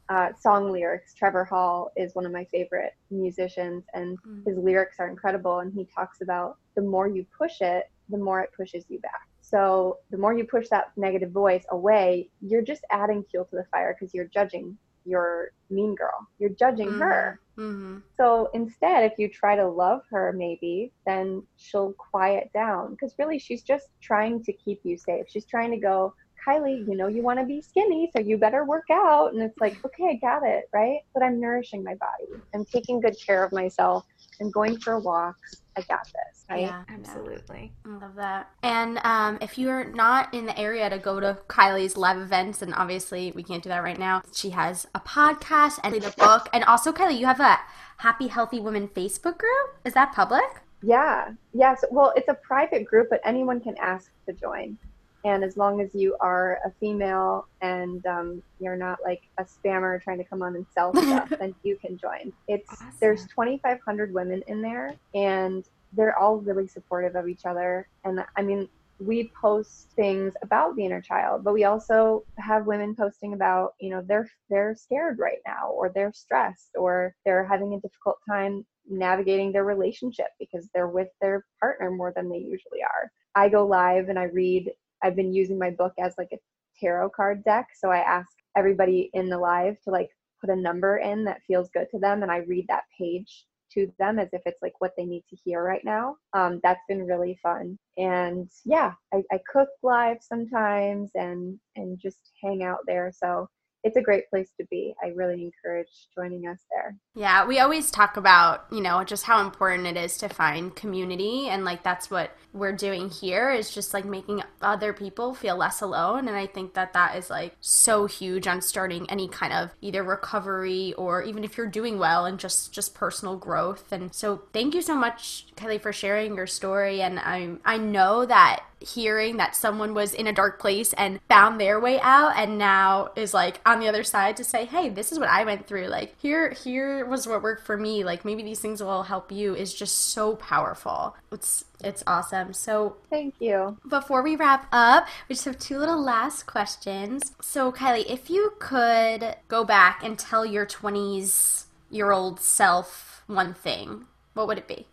uh, 0.10 0.30
song 0.40 0.72
lyrics. 0.72 1.14
Trevor 1.14 1.44
Hall 1.44 1.92
is 1.96 2.14
one 2.14 2.26
of 2.26 2.32
my 2.32 2.46
favorite 2.46 2.94
musicians, 3.10 3.84
and 3.94 4.18
mm. 4.24 4.46
his 4.46 4.58
lyrics 4.58 4.98
are 5.00 5.08
incredible. 5.08 5.60
And 5.60 5.74
he 5.74 5.86
talks 5.86 6.22
about 6.22 6.58
the 6.76 6.82
more 6.82 7.08
you 7.08 7.26
push 7.38 7.62
it, 7.62 7.90
the 8.10 8.18
more 8.18 8.42
it 8.42 8.52
pushes 8.56 8.86
you 8.88 9.00
back. 9.00 9.28
So 9.46 10.00
the 10.10 10.18
more 10.18 10.36
you 10.36 10.44
push 10.44 10.70
that 10.70 10.92
negative 10.98 11.30
voice 11.30 11.66
away, 11.70 12.30
you're 12.42 12.64
just 12.64 12.82
adding 12.90 13.24
fuel 13.30 13.46
to 13.46 13.58
the 13.58 13.66
fire 13.72 13.96
because 13.98 14.14
you're 14.14 14.26
judging 14.26 14.76
your 15.06 15.52
mean 15.70 15.94
girl. 15.94 16.28
You're 16.40 16.50
judging 16.50 16.88
mm-hmm. 16.88 17.00
her. 17.00 17.40
Mm-hmm. 17.56 17.98
So 18.18 18.50
instead, 18.56 19.04
if 19.04 19.20
you 19.20 19.30
try 19.30 19.56
to 19.56 19.68
love 19.68 20.02
her, 20.10 20.34
maybe, 20.34 20.92
then 21.06 21.44
she'll 21.58 21.94
quiet 21.94 22.50
down 22.54 22.92
because 22.92 23.14
really 23.20 23.38
she's 23.38 23.62
just 23.62 23.90
trying 24.02 24.44
to 24.46 24.54
keep 24.54 24.82
you 24.84 24.98
safe. 24.98 25.28
She's 25.30 25.46
trying 25.46 25.70
to 25.72 25.78
go, 25.78 26.16
Kylie, 26.46 26.88
you 26.88 26.96
know, 26.96 27.08
you 27.08 27.22
want 27.22 27.40
to 27.40 27.46
be 27.46 27.62
skinny, 27.62 28.10
so 28.16 28.22
you 28.22 28.38
better 28.38 28.66
work 28.66 28.86
out. 28.92 29.34
And 29.34 29.44
it's 29.44 29.60
like, 29.60 29.78
okay, 29.86 30.10
I 30.10 30.16
got 30.16 30.44
it, 30.44 30.66
right? 30.74 31.02
But 31.14 31.22
I'm 31.22 31.40
nourishing 31.40 31.84
my 31.84 31.96
body. 31.96 32.42
I'm 32.56 32.66
taking 32.66 33.00
good 33.00 33.16
care 33.24 33.44
of 33.44 33.52
myself. 33.52 34.06
I'm 34.40 34.52
going 34.52 34.78
for 34.78 35.00
walks. 35.00 35.62
I 35.78 35.82
got 35.82 36.06
this, 36.06 36.46
right? 36.50 36.62
Yeah, 36.62 36.84
absolutely. 36.88 37.74
I 37.86 37.90
love 37.90 38.16
that. 38.16 38.50
And 38.64 39.00
um, 39.04 39.38
if 39.42 39.58
you're 39.58 39.84
not 39.84 40.34
in 40.34 40.46
the 40.46 40.58
area 40.58 40.90
to 40.90 40.98
go 40.98 41.20
to 41.20 41.38
Kylie's 41.48 41.98
live 41.98 42.18
events, 42.18 42.62
and 42.62 42.74
obviously 42.74 43.32
we 43.36 43.44
can't 43.44 43.62
do 43.62 43.70
that 43.70 43.84
right 43.84 44.00
now, 44.00 44.22
she 44.34 44.52
has 44.52 44.88
a 44.96 45.00
podcast 45.00 45.80
and 45.84 45.96
a 46.04 46.12
book. 46.12 46.48
And 46.54 46.64
also, 46.64 46.94
Kylie, 46.94 47.20
you 47.20 47.26
have 47.26 47.40
a 47.40 47.60
Happy 47.98 48.28
Healthy 48.28 48.60
Women 48.60 48.88
Facebook 48.88 49.38
group. 49.38 49.78
Is 49.84 49.94
that 49.94 50.14
public? 50.14 50.46
Yeah. 50.82 51.32
Yes. 51.54 51.84
Well, 51.92 52.14
it's 52.16 52.30
a 52.30 52.36
private 52.36 52.86
group, 52.86 53.10
but 53.10 53.20
anyone 53.26 53.60
can 53.60 53.76
ask 53.78 54.12
to 54.28 54.34
join. 54.34 54.78
And 55.26 55.44
as 55.44 55.58
long 55.58 55.82
as 55.82 55.94
you 55.96 56.16
are 56.20 56.60
a 56.64 56.72
female 56.80 57.48
and 57.62 58.06
um, 58.06 58.44
you're 58.60 58.76
not 58.76 59.00
like 59.04 59.24
a 59.40 59.44
spammer 59.44 60.02
trying 60.02 60.20
to 60.20 60.24
come 60.24 60.44
on 60.44 60.56
and 60.56 60.66
sell 60.72 60.96
stuff, 60.96 61.30
then 61.30 61.56
you 61.64 61.78
can 61.78 61.98
join. 61.98 62.32
It's 62.48 62.72
awesome. 62.72 62.92
there's 63.02 63.26
2,500 63.28 64.14
women 64.14 64.44
in 64.48 64.62
there, 64.62 64.94
and 65.16 65.68
they're 65.94 66.18
all 66.18 66.38
really 66.38 66.68
supportive 66.68 67.16
of 67.16 67.28
each 67.28 67.46
other. 67.46 67.88
And 68.04 68.24
I 68.38 68.44
mean, 68.44 68.70
we 69.00 69.32
post 69.40 69.90
things 69.96 70.34
about 70.44 70.76
the 70.76 70.86
inner 70.86 71.02
child, 71.02 71.44
but 71.44 71.54
we 71.54 71.64
also 71.64 72.24
have 72.38 72.68
women 72.68 72.96
posting 72.96 73.34
about, 73.34 73.74
you 73.80 73.90
know, 73.90 74.04
they're 74.08 74.30
they're 74.52 74.76
scared 74.76 75.18
right 75.18 75.40
now, 75.46 75.70
or 75.72 75.90
they're 75.90 76.14
stressed, 76.14 76.72
or 76.76 77.16
they're 77.26 77.46
having 77.46 77.74
a 77.74 77.80
difficult 77.80 78.18
time 78.30 78.64
navigating 78.88 79.52
their 79.52 79.66
relationship 79.66 80.28
because 80.40 80.70
they're 80.74 80.88
with 80.88 81.10
their 81.20 81.46
partner 81.60 81.90
more 81.90 82.14
than 82.16 82.30
they 82.30 82.38
usually 82.38 82.84
are. 82.84 83.12
I 83.34 83.50
go 83.50 83.66
live 83.66 84.10
and 84.10 84.20
I 84.20 84.26
read 84.26 84.72
I've 85.04 85.16
been 85.16 85.34
using 85.34 85.60
my 85.60 85.72
book 85.72 85.94
as 86.00 86.14
like 86.18 86.30
a 86.34 86.38
tarot 86.80 87.10
card 87.10 87.44
deck. 87.44 87.68
So 87.76 87.90
I 87.90 88.00
ask 88.00 88.30
everybody 88.58 89.10
in 89.14 89.30
the 89.30 89.38
live 89.38 89.80
to 89.84 89.92
like 89.92 90.10
put 90.42 90.50
a 90.50 90.56
number 90.56 90.98
in 90.98 91.24
that 91.26 91.42
feels 91.48 91.70
good 91.74 91.88
to 91.92 92.00
them 92.00 92.24
and 92.24 92.32
I 92.32 92.38
read 92.38 92.66
that 92.68 92.84
page 92.98 93.46
to 93.74 93.92
them 94.00 94.20
as 94.20 94.30
if 94.32 94.42
it's 94.46 94.62
like 94.62 94.74
what 94.80 94.92
they 94.98 95.06
need 95.06 95.24
to 95.30 95.36
hear 95.44 95.64
right 95.64 95.84
now. 95.84 96.16
Um, 96.34 96.60
that's 96.64 96.82
been 96.88 97.06
really 97.06 97.38
fun. 97.42 97.78
And 97.98 98.50
yeah, 98.64 98.94
I, 99.14 99.24
I 99.32 99.40
cook 99.52 99.70
live 99.84 100.18
sometimes 100.22 101.12
and 101.16 101.60
and 101.76 102.00
just 102.00 102.32
hang 102.44 102.64
out 102.64 102.80
there. 102.88 103.12
So 103.14 103.50
it's 103.86 103.98
a 103.98 104.02
great 104.02 104.28
place 104.32 104.50
to 104.60 104.66
be. 104.66 104.96
I 105.02 105.10
really 105.10 105.44
encourage 105.44 106.08
joining 106.16 106.48
us 106.48 106.58
there. 106.72 106.98
Yeah, 107.14 107.46
we 107.46 107.60
always 107.60 107.92
talk 107.92 108.18
about, 108.18 108.66
you 108.72 108.82
know, 108.82 109.04
just 109.04 109.26
how 109.26 109.46
important 109.46 109.86
it 109.86 109.96
is 109.96 110.18
to 110.18 110.28
find 110.28 110.76
community 110.76 111.48
and 111.50 111.64
like 111.64 111.84
that's 111.84 112.10
what 112.10 112.36
we're 112.52 112.76
doing 112.76 113.10
here 113.10 113.52
is 113.52 113.70
just 113.70 113.94
like 113.94 114.04
making 114.04 114.42
other 114.60 114.92
people 114.92 115.36
feel 115.36 115.56
less 115.56 115.82
alone 115.82 116.28
and 116.28 116.36
I 116.36 116.48
think 116.48 116.74
that 116.74 116.94
that 116.94 117.16
is 117.16 117.30
like 117.30 117.56
so 117.60 118.08
huge 118.08 118.48
on 118.48 118.60
starting 118.62 119.08
any 119.10 119.28
kind 119.28 119.54
of 119.54 119.70
either 119.82 120.04
recovery 120.04 120.94
or 120.94 121.22
even 121.22 121.44
if 121.44 121.56
you're 121.56 121.68
doing 121.68 122.00
well 122.00 122.26
and 122.26 122.40
just 122.40 122.74
just 122.74 122.96
personal 122.96 123.38
growth. 123.38 123.92
And 123.92 124.16
so 124.16 124.44
thank 124.52 124.74
you 124.74 124.82
so 124.82 124.96
much 124.96 125.48
Kelly 125.56 125.78
for 125.78 125.94
sharing 125.94 126.36
your 126.36 126.48
story 126.48 127.02
and 127.02 127.20
I 127.20 127.58
I 127.64 127.78
know 127.78 128.26
that 128.26 128.64
hearing 128.86 129.38
that 129.38 129.56
someone 129.56 129.94
was 129.94 130.14
in 130.14 130.28
a 130.28 130.34
dark 130.34 130.60
place 130.60 130.94
and 130.94 131.20
found 131.28 131.60
their 131.60 131.80
way 131.80 132.00
out 132.02 132.34
and 132.36 132.58
now 132.58 133.10
is 133.16 133.34
like 133.34 133.60
on 133.66 133.80
the 133.80 133.88
other 133.88 134.04
side 134.04 134.38
to 134.38 134.44
say 134.44 134.66
hey 134.66 134.90
this 134.90 135.12
is 135.12 135.20
what 135.20 135.30
i 135.30 135.44
went 135.44 135.68
through. 135.68 135.88
Like 135.88 136.20
here 136.20 136.52
here 136.52 137.06
was 137.06 137.28
what 137.28 137.42
worked 137.42 137.66
for 137.66 137.78
me. 137.78 138.04
Like 138.04 138.26
maybe 138.26 138.44
these 138.44 138.60
things 138.60 138.82
will 138.82 139.04
help 139.04 139.32
you 139.32 139.56
is 139.56 139.74
just 139.74 139.98
so 140.14 140.36
powerful. 140.36 141.16
It's 141.32 141.66
it's 141.84 142.04
awesome. 142.08 142.54
So 142.54 142.98
thank 143.10 143.36
you. 143.40 143.78
before 143.88 144.22
we 144.22 144.36
wrap 144.36 144.68
up 144.72 145.08
we 145.30 145.36
just 145.36 145.46
have 145.46 145.60
two 145.60 145.78
little 145.78 146.02
last 146.02 146.46
questions. 146.46 147.34
So 147.42 147.72
kylie 147.72 148.06
if 148.10 148.30
you 148.30 148.54
could 148.60 149.36
go 149.48 149.64
back 149.64 150.04
and 150.04 150.18
tell 150.18 150.46
your 150.46 150.66
20s 150.66 151.66
year 151.90 152.12
old 152.12 152.40
self 152.40 153.24
one 153.28 153.54
thing 153.54 154.06
what 154.34 154.48
would 154.48 154.58
it 154.58 154.68
be? 154.68 154.86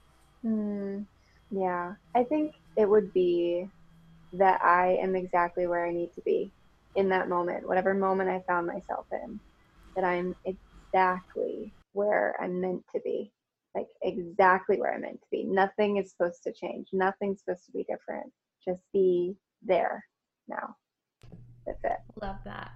Hmm. 0.42 1.02
yeah. 1.50 1.94
I 2.14 2.24
think 2.24 2.54
it 2.76 2.88
would 2.88 3.12
be 3.12 3.68
that 4.32 4.62
I 4.62 4.98
am 5.02 5.14
exactly 5.14 5.66
where 5.66 5.86
I 5.86 5.92
need 5.92 6.12
to 6.14 6.22
be 6.22 6.52
in 6.94 7.08
that 7.10 7.28
moment, 7.28 7.66
whatever 7.66 7.94
moment 7.94 8.30
I 8.30 8.42
found 8.46 8.66
myself 8.66 9.06
in, 9.12 9.40
that 9.96 10.04
I'm 10.04 10.34
exactly 10.44 11.72
where 11.92 12.34
I'm 12.40 12.60
meant 12.60 12.84
to 12.94 13.00
be, 13.00 13.30
like 13.74 13.88
exactly 14.02 14.78
where 14.78 14.94
I'm 14.94 15.02
meant 15.02 15.20
to 15.20 15.28
be. 15.30 15.44
Nothing 15.44 15.96
is 15.96 16.10
supposed 16.10 16.42
to 16.44 16.52
change, 16.52 16.88
nothing's 16.92 17.40
supposed 17.40 17.66
to 17.66 17.72
be 17.72 17.84
different. 17.84 18.32
Just 18.64 18.82
be 18.92 19.34
there 19.62 20.04
now. 20.48 20.76
That's 21.66 21.82
it. 21.84 21.98
Love 22.20 22.36
that. 22.44 22.70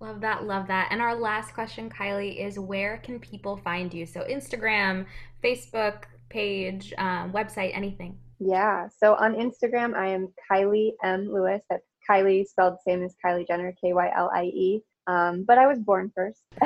Love 0.00 0.20
that, 0.22 0.44
love 0.44 0.66
that. 0.68 0.88
And 0.90 1.02
our 1.02 1.14
last 1.14 1.52
question, 1.52 1.90
Kylie, 1.90 2.44
is 2.44 2.58
where 2.58 2.96
can 2.98 3.20
people 3.20 3.58
find 3.58 3.92
you? 3.92 4.06
So, 4.06 4.20
Instagram, 4.22 5.04
Facebook 5.44 6.04
page, 6.30 6.94
um, 6.96 7.32
website, 7.32 7.76
anything. 7.76 8.16
Yeah. 8.40 8.88
So 8.98 9.14
on 9.14 9.34
Instagram, 9.34 9.94
I 9.94 10.08
am 10.08 10.32
Kylie 10.50 10.92
M. 11.04 11.32
Lewis. 11.32 11.62
That's 11.68 11.84
Kylie 12.08 12.46
spelled 12.46 12.74
the 12.74 12.90
same 12.90 13.04
as 13.04 13.14
Kylie 13.24 13.46
Jenner, 13.46 13.74
K 13.80 13.92
Y 13.92 14.10
L 14.16 14.30
I 14.34 14.44
E. 14.44 14.82
Um, 15.06 15.44
but 15.46 15.58
I 15.58 15.66
was 15.66 15.78
born 15.78 16.10
first. 16.14 16.40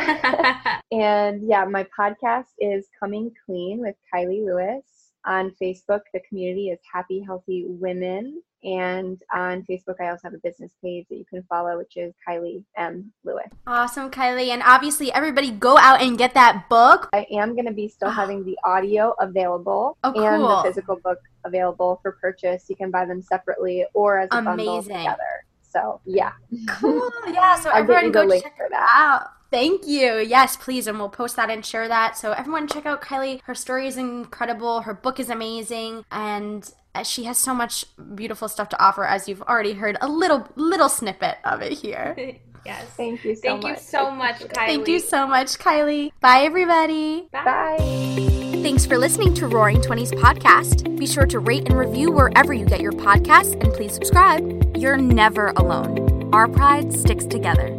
and 0.93 1.43
yeah, 1.47 1.64
my 1.64 1.87
podcast 1.99 2.47
is 2.61 2.87
Coming 2.99 3.33
Clean 3.45 3.81
with 3.81 3.97
Kylie 4.12 4.45
Lewis. 4.45 4.85
On 5.27 5.51
Facebook, 5.61 6.01
the 6.12 6.20
community 6.29 6.68
is 6.68 6.79
Happy 6.93 7.20
Healthy 7.20 7.64
Women. 7.66 8.43
And 8.62 9.20
on 9.33 9.62
Facebook, 9.62 9.97
I 10.01 10.09
also 10.09 10.20
have 10.25 10.35
a 10.35 10.39
business 10.39 10.72
page 10.83 11.07
that 11.11 11.16
you 11.16 11.25
can 11.27 11.43
follow, 11.51 11.77
which 11.77 11.97
is 11.97 12.14
Kylie 12.27 12.64
M. 12.79 13.12
Lewis. 13.22 13.49
Awesome, 13.66 14.11
Kylie. 14.11 14.49
And 14.49 14.62
obviously, 14.64 15.12
everybody 15.12 15.51
go 15.51 15.77
out 15.77 16.01
and 16.01 16.16
get 16.16 16.33
that 16.33 16.66
book. 16.70 17.11
I 17.12 17.27
am 17.31 17.55
going 17.55 17.66
to 17.66 17.75
be 17.75 17.89
still 17.89 18.09
ah. 18.09 18.12
having 18.12 18.43
the 18.43 18.57
audio 18.64 19.14
available 19.20 19.99
oh, 20.03 20.12
cool. 20.12 20.27
and 20.27 20.43
the 20.43 20.62
physical 20.62 20.97
book 20.97 21.18
available 21.45 22.01
for 22.03 22.12
purchase. 22.12 22.64
You 22.68 22.77
can 22.77 22.91
buy 22.91 23.05
them 23.05 23.20
separately 23.20 23.85
or 23.93 24.18
as 24.20 24.29
a 24.33 24.39
Amazing. 24.39 24.57
bundle 24.57 24.83
together. 24.83 25.45
So, 25.62 26.01
yeah. 26.07 26.33
Cool. 26.68 27.11
Yeah. 27.29 27.61
So, 27.61 27.70
everyone 27.70 28.12
go 28.12 28.31
check 28.31 28.57
for 28.57 28.68
that. 28.70 28.89
out. 28.95 29.29
Thank 29.55 29.87
you. 29.87 30.17
Yes, 30.19 30.57
please. 30.57 30.89
And 30.89 30.99
we'll 30.99 31.09
post 31.09 31.37
that 31.37 31.49
and 31.49 31.65
share 31.65 31.87
that. 31.87 32.19
So, 32.19 32.33
everyone, 32.33 32.67
check 32.67 32.87
out 32.87 33.03
Kylie. 33.03 33.41
Her 33.45 33.55
story 33.55 33.87
is 33.87 33.97
incredible. 33.97 34.81
Her 34.81 34.95
book 34.95 35.21
is 35.21 35.31
amazing. 35.31 36.05
And 36.11 36.69
uh, 36.93 37.05
she 37.05 37.23
has 37.25 37.39
so 37.39 37.55
much 37.55 37.85
beautiful 38.17 38.49
stuff 38.49 38.69
to 38.71 38.83
offer, 38.85 39.05
as 39.05 39.29
you've 39.29 39.43
already 39.43 39.75
heard 39.75 39.97
a 40.01 40.09
little 40.09 40.49
little 40.57 40.89
snippet 40.89 41.37
of 41.45 41.63
it 41.63 41.73
here. 41.73 42.17
yes. 42.67 42.85
Thank 42.97 43.25
you 43.25 43.37
so 43.37 43.43
Thank 43.43 43.63
much. 43.63 43.77
you 43.77 43.83
so 43.83 44.11
much, 44.11 44.37
Kylie. 44.41 44.67
Thank 44.67 44.89
you 44.89 44.99
so 44.99 45.25
much, 45.25 45.57
Kylie. 45.59 46.11
Bye, 46.21 46.41
everybody. 46.41 47.29
Bye. 47.31 47.45
Bye. 47.45 48.61
Thanks 48.61 48.85
for 48.85 48.99
listening 48.99 49.35
to 49.35 49.47
Roaring 49.47 49.81
Twenties 49.81 50.11
podcast. 50.11 50.99
Be 50.99 51.07
sure 51.07 51.27
to 51.27 51.39
rate 51.39 51.69
and 51.69 51.79
review 51.79 52.11
wherever 52.11 52.53
you 52.53 52.67
get 52.67 52.81
your 52.81 52.93
podcasts, 52.93 53.53
and 53.63 53.73
please 53.73 53.95
subscribe. 53.95 54.77
You're 54.77 54.97
never 54.97 55.49
alone. 55.51 56.35
Our 56.35 56.49
pride 56.49 56.93
sticks 56.93 57.25
together. 57.25 57.79